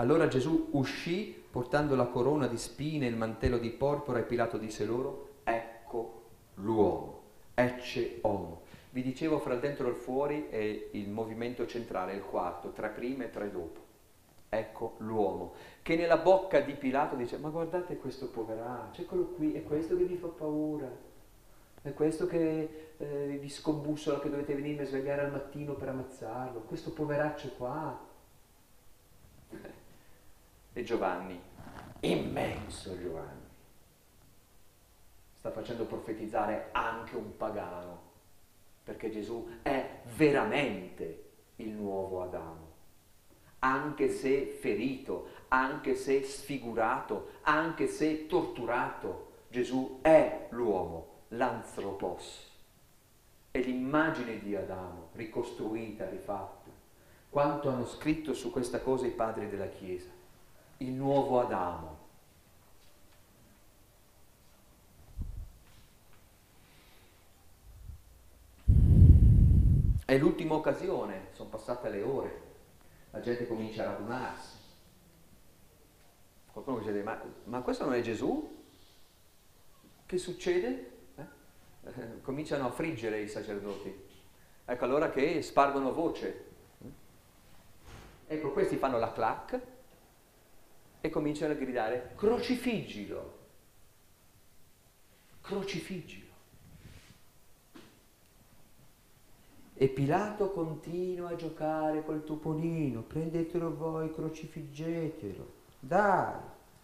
Allora 0.00 0.28
Gesù 0.28 0.68
uscì 0.72 1.34
portando 1.50 1.96
la 1.96 2.06
corona 2.06 2.46
di 2.46 2.56
spine 2.56 3.06
e 3.06 3.08
il 3.08 3.16
mantello 3.16 3.58
di 3.58 3.70
porpora 3.70 4.20
e 4.20 4.22
Pilato 4.22 4.56
disse 4.56 4.84
loro, 4.84 5.30
ecco 5.42 6.22
l'uomo, 6.54 7.22
ecce 7.54 8.18
homo. 8.20 8.62
Vi 8.90 9.02
dicevo 9.02 9.40
fra 9.40 9.54
il 9.54 9.60
dentro 9.60 9.88
e 9.88 9.90
il 9.90 9.96
fuori 9.96 10.46
è 10.50 10.88
il 10.92 11.08
movimento 11.08 11.66
centrale, 11.66 12.12
il 12.12 12.22
quarto, 12.22 12.70
tre 12.70 12.90
prima 12.90 13.24
e 13.24 13.30
tre 13.30 13.50
dopo. 13.50 13.80
Ecco 14.48 14.94
l'uomo, 14.98 15.54
che 15.82 15.96
nella 15.96 16.18
bocca 16.18 16.60
di 16.60 16.74
Pilato 16.74 17.16
dice, 17.16 17.36
ma 17.38 17.48
guardate 17.48 17.96
questo 17.96 18.28
poveraccio, 18.28 19.02
eccolo 19.02 19.24
qui, 19.24 19.54
è 19.54 19.64
questo 19.64 19.96
che 19.96 20.04
vi 20.04 20.16
fa 20.16 20.28
paura. 20.28 20.88
è 21.82 21.92
questo 21.92 22.26
che 22.26 22.92
eh, 22.98 23.38
vi 23.40 23.48
scombussola 23.48 24.20
che 24.20 24.30
dovete 24.30 24.54
venirmi 24.54 24.82
a 24.82 24.86
svegliare 24.86 25.22
al 25.22 25.32
mattino 25.32 25.74
per 25.74 25.88
ammazzarlo, 25.88 26.60
questo 26.60 26.92
poveraccio 26.92 27.48
qua. 27.56 28.06
E 30.78 30.84
Giovanni, 30.84 31.36
immenso 32.02 32.96
Giovanni, 33.00 33.48
sta 35.36 35.50
facendo 35.50 35.86
profetizzare 35.86 36.68
anche 36.70 37.16
un 37.16 37.36
pagano, 37.36 38.00
perché 38.84 39.10
Gesù 39.10 39.58
è 39.62 40.02
veramente 40.14 41.30
il 41.56 41.70
nuovo 41.70 42.22
Adamo, 42.22 42.72
anche 43.58 44.08
se 44.08 44.56
ferito, 44.60 45.30
anche 45.48 45.96
se 45.96 46.22
sfigurato, 46.22 47.30
anche 47.40 47.88
se 47.88 48.26
torturato, 48.26 49.32
Gesù 49.48 49.98
è 50.00 50.46
l'uomo, 50.50 51.24
l'anthropos, 51.30 52.52
è 53.50 53.58
l'immagine 53.58 54.38
di 54.38 54.54
Adamo, 54.54 55.08
ricostruita, 55.14 56.08
rifatta. 56.08 56.70
Quanto 57.28 57.68
hanno 57.68 57.84
scritto 57.84 58.32
su 58.32 58.52
questa 58.52 58.80
cosa 58.80 59.06
i 59.06 59.10
padri 59.10 59.48
della 59.48 59.66
Chiesa? 59.66 60.17
Il 60.80 60.92
nuovo 60.92 61.40
Adamo. 61.40 61.96
È 70.04 70.16
l'ultima 70.16 70.54
occasione, 70.54 71.30
sono 71.32 71.48
passate 71.48 71.90
le 71.90 72.02
ore, 72.02 72.42
la 73.10 73.20
gente 73.20 73.46
comincia 73.48 73.82
a 73.82 73.92
radunarsi. 73.92 74.56
Qualcuno 76.52 76.78
dice, 76.78 77.02
ma, 77.02 77.20
ma 77.44 77.60
questo 77.60 77.84
non 77.84 77.94
è 77.94 78.00
Gesù? 78.00 78.56
Che 80.06 80.18
succede? 80.18 80.90
Eh, 81.16 82.20
cominciano 82.22 82.66
a 82.66 82.70
friggere 82.70 83.20
i 83.20 83.28
sacerdoti. 83.28 84.06
Ecco 84.64 84.84
allora 84.84 85.10
che 85.10 85.42
spargono 85.42 85.92
voce. 85.92 86.46
Ecco, 88.28 88.52
questi 88.52 88.76
fanno 88.76 88.98
la 88.98 89.12
clac 89.12 89.60
e 91.00 91.10
cominciano 91.10 91.52
a 91.52 91.56
gridare 91.56 92.12
crocifiggilo, 92.16 93.36
crocifiggilo. 95.40 96.26
E 99.80 99.86
Pilato 99.86 100.50
continua 100.50 101.30
a 101.30 101.36
giocare 101.36 102.04
col 102.04 102.24
topolino, 102.24 103.02
prendetelo 103.02 103.76
voi, 103.76 104.12
crocifiggetelo. 104.12 105.52
Dai, 105.78 106.34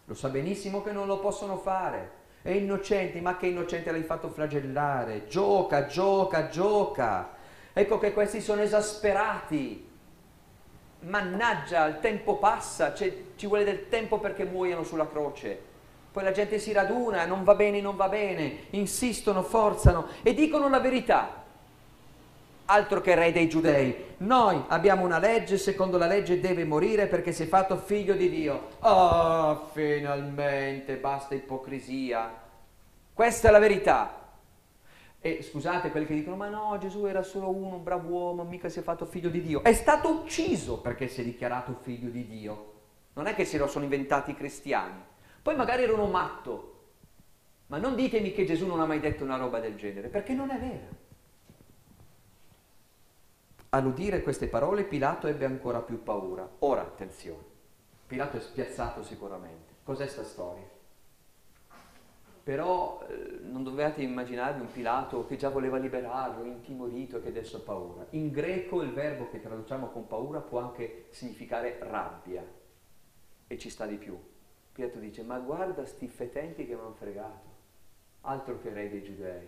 lo 0.05 0.15
sa 0.15 0.29
benissimo 0.29 0.81
che 0.81 0.93
non 0.93 1.09
lo 1.09 1.19
possono 1.19 1.57
fare. 1.57 2.23
È 2.43 2.51
innocente, 2.51 3.21
ma 3.21 3.37
che 3.37 3.47
innocente 3.49 3.91
l'hai 3.91 4.05
fatto 4.05 4.29
flagellare? 4.29 5.27
Gioca, 5.27 5.87
gioca, 5.87 6.49
gioca. 6.49 7.31
Ecco 7.73 7.99
che 7.99 8.13
questi 8.13 8.41
sono 8.41 8.61
esasperati. 8.61 9.93
Mannaggia, 11.07 11.87
il 11.87 12.01
tempo 12.01 12.37
passa, 12.37 12.95
ci 12.95 13.47
vuole 13.47 13.65
del 13.65 13.89
tempo 13.89 14.19
perché 14.19 14.45
muoiano 14.45 14.85
sulla 14.85 15.07
croce. 15.07 15.73
Poi 16.11 16.23
la 16.23 16.33
gente 16.33 16.59
si 16.59 16.73
raduna, 16.73 17.27
non 17.27 17.45
va 17.45 17.55
bene, 17.55 17.81
non 17.81 17.97
va 17.97 18.09
bene, 18.09 18.67
insistono, 18.71 19.43
forzano 19.43 20.07
e 20.23 20.33
dicono 20.33 20.69
la 20.69 20.81
verità. 20.81 21.43
Altro 22.67 23.01
che 23.01 23.15
re 23.15 23.33
dei 23.33 23.49
giudei. 23.49 24.15
Noi 24.19 24.63
abbiamo 24.69 25.05
una 25.05 25.19
legge, 25.19 25.59
secondo 25.59 25.99
la 25.99 26.07
legge 26.07 26.41
deve 26.41 26.65
morire 26.65 27.07
perché 27.07 27.33
si 27.33 27.43
è 27.43 27.47
fatto 27.47 27.77
figlio 27.77 28.15
di 28.15 28.31
Dio. 28.31 28.69
Oh, 28.79 29.69
finalmente, 29.73 30.95
basta 30.95 31.35
ipocrisia. 31.35 32.33
Questa 33.13 33.49
è 33.49 33.51
la 33.51 33.59
verità. 33.59 34.24
E 35.27 35.43
scusate 35.43 35.91
quelli 35.91 36.05
che 36.05 36.13
dicono, 36.13 36.37
ma 36.37 36.51
no, 36.51 36.77
Gesù 36.77 37.07
era 37.07 37.23
solo 37.23 37.49
uno, 37.49 37.77
un 37.77 37.83
bravo 37.83 38.11
uomo, 38.11 38.45
mica 38.45 38.69
si 38.69 38.81
è 38.81 38.83
fatto 38.83 39.07
figlio 39.07 39.31
di 39.31 39.41
Dio. 39.41 39.63
È 39.63 39.73
stato 39.73 40.11
ucciso 40.11 40.83
perché 40.83 41.09
si 41.09 41.23
è 41.23 41.25
dichiarato 41.25 41.79
figlio 41.81 42.11
di 42.11 42.27
Dio. 42.27 42.73
Non 43.15 43.27
è 43.27 43.35
che 43.35 43.47
se 43.47 43.57
lo 43.57 43.67
sono 43.67 43.85
inventati 43.85 44.33
i 44.33 44.37
cristiani. 44.37 45.03
Poi 45.41 45.57
magari 45.57 45.85
era 45.85 45.95
uno 45.95 46.09
matto. 46.09 46.73
Ma 47.69 47.79
non 47.79 47.95
ditemi 47.95 48.33
che 48.33 48.45
Gesù 48.45 48.67
non 48.67 48.81
ha 48.81 48.85
mai 48.85 49.01
detto 49.01 49.25
una 49.25 49.39
roba 49.39 49.61
del 49.61 49.77
genere, 49.77 50.09
perché 50.09 50.35
non 50.35 50.51
è 50.51 50.59
vera. 50.59 50.89
All'udire 53.71 54.23
queste 54.23 54.49
parole 54.49 54.85
Pilato 54.85 55.27
ebbe 55.27 55.47
ancora 55.47 55.81
più 55.81 56.03
paura. 56.03 56.47
Ora, 56.59 56.83
attenzione, 56.83 57.43
Pilato 58.07 58.37
è 58.37 58.41
spiazzato 58.41 59.03
sicuramente. 59.03 59.73
Cos'è 59.85 60.07
sta 60.07 60.23
storia? 60.23 60.74
Però 62.45 63.05
eh, 63.09 63.39
non 63.41 63.65
dovete 63.65 64.03
immaginarvi 64.03 64.61
un 64.61 64.71
Pilato 64.71 65.27
che 65.27 65.37
già 65.37 65.49
voleva 65.49 65.79
liberarlo, 65.79 66.45
intimorito 66.45 67.17
e 67.17 67.23
che 67.23 67.29
adesso 67.29 67.57
ha 67.57 67.61
paura. 67.61 68.07
In 68.11 68.31
greco 68.31 68.83
il 68.83 68.93
verbo 68.93 69.31
che 69.31 69.41
traduciamo 69.41 69.89
con 69.89 70.07
paura 70.07 70.41
può 70.41 70.61
anche 70.61 71.07
significare 71.09 71.79
rabbia 71.81 72.45
e 73.47 73.59
ci 73.59 73.71
sta 73.71 73.87
di 73.87 73.97
più. 73.97 74.17
Pietro 74.73 75.01
dice, 75.01 75.23
ma 75.23 75.39
guarda 75.39 75.87
sti 75.87 76.07
fetenti 76.07 76.67
che 76.67 76.75
mi 76.75 76.81
hanno 76.81 76.93
fregato, 76.93 77.49
altro 78.23 78.61
che 78.61 78.71
re 78.73 78.91
dei 78.91 79.03
giudei. 79.03 79.47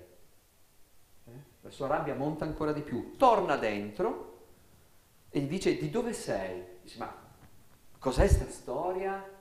Eh? 1.26 1.38
La 1.60 1.70
sua 1.70 1.88
rabbia 1.88 2.14
monta 2.14 2.46
ancora 2.46 2.72
di 2.72 2.80
più, 2.80 3.14
torna 3.16 3.56
dentro 3.56 4.34
e 5.28 5.40
gli 5.40 5.48
dice 5.48 5.76
di 5.76 5.90
dove 5.90 6.14
sei? 6.14 6.64
Dice 6.80 6.98
ma 6.98 7.14
cos'è 7.98 8.26
sta 8.26 8.48
storia? 8.48 9.35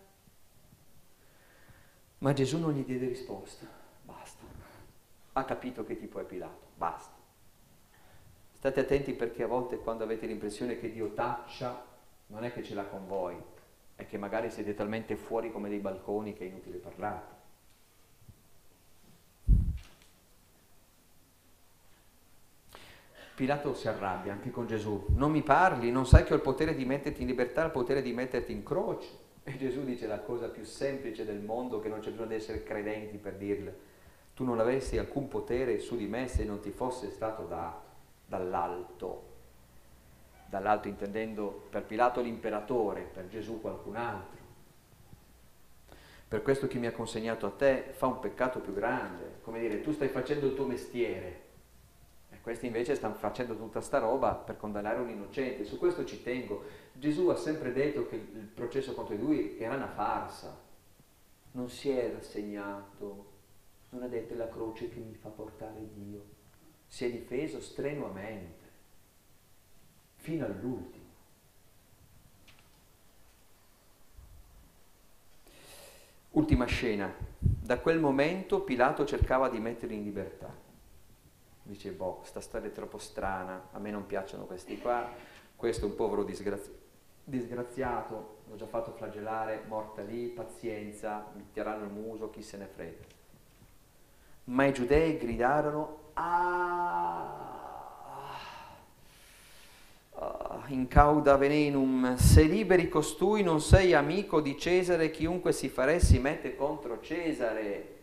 Ma 2.26 2.34
Gesù 2.34 2.58
non 2.58 2.72
gli 2.72 2.84
diede 2.84 3.08
risposta, 3.08 3.68
basta. 4.04 4.44
Ha 5.34 5.46
capito 5.46 5.86
che 5.86 5.96
tipo 5.96 6.20
è 6.20 6.24
Pilato, 6.24 6.70
basta. 6.76 7.14
State 8.52 8.80
attenti 8.80 9.14
perché 9.14 9.44
a 9.44 9.48
volte 9.48 9.78
quando 9.78 10.04
avete 10.04 10.26
l'impressione 10.26 10.80
che 10.80 10.92
Dio 10.92 11.14
taccia, 11.14 11.86
non 12.28 12.44
è 12.44 12.52
che 12.52 12.64
ce 12.64 12.74
l'ha 12.74 12.86
con 12.86 13.06
voi, 13.06 13.36
è 13.96 14.08
che 14.08 14.18
magari 14.18 14.50
siete 14.50 14.74
talmente 14.74 15.16
fuori 15.16 15.52
come 15.52 15.70
dei 15.70 15.78
balconi 15.78 16.34
che 16.34 16.46
è 16.46 16.48
inutile 16.48 16.78
parlare. 16.78 17.34
Pilato 23.36 23.76
si 23.76 23.88
arrabbia 23.88 24.34
anche 24.34 24.50
con 24.50 24.66
Gesù. 24.66 25.06
Non 25.10 25.30
mi 25.30 25.44
parli, 25.44 25.92
non 25.92 26.08
sai 26.08 26.24
che 26.24 26.34
ho 26.34 26.38
il 26.38 26.42
potere 26.42 26.74
di 26.74 26.86
metterti 26.86 27.22
in 27.22 27.28
libertà, 27.28 27.64
il 27.66 27.70
potere 27.70 28.02
di 28.02 28.14
metterti 28.14 28.52
in 28.52 28.64
croce. 28.64 29.25
E 29.48 29.58
Gesù 29.58 29.84
dice 29.84 30.08
la 30.08 30.22
cosa 30.22 30.50
più 30.50 30.64
semplice 30.64 31.24
del 31.24 31.40
mondo 31.40 31.80
che 31.80 31.88
non 31.88 32.00
c'è 32.00 32.10
bisogno 32.10 32.30
di 32.30 32.36
essere 32.36 32.64
credenti 32.64 33.18
per 33.18 33.36
dirla. 33.36 33.72
Tu 34.34 34.44
non 34.44 34.60
avessi 34.60 34.98
alcun 34.98 35.28
potere 35.28 35.78
su 35.78 35.96
di 35.96 36.08
me 36.08 36.28
se 36.28 36.44
non 36.44 36.62
ti 36.62 36.72
fosse 36.72 37.12
stato 37.12 37.44
dato 37.44 37.82
dall'alto. 38.26 39.34
Dall'alto 40.50 40.88
intendendo 40.88 41.68
per 41.70 41.84
Pilato 41.84 42.22
l'imperatore, 42.22 43.02
per 43.02 43.28
Gesù 43.28 43.62
qualcun 43.62 43.98
altro. 43.98 44.44
Per 46.28 46.42
questo 46.42 46.66
chi 46.66 46.80
mi 46.80 46.88
ha 46.88 46.92
consegnato 46.92 47.46
a 47.46 47.52
te 47.52 47.90
fa 47.92 48.08
un 48.08 48.20
peccato 48.20 48.60
più 48.60 48.74
grande. 48.74 49.42
Come 49.44 49.60
dire, 49.60 49.82
tu 49.82 49.92
stai 49.92 50.08
facendo 50.08 50.48
il 50.48 50.56
tuo 50.56 50.66
mestiere, 50.66 51.42
questi 52.46 52.68
invece 52.68 52.94
stanno 52.94 53.16
facendo 53.16 53.58
tutta 53.58 53.82
sta 53.82 53.98
roba 53.98 54.36
per 54.36 54.56
condannare 54.56 55.00
un 55.00 55.10
innocente. 55.10 55.66
Su 55.66 55.80
questo 55.80 56.06
ci 56.06 56.22
tengo. 56.22 56.64
Gesù 56.94 57.30
ha 57.30 57.36
sempre 57.36 57.74
detto 57.74 58.08
che 58.08 58.18
il 58.18 58.50
processo 58.54 58.94
contro 58.94 59.16
di 59.16 59.22
lui 59.24 59.58
era 59.58 59.74
una 59.74 59.88
farsa. 59.88 60.56
Non 61.54 61.68
si 61.72 61.90
è 61.90 62.12
rassegnato, 62.14 63.26
non 63.90 64.04
ha 64.04 64.08
detto 64.08 64.36
la 64.36 64.48
croce 64.48 64.90
che 64.90 65.00
mi 65.00 65.16
fa 65.16 65.30
portare 65.30 65.90
Dio. 65.96 66.24
Si 66.86 67.06
è 67.06 67.10
difeso 67.10 67.60
strenuamente, 67.60 68.70
fino 70.18 70.46
all'ultimo. 70.46 71.06
Ultima 76.30 76.66
scena. 76.66 77.12
Da 77.40 77.80
quel 77.80 77.98
momento 78.00 78.62
Pilato 78.62 79.04
cercava 79.04 79.50
di 79.50 79.58
metterli 79.60 79.96
in 79.96 80.04
libertà 80.04 80.65
dice, 81.66 81.92
boh, 81.92 82.22
sta 82.24 82.40
storia 82.40 82.70
è 82.70 82.72
troppo 82.72 82.98
strana, 83.00 83.70
a 83.72 83.80
me 83.80 83.90
non 83.90 84.06
piacciono 84.06 84.46
questi 84.46 84.80
qua, 84.80 85.10
questo 85.56 85.86
è 85.86 85.90
un 85.90 85.96
povero 85.96 86.24
disgrazi- 86.24 86.72
disgraziato, 87.24 88.38
l'ho 88.48 88.56
già 88.56 88.68
fatto 88.68 88.92
flagellare, 88.92 89.64
morta 89.68 90.04
lì, 90.04 90.28
pazienza, 90.28 91.32
mi 91.34 91.48
tireranno 91.52 91.86
il 91.86 91.92
muso, 91.92 92.30
chi 92.30 92.44
se 92.44 92.58
ne 92.58 92.68
frega. 92.68 93.04
Ma 94.46 94.66
i 94.66 94.74
giudei 94.74 95.18
gridarono, 95.18 96.12
ah, 96.14 97.50
ah, 100.14 100.64
in 100.68 100.88
cauda 100.88 101.36
venenum, 101.36 102.16
se 102.16 102.44
liberi 102.44 102.88
costui 102.88 103.42
non 103.42 103.60
sei 103.60 103.94
amico 103.94 104.40
di 104.40 104.56
Cesare, 104.56 105.10
chiunque 105.10 105.52
si 105.52 105.68
faresse 105.68 106.06
si 106.06 106.20
mette 106.20 106.56
contro 106.56 107.02
Cesare. 107.02 107.94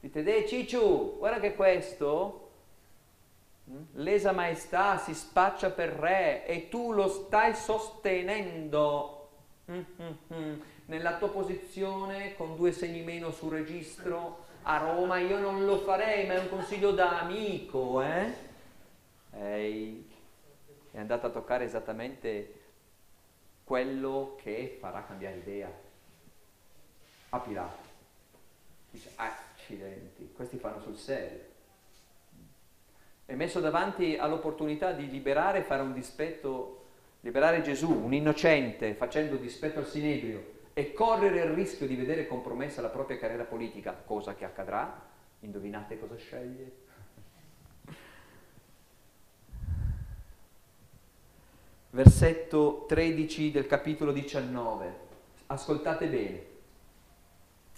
Dite, 0.00 0.22
deh 0.22 0.46
Cicciu, 0.46 1.16
guarda 1.16 1.40
che 1.40 1.54
questo? 1.54 2.47
Lesa 3.92 4.32
maestà 4.32 4.96
si 4.98 5.14
spaccia 5.14 5.70
per 5.70 5.90
re 5.90 6.46
e 6.46 6.68
tu 6.68 6.92
lo 6.92 7.08
stai 7.08 7.54
sostenendo 7.54 9.28
nella 10.86 11.18
tua 11.18 11.28
posizione 11.28 12.34
con 12.34 12.56
due 12.56 12.72
segni 12.72 13.02
meno 13.02 13.30
sul 13.30 13.52
registro 13.52 14.46
a 14.62 14.76
Roma 14.76 15.18
io 15.18 15.38
non 15.38 15.64
lo 15.64 15.78
farei, 15.78 16.26
ma 16.26 16.34
è 16.34 16.40
un 16.40 16.50
consiglio 16.50 16.92
da 16.92 17.20
amico, 17.20 18.02
eh? 18.02 18.34
Ehi, 19.32 20.10
è 20.90 20.98
andato 20.98 21.26
a 21.26 21.30
toccare 21.30 21.64
esattamente 21.64 22.54
quello 23.64 24.36
che 24.42 24.76
farà 24.78 25.04
cambiare 25.04 25.36
idea 25.36 25.72
a 27.30 27.38
Pilato. 27.38 27.86
Dice, 28.90 29.10
accidenti, 29.16 30.32
questi 30.34 30.58
fanno 30.58 30.82
sul 30.82 30.98
serio. 30.98 31.47
È 33.28 33.34
messo 33.34 33.60
davanti 33.60 34.16
all'opportunità 34.16 34.92
di 34.92 35.10
liberare 35.10 35.62
fare 35.62 35.82
un 35.82 35.92
dispetto, 35.92 36.84
liberare 37.20 37.60
Gesù, 37.60 37.92
un 37.92 38.14
innocente, 38.14 38.94
facendo 38.94 39.36
dispetto 39.36 39.80
al 39.80 39.86
Sinedrio 39.86 40.60
e 40.72 40.94
correre 40.94 41.42
il 41.42 41.50
rischio 41.50 41.86
di 41.86 41.94
vedere 41.94 42.26
compromessa 42.26 42.80
la 42.80 42.88
propria 42.88 43.18
carriera 43.18 43.44
politica, 43.44 43.92
cosa 43.92 44.34
che 44.34 44.46
accadrà. 44.46 45.06
Indovinate 45.40 45.98
cosa 45.98 46.16
sceglie? 46.16 46.86
versetto 51.90 52.86
13 52.88 53.50
del 53.50 53.66
capitolo 53.66 54.12
19. 54.12 55.06
Ascoltate 55.48 56.06
bene 56.06 56.42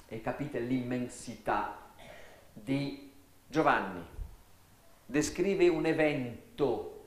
e 0.07 0.21
capite 0.21 0.61
l'immensità 0.61 1.91
di 2.53 3.11
Giovanni. 3.49 4.19
Descrive 5.11 5.67
un 5.67 5.87
evento 5.87 7.07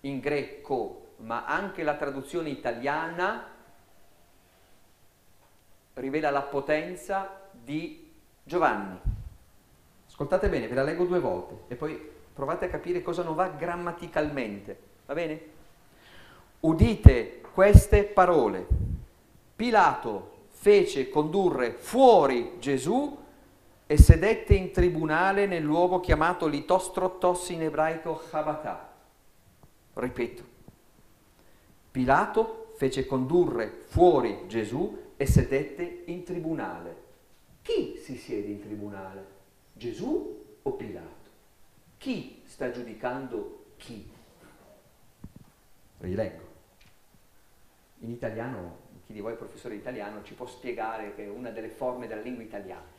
in 0.00 0.20
greco, 0.20 1.14
ma 1.20 1.46
anche 1.46 1.82
la 1.82 1.94
traduzione 1.94 2.50
italiana 2.50 3.48
rivela 5.94 6.28
la 6.28 6.42
potenza 6.42 7.48
di 7.50 8.12
Giovanni. 8.44 9.00
Ascoltate 10.06 10.50
bene, 10.50 10.68
ve 10.68 10.74
la 10.74 10.82
leggo 10.82 11.06
due 11.06 11.18
volte 11.18 11.72
e 11.72 11.76
poi 11.76 11.98
provate 12.30 12.66
a 12.66 12.68
capire 12.68 13.00
cosa 13.00 13.22
non 13.22 13.36
va 13.36 13.48
grammaticalmente. 13.48 14.78
Va 15.06 15.14
bene? 15.14 15.40
Udite 16.60 17.40
queste 17.54 18.04
parole. 18.04 18.66
Pilato 19.56 20.48
fece 20.50 21.08
condurre 21.08 21.72
fuori 21.72 22.56
Gesù 22.58 23.18
e 23.92 23.98
sedette 23.98 24.54
in 24.54 24.70
tribunale 24.70 25.44
nel 25.44 25.62
luogo 25.62 26.00
chiamato 26.00 26.46
Litostrottos 26.46 27.50
in 27.50 27.60
ebraico 27.60 28.22
Chabatà. 28.30 28.90
Ripeto, 29.92 30.42
Pilato 31.90 32.72
fece 32.76 33.04
condurre 33.04 33.82
fuori 33.88 34.44
Gesù 34.46 35.12
e 35.14 35.26
sedette 35.26 36.04
in 36.06 36.24
tribunale. 36.24 37.02
Chi 37.60 37.98
si 38.02 38.16
siede 38.16 38.48
in 38.48 38.62
tribunale? 38.62 39.26
Gesù 39.74 40.42
o 40.62 40.72
Pilato? 40.72 41.28
Chi 41.98 42.40
sta 42.46 42.70
giudicando 42.70 43.74
chi? 43.76 44.10
Rileggo 45.98 46.44
in 47.98 48.10
italiano, 48.10 48.78
chi 49.04 49.12
di 49.12 49.20
voi 49.20 49.34
è 49.34 49.36
professore 49.36 49.74
italiano 49.74 50.22
ci 50.22 50.32
può 50.32 50.46
spiegare 50.46 51.14
che 51.14 51.24
è 51.24 51.28
una 51.28 51.50
delle 51.50 51.68
forme 51.68 52.06
della 52.06 52.22
lingua 52.22 52.42
italiana. 52.42 52.91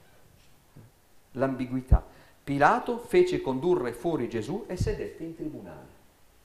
L'ambiguità. 1.34 2.06
Pilato 2.44 2.98
fece 2.98 3.42
condurre 3.42 3.94
fuori 3.94 4.28
Gesù 4.28 4.66
e 4.68 4.76
sedette 4.76 5.24
in 5.24 5.36
tribunale. 5.36 5.88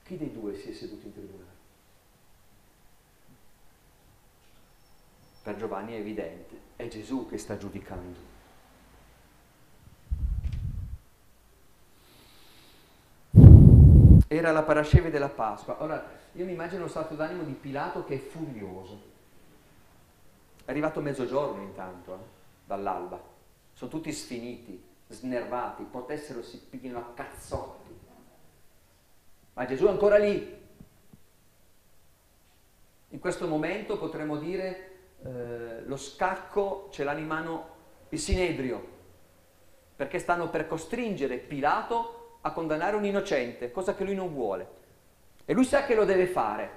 Chi 0.05 0.17
dei 0.17 0.33
due 0.33 0.57
si 0.57 0.71
è 0.71 0.73
seduto 0.73 1.07
in 1.07 1.13
tribunale? 1.13 1.47
Per 5.43 5.57
Giovanni 5.57 5.95
è 5.95 5.99
evidente, 5.99 6.57
è 6.77 6.89
Gesù 6.89 7.27
che 7.29 7.39
sta 7.39 7.57
giudicando. 7.57 8.37
Era 14.29 14.53
la 14.53 14.63
parasceve 14.63 15.11
della 15.11 15.31
Pasqua. 15.31 15.83
Ora, 15.83 16.07
io 16.33 16.45
mi 16.45 16.53
immagino 16.53 16.83
lo 16.83 16.89
stato 16.89 17.15
d'animo 17.15 17.43
di 17.45 17.55
Pilato 17.55 18.05
che 18.05 18.15
è 18.15 18.19
furioso. 18.19 19.01
È 20.65 20.71
arrivato 20.71 21.01
mezzogiorno 21.01 21.63
intanto, 21.63 22.15
eh, 22.15 22.19
dall'alba. 22.67 23.19
Sono 23.79 23.93
tutti 23.93 24.11
sfiniti, 24.11 24.85
snervati, 25.07 25.85
potessero 25.85 26.43
si 26.43 26.61
pigliano 26.69 26.99
a 26.99 27.13
cazzotti. 27.15 27.97
Ma 29.53 29.65
Gesù 29.67 29.87
è 29.87 29.89
ancora 29.89 30.19
lì. 30.19 30.59
In 33.11 33.21
questo 33.21 33.47
momento 33.47 33.97
potremmo 33.97 34.37
dire 34.37 35.13
eh, 35.23 35.83
lo 35.85 35.97
scacco 35.97 36.89
ce 36.91 37.05
l'ha 37.05 37.17
in 37.17 37.27
mano 37.29 37.69
il 38.09 38.19
Sinedrio, 38.19 38.85
perché 39.95 40.19
stanno 40.19 40.51
per 40.51 40.67
costringere 40.67 41.37
Pilato 41.37 42.39
a 42.41 42.51
condannare 42.51 42.97
un 42.97 43.05
innocente, 43.05 43.71
cosa 43.71 43.95
che 43.95 44.03
lui 44.03 44.17
non 44.17 44.35
vuole. 44.35 44.69
E 45.45 45.53
lui 45.53 45.65
sa 45.65 45.85
che 45.85 45.95
lo 45.95 46.05
deve 46.05 46.27
fare, 46.27 46.71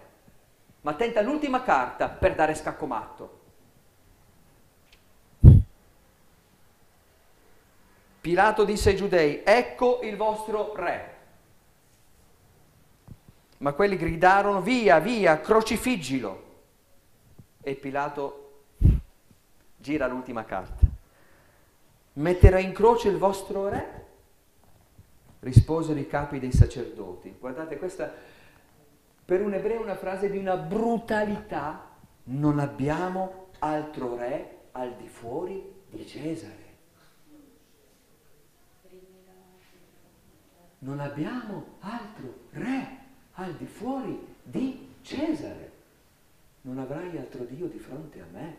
ma 0.82 0.94
tenta 0.94 1.22
l'ultima 1.22 1.64
carta 1.64 2.10
per 2.10 2.36
dare 2.36 2.54
scaccomatto. 2.54 3.40
Pilato 8.22 8.64
disse 8.64 8.92
ai 8.92 8.96
giudei, 8.96 9.42
ecco 9.44 10.00
il 10.04 10.16
vostro 10.16 10.76
re. 10.76 11.10
Ma 13.58 13.74
quelli 13.74 13.98
gridarono, 13.98 14.62
via, 14.62 15.00
via, 15.00 15.42
crocifiggilo. 15.42 16.50
E 17.62 17.74
Pilato 17.74 18.64
gira 19.78 20.06
l'ultima 20.06 20.46
carta. 20.46 20.86
Metterà 22.14 22.60
in 22.60 22.74
croce 22.74 23.10
il 23.10 23.18
vostro 23.18 23.70
re? 23.70 24.06
Risposero 25.40 26.00
i 26.00 26.08
capi 26.08 26.40
dei 26.40 26.52
sacerdoti. 26.52 27.36
Guardate, 27.40 27.78
questa 27.78 28.14
per 29.32 29.42
un 29.42 29.54
ebreo 29.54 29.82
una 29.82 29.96
frase 29.96 30.30
di 30.30 30.38
una 30.38 30.58
brutalità, 30.58 31.90
non 32.26 32.60
abbiamo 32.60 33.48
altro 33.60 34.16
re 34.16 34.58
al 34.74 34.94
di 34.96 35.08
fuori 35.08 35.64
di 35.90 36.06
Cesare. 36.06 36.61
Non 40.84 41.00
abbiamo 41.00 41.78
altro 41.80 42.46
re 42.52 42.98
al 43.34 43.54
di 43.56 43.66
fuori 43.66 44.36
di 44.42 44.96
Cesare. 45.02 45.72
Non 46.62 46.80
avrai 46.80 47.18
altro 47.18 47.44
Dio 47.44 47.68
di 47.68 47.78
fronte 47.78 48.20
a 48.20 48.26
me. 48.32 48.58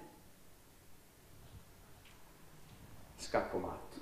Scacco 3.17 3.59
matto. 3.59 3.97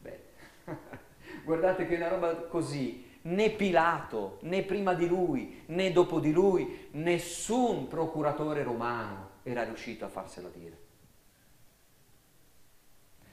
Beh, 0.00 0.20
guardate 1.44 1.86
che 1.86 1.96
una 1.96 2.08
roba 2.08 2.34
così 2.34 3.08
né 3.22 3.50
Pilato, 3.50 4.38
né 4.42 4.62
prima 4.62 4.94
di 4.94 5.06
lui, 5.06 5.62
né 5.66 5.92
dopo 5.92 6.18
di 6.18 6.32
lui, 6.32 6.88
nessun 6.92 7.88
procuratore 7.88 8.62
romano 8.62 9.30
era 9.42 9.64
riuscito 9.64 10.04
a 10.04 10.08
farsela 10.08 10.48
dire. 10.48 10.79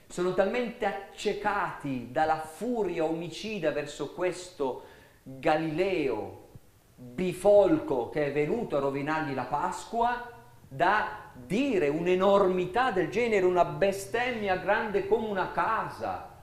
Sono 0.08 0.32
talmente 0.32 0.86
accecati 0.86 2.10
dalla 2.10 2.40
furia 2.40 3.04
omicida 3.04 3.72
verso 3.72 4.14
questo 4.14 4.84
Galileo 5.22 6.46
bifolco 6.94 8.08
che 8.08 8.26
è 8.26 8.32
venuto 8.32 8.76
a 8.76 8.80
rovinargli 8.80 9.34
la 9.34 9.44
Pasqua 9.44 10.32
da 10.66 11.30
dire 11.34 11.88
un'enormità 11.88 12.90
del 12.90 13.10
genere, 13.10 13.44
una 13.44 13.66
bestemmia 13.66 14.56
grande 14.56 15.06
come 15.06 15.28
una 15.28 15.52
casa. 15.52 16.36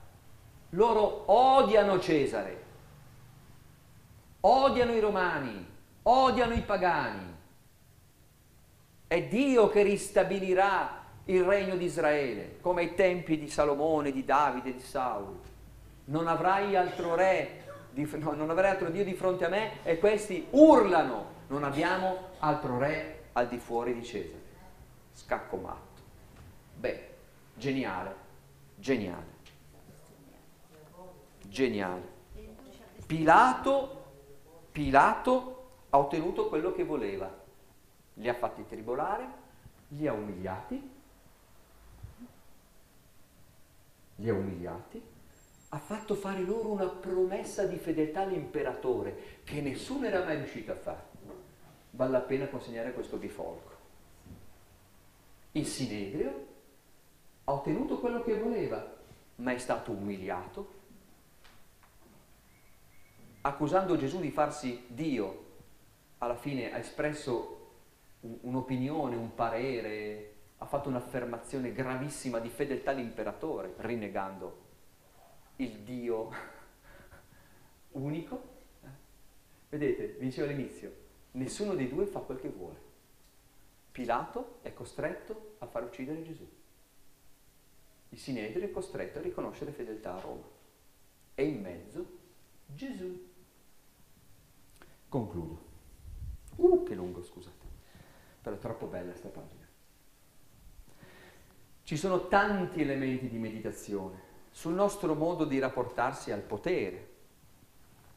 Loro 0.70 1.24
odiano 1.26 1.98
Cesare, 1.98 2.64
odiano 4.40 4.92
i 4.92 5.00
romani, 5.00 5.66
odiano 6.02 6.54
i 6.54 6.62
pagani. 6.62 7.34
È 9.08 9.22
Dio 9.24 9.68
che 9.68 9.82
ristabilirà 9.82 11.04
il 11.26 11.44
regno 11.44 11.76
di 11.76 11.84
Israele, 11.84 12.58
come 12.60 12.82
ai 12.82 12.94
tempi 12.94 13.38
di 13.38 13.48
Salomone, 13.48 14.12
di 14.12 14.24
Davide, 14.24 14.72
di 14.72 14.80
Saul. 14.80 15.38
Non 16.06 16.26
avrai 16.28 16.76
altro 16.76 17.14
re, 17.14 17.64
di, 17.90 18.08
no, 18.18 18.32
non 18.32 18.50
avrai 18.50 18.70
altro 18.70 18.90
Dio 18.90 19.04
di 19.04 19.14
fronte 19.14 19.44
a 19.44 19.48
me 19.48 19.84
e 19.84 19.98
questi 19.98 20.46
urlano, 20.50 21.34
non 21.48 21.64
abbiamo 21.64 22.30
altro 22.38 22.78
re 22.78 23.24
al 23.32 23.48
di 23.48 23.58
fuori 23.58 23.94
di 23.94 24.04
Cesare. 24.04 24.44
Scacco 25.12 25.56
matto. 25.56 26.02
Beh, 26.76 27.08
geniale, 27.54 28.14
geniale, 28.76 29.34
geniale. 31.42 32.14
Pilato 33.06 33.96
Pilato 34.76 35.68
ha 35.88 35.98
ottenuto 35.98 36.48
quello 36.48 36.70
che 36.74 36.84
voleva, 36.84 37.34
li 38.12 38.28
ha 38.28 38.34
fatti 38.34 38.62
tribolare, 38.68 39.26
li 39.88 40.06
ha 40.06 40.12
umiliati, 40.12 40.95
li 44.16 44.28
ha 44.28 44.34
umiliati, 44.34 45.02
ha 45.70 45.78
fatto 45.78 46.14
fare 46.14 46.40
loro 46.40 46.70
una 46.70 46.88
promessa 46.88 47.66
di 47.66 47.76
fedeltà 47.76 48.20
all'imperatore 48.20 49.40
che 49.44 49.60
nessuno 49.60 50.06
era 50.06 50.24
mai 50.24 50.36
riuscito 50.36 50.72
a 50.72 50.76
fare. 50.76 51.14
Vale 51.90 52.10
la 52.10 52.20
pena 52.20 52.46
consegnare 52.46 52.92
questo 52.92 53.16
bifolco. 53.16 53.74
Il 55.52 55.66
Sinedrio 55.66 56.46
ha 57.44 57.52
ottenuto 57.52 57.98
quello 57.98 58.22
che 58.22 58.38
voleva, 58.38 58.94
ma 59.36 59.52
è 59.52 59.58
stato 59.58 59.92
umiliato, 59.92 60.74
accusando 63.42 63.96
Gesù 63.96 64.20
di 64.20 64.30
farsi 64.30 64.84
Dio, 64.88 65.44
alla 66.18 66.36
fine 66.36 66.72
ha 66.72 66.78
espresso 66.78 67.52
un'opinione, 68.20 69.16
un 69.16 69.34
parere, 69.34 70.35
ha 70.66 70.68
fatto 70.68 70.88
un'affermazione 70.88 71.72
gravissima 71.72 72.40
di 72.40 72.48
fedeltà 72.48 72.90
all'imperatore, 72.90 73.74
rinnegando 73.78 74.64
il 75.56 75.78
Dio 75.78 76.30
unico. 77.92 78.54
Vedete, 79.68 80.16
vi 80.18 80.24
dicevo 80.24 80.50
all'inizio, 80.50 80.92
nessuno 81.32 81.74
dei 81.76 81.88
due 81.88 82.06
fa 82.06 82.18
quel 82.18 82.40
che 82.40 82.48
vuole. 82.48 82.84
Pilato 83.92 84.58
è 84.62 84.72
costretto 84.74 85.54
a 85.58 85.66
far 85.66 85.84
uccidere 85.84 86.24
Gesù. 86.24 86.46
Il 88.08 88.18
Sinedrio 88.18 88.64
è 88.64 88.70
costretto 88.72 89.20
a 89.20 89.22
riconoscere 89.22 89.70
fedeltà 89.70 90.16
a 90.16 90.20
Roma. 90.20 90.48
E 91.36 91.44
in 91.44 91.60
mezzo 91.60 92.06
Gesù. 92.66 93.24
Concludo. 95.08 95.64
Uh, 96.56 96.82
che 96.82 96.94
lungo, 96.94 97.22
scusate. 97.22 97.64
Però 98.42 98.56
è 98.56 98.58
troppo 98.58 98.86
bella 98.86 99.10
questa 99.10 99.28
pagina. 99.28 99.65
Ci 101.86 101.96
sono 101.96 102.26
tanti 102.26 102.80
elementi 102.80 103.28
di 103.28 103.38
meditazione 103.38 104.20
sul 104.50 104.72
nostro 104.72 105.14
modo 105.14 105.44
di 105.44 105.60
rapportarsi 105.60 106.32
al 106.32 106.40
potere. 106.40 107.10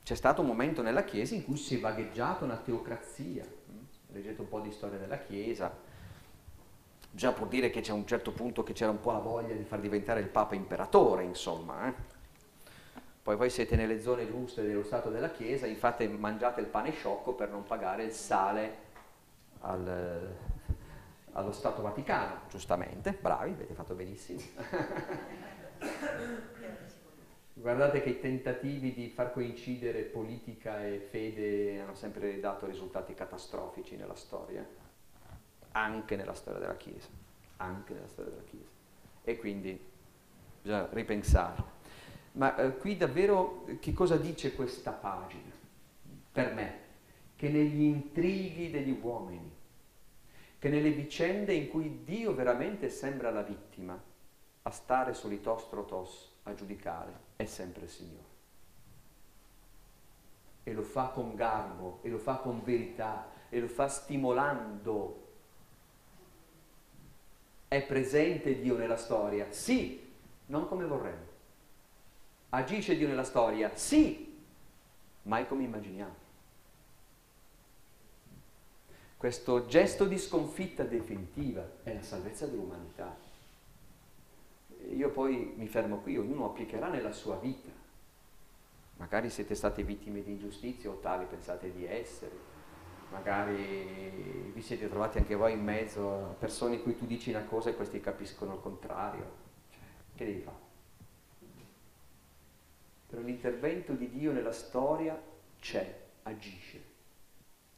C'è 0.02 0.16
stato 0.16 0.42
un 0.42 0.48
momento 0.48 0.82
nella 0.82 1.04
Chiesa 1.04 1.36
in 1.36 1.46
cui 1.46 1.56
si 1.56 1.78
è 1.78 1.80
vagheggiata 1.80 2.46
una 2.46 2.56
teocrazia. 2.56 3.46
Leggete 4.08 4.42
un 4.42 4.48
po' 4.48 4.60
di 4.60 4.72
storia 4.72 4.98
della 4.98 5.20
Chiesa. 5.20 5.72
Già 7.12 7.32
può 7.32 7.46
dire 7.46 7.70
che 7.70 7.82
c'è 7.82 7.92
un 7.92 8.08
certo 8.08 8.32
punto 8.32 8.64
che 8.64 8.74
c'era 8.74 8.90
un 8.90 9.02
po' 9.02 9.12
la 9.12 9.20
voglia 9.20 9.54
di 9.54 9.64
far 9.64 9.82
diventare 9.82 10.22
il 10.22 10.30
Papa 10.30 10.56
imperatore, 10.56 11.24
insomma. 11.26 11.90
Eh? 11.90 11.94
Poi 13.22 13.36
voi 13.36 13.52
siete 13.52 13.76
nelle 13.76 14.02
zone 14.02 14.28
giuste 14.28 14.64
dello 14.64 14.84
Stato 14.84 15.12
della 15.12 15.30
Chiesa, 15.30 15.68
infatti 15.68 16.08
mangiate 16.08 16.60
il 16.60 16.66
pane 16.66 16.90
sciocco 16.90 17.34
per 17.34 17.52
non 17.52 17.64
pagare 17.66 18.06
il 18.06 18.14
sale 18.14 18.78
al, 19.60 20.36
allo 21.40 21.52
Stato 21.54 21.82
Vaticano, 21.82 22.42
giustamente, 22.50 23.18
bravi, 23.20 23.52
avete 23.52 23.74
fatto 23.74 23.96
benissimo. 23.96 24.42
Guardate 27.54 28.02
che 28.02 28.10
i 28.10 28.20
tentativi 28.20 28.94
di 28.94 29.10
far 29.10 29.32
coincidere 29.34 30.02
politica 30.04 30.86
e 30.86 31.00
fede 31.00 31.80
hanno 31.80 31.96
sempre 31.96 32.40
dato 32.40 32.66
risultati 32.66 33.14
catastrofici 33.14 33.96
nella 33.96 34.16
storia, 34.16 34.66
anche 35.72 36.16
nella 36.16 36.34
storia 36.34 36.60
della 36.60 36.78
Chiesa, 36.78 37.08
anche 37.58 37.94
nella 37.94 38.08
storia 38.08 38.32
della 38.32 38.44
Chiesa. 38.44 38.70
E 39.24 39.38
quindi 39.38 39.80
bisogna 40.62 40.88
ripensare. 40.92 41.78
Ma 42.34 42.56
eh, 42.56 42.78
qui 42.78 42.96
davvero 42.96 43.66
che 43.80 43.94
cosa 43.94 44.16
dice 44.18 44.54
questa 44.56 44.92
pagina? 44.92 45.52
Per 46.32 46.54
me, 46.54 46.80
che 47.36 47.50
negli 47.50 47.82
intrighi 47.82 48.72
degli 48.72 48.98
uomini, 49.02 49.59
che 50.60 50.68
nelle 50.68 50.92
vicende 50.92 51.54
in 51.54 51.70
cui 51.70 52.04
Dio 52.04 52.36
veramente 52.36 52.90
sembra 52.90 53.32
la 53.32 53.42
vittima, 53.42 54.00
a 54.62 54.72
stare 54.72 55.14
solitos 55.14 55.70
trotos 55.70 56.36
a 56.44 56.54
giudicare, 56.54 57.12
è 57.38 57.46
sempre 57.46 57.84
il 57.84 57.90
Signore. 57.90 58.28
E 60.64 60.74
lo 60.74 60.84
fa 60.84 61.08
con 61.08 61.34
garbo, 61.34 62.00
e 62.02 62.10
lo 62.10 62.18
fa 62.18 62.36
con 62.36 62.62
verità, 62.62 63.32
e 63.48 63.60
lo 63.62 63.70
fa 63.70 63.88
stimolando. 63.88 65.28
È 67.70 67.82
presente 67.86 68.60
Dio 68.60 68.76
nella 68.78 68.98
storia? 68.98 69.50
Sì, 69.52 70.12
non 70.48 70.68
come 70.68 70.86
vorremmo. 70.86 71.28
Agisce 72.50 72.98
Dio 72.98 73.08
nella 73.08 73.24
storia? 73.24 73.72
Sì, 73.76 74.44
mai 75.24 75.48
come 75.48 75.64
immaginiamo. 75.64 76.19
Questo 79.20 79.66
gesto 79.66 80.06
di 80.06 80.18
sconfitta 80.18 80.84
definitiva 80.84 81.70
è 81.84 81.94
la 81.94 82.02
salvezza 82.02 82.46
dell'umanità. 82.46 83.18
Io 84.94 85.10
poi 85.10 85.56
mi 85.58 85.68
fermo 85.68 85.98
qui, 85.98 86.18
ognuno 86.18 86.46
applicherà 86.46 86.88
nella 86.88 87.12
sua 87.12 87.36
vita. 87.36 87.68
Magari 88.96 89.30
siete 89.30 89.56
state 89.56 89.84
vittime 89.84 90.24
di 90.24 90.32
ingiustizia 90.32 90.90
o 90.90 91.00
tali 91.00 91.26
pensate 91.26 91.74
di 91.74 91.86
essere, 91.86 92.32
magari 93.12 94.52
vi 94.54 94.62
siete 94.62 94.88
trovati 94.88 95.18
anche 95.18 95.36
voi 95.36 95.52
in 95.52 95.66
mezzo 95.66 96.14
a 96.14 96.36
persone 96.40 96.76
in 96.76 96.84
cui 96.84 96.96
tu 96.96 97.06
dici 97.06 97.30
una 97.30 97.44
cosa 97.44 97.72
e 97.72 97.76
questi 97.76 98.00
capiscono 98.00 98.54
il 98.54 98.62
contrario. 98.62 99.32
Cioè, 99.70 99.82
che 100.16 100.26
devi 100.26 100.40
fare? 100.40 100.58
Però 103.10 103.22
l'intervento 103.22 103.92
di 103.92 104.10
Dio 104.10 104.32
nella 104.32 104.54
storia 104.54 105.22
c'è, 105.60 106.04
agisce 106.24 106.89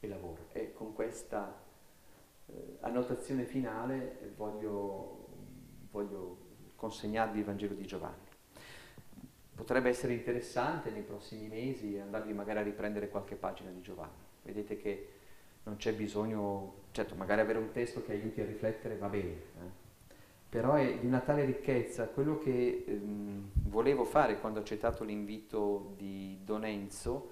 e 0.04 0.08
lavora. 0.08 0.42
E 0.52 0.72
con 0.72 0.92
questa 0.92 1.62
eh, 2.46 2.76
annotazione 2.80 3.44
finale 3.44 4.20
eh, 4.20 4.30
voglio, 4.36 5.28
voglio 5.90 6.36
consegnarvi 6.74 7.38
il 7.38 7.44
Vangelo 7.44 7.74
di 7.74 7.86
Giovanni. 7.86 8.30
Potrebbe 9.54 9.88
essere 9.90 10.14
interessante 10.14 10.90
nei 10.90 11.02
prossimi 11.02 11.46
mesi 11.46 11.98
andarvi 11.98 12.32
magari 12.32 12.58
a 12.58 12.62
riprendere 12.62 13.08
qualche 13.08 13.36
pagina 13.36 13.70
di 13.70 13.80
Giovanni. 13.80 14.10
Vedete 14.42 14.76
che 14.76 15.08
non 15.64 15.76
c'è 15.76 15.94
bisogno, 15.94 16.74
certo, 16.90 17.14
magari 17.14 17.40
avere 17.40 17.58
un 17.58 17.70
testo 17.70 18.02
che 18.02 18.12
aiuti 18.12 18.40
a 18.40 18.44
riflettere 18.44 18.96
va 18.96 19.08
bene, 19.08 19.30
eh? 19.30 19.81
Però 20.52 20.74
è 20.74 20.98
di 20.98 21.06
una 21.06 21.20
tale 21.20 21.46
ricchezza. 21.46 22.08
Quello 22.08 22.36
che 22.36 22.84
ehm, 22.86 23.52
volevo 23.70 24.04
fare 24.04 24.38
quando 24.38 24.58
ho 24.58 24.62
accettato 24.62 25.02
l'invito 25.02 25.94
di 25.96 26.40
Don 26.44 26.66
Enzo 26.66 27.30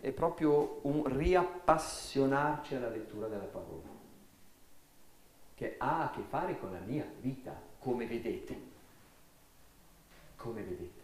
è 0.00 0.12
proprio 0.12 0.78
un 0.82 1.02
riappassionarci 1.04 2.76
alla 2.76 2.88
lettura 2.88 3.26
della 3.26 3.42
parola, 3.42 3.88
che 5.56 5.74
ha 5.78 6.04
a 6.04 6.10
che 6.10 6.20
fare 6.20 6.60
con 6.60 6.70
la 6.70 6.78
mia 6.78 7.04
vita, 7.18 7.60
come 7.80 8.06
vedete. 8.06 8.56
Come 10.36 10.62
vedete. 10.62 11.00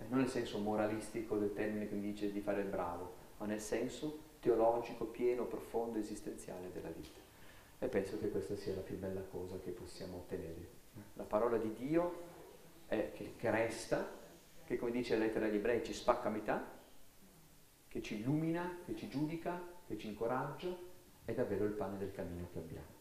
Eh, 0.00 0.04
non 0.10 0.18
nel 0.18 0.28
senso 0.28 0.58
moralistico 0.58 1.38
del 1.38 1.54
termine 1.54 1.88
che 1.88 1.94
mi 1.94 2.12
dice 2.12 2.30
di 2.30 2.40
fare 2.40 2.60
il 2.60 2.68
bravo, 2.68 3.14
ma 3.38 3.46
nel 3.46 3.60
senso 3.62 4.18
teologico, 4.38 5.06
pieno, 5.06 5.44
profondo, 5.44 5.98
esistenziale 5.98 6.70
della 6.74 6.90
vita. 6.90 7.23
E 7.84 7.88
penso 7.88 8.18
che 8.18 8.30
questa 8.30 8.56
sia 8.56 8.74
la 8.74 8.80
più 8.80 8.96
bella 8.96 9.20
cosa 9.20 9.58
che 9.58 9.70
possiamo 9.70 10.16
ottenere. 10.16 10.68
La 11.16 11.24
parola 11.24 11.58
di 11.58 11.70
Dio 11.74 12.22
è, 12.86 13.12
che, 13.12 13.34
che 13.36 13.50
resta, 13.50 14.08
che 14.64 14.78
come 14.78 14.90
dice 14.90 15.18
la 15.18 15.26
lettera 15.26 15.44
agli 15.44 15.56
ebrei 15.56 15.84
ci 15.84 15.92
spacca 15.92 16.28
a 16.28 16.30
metà, 16.30 16.66
che 17.86 18.00
ci 18.00 18.20
illumina, 18.20 18.78
che 18.86 18.96
ci 18.96 19.06
giudica, 19.10 19.60
che 19.86 19.98
ci 19.98 20.06
incoraggia, 20.06 20.74
è 21.26 21.34
davvero 21.34 21.66
il 21.66 21.72
pane 21.72 21.98
del 21.98 22.10
cammino 22.10 22.48
che 22.54 22.58
abbiamo. 22.58 22.93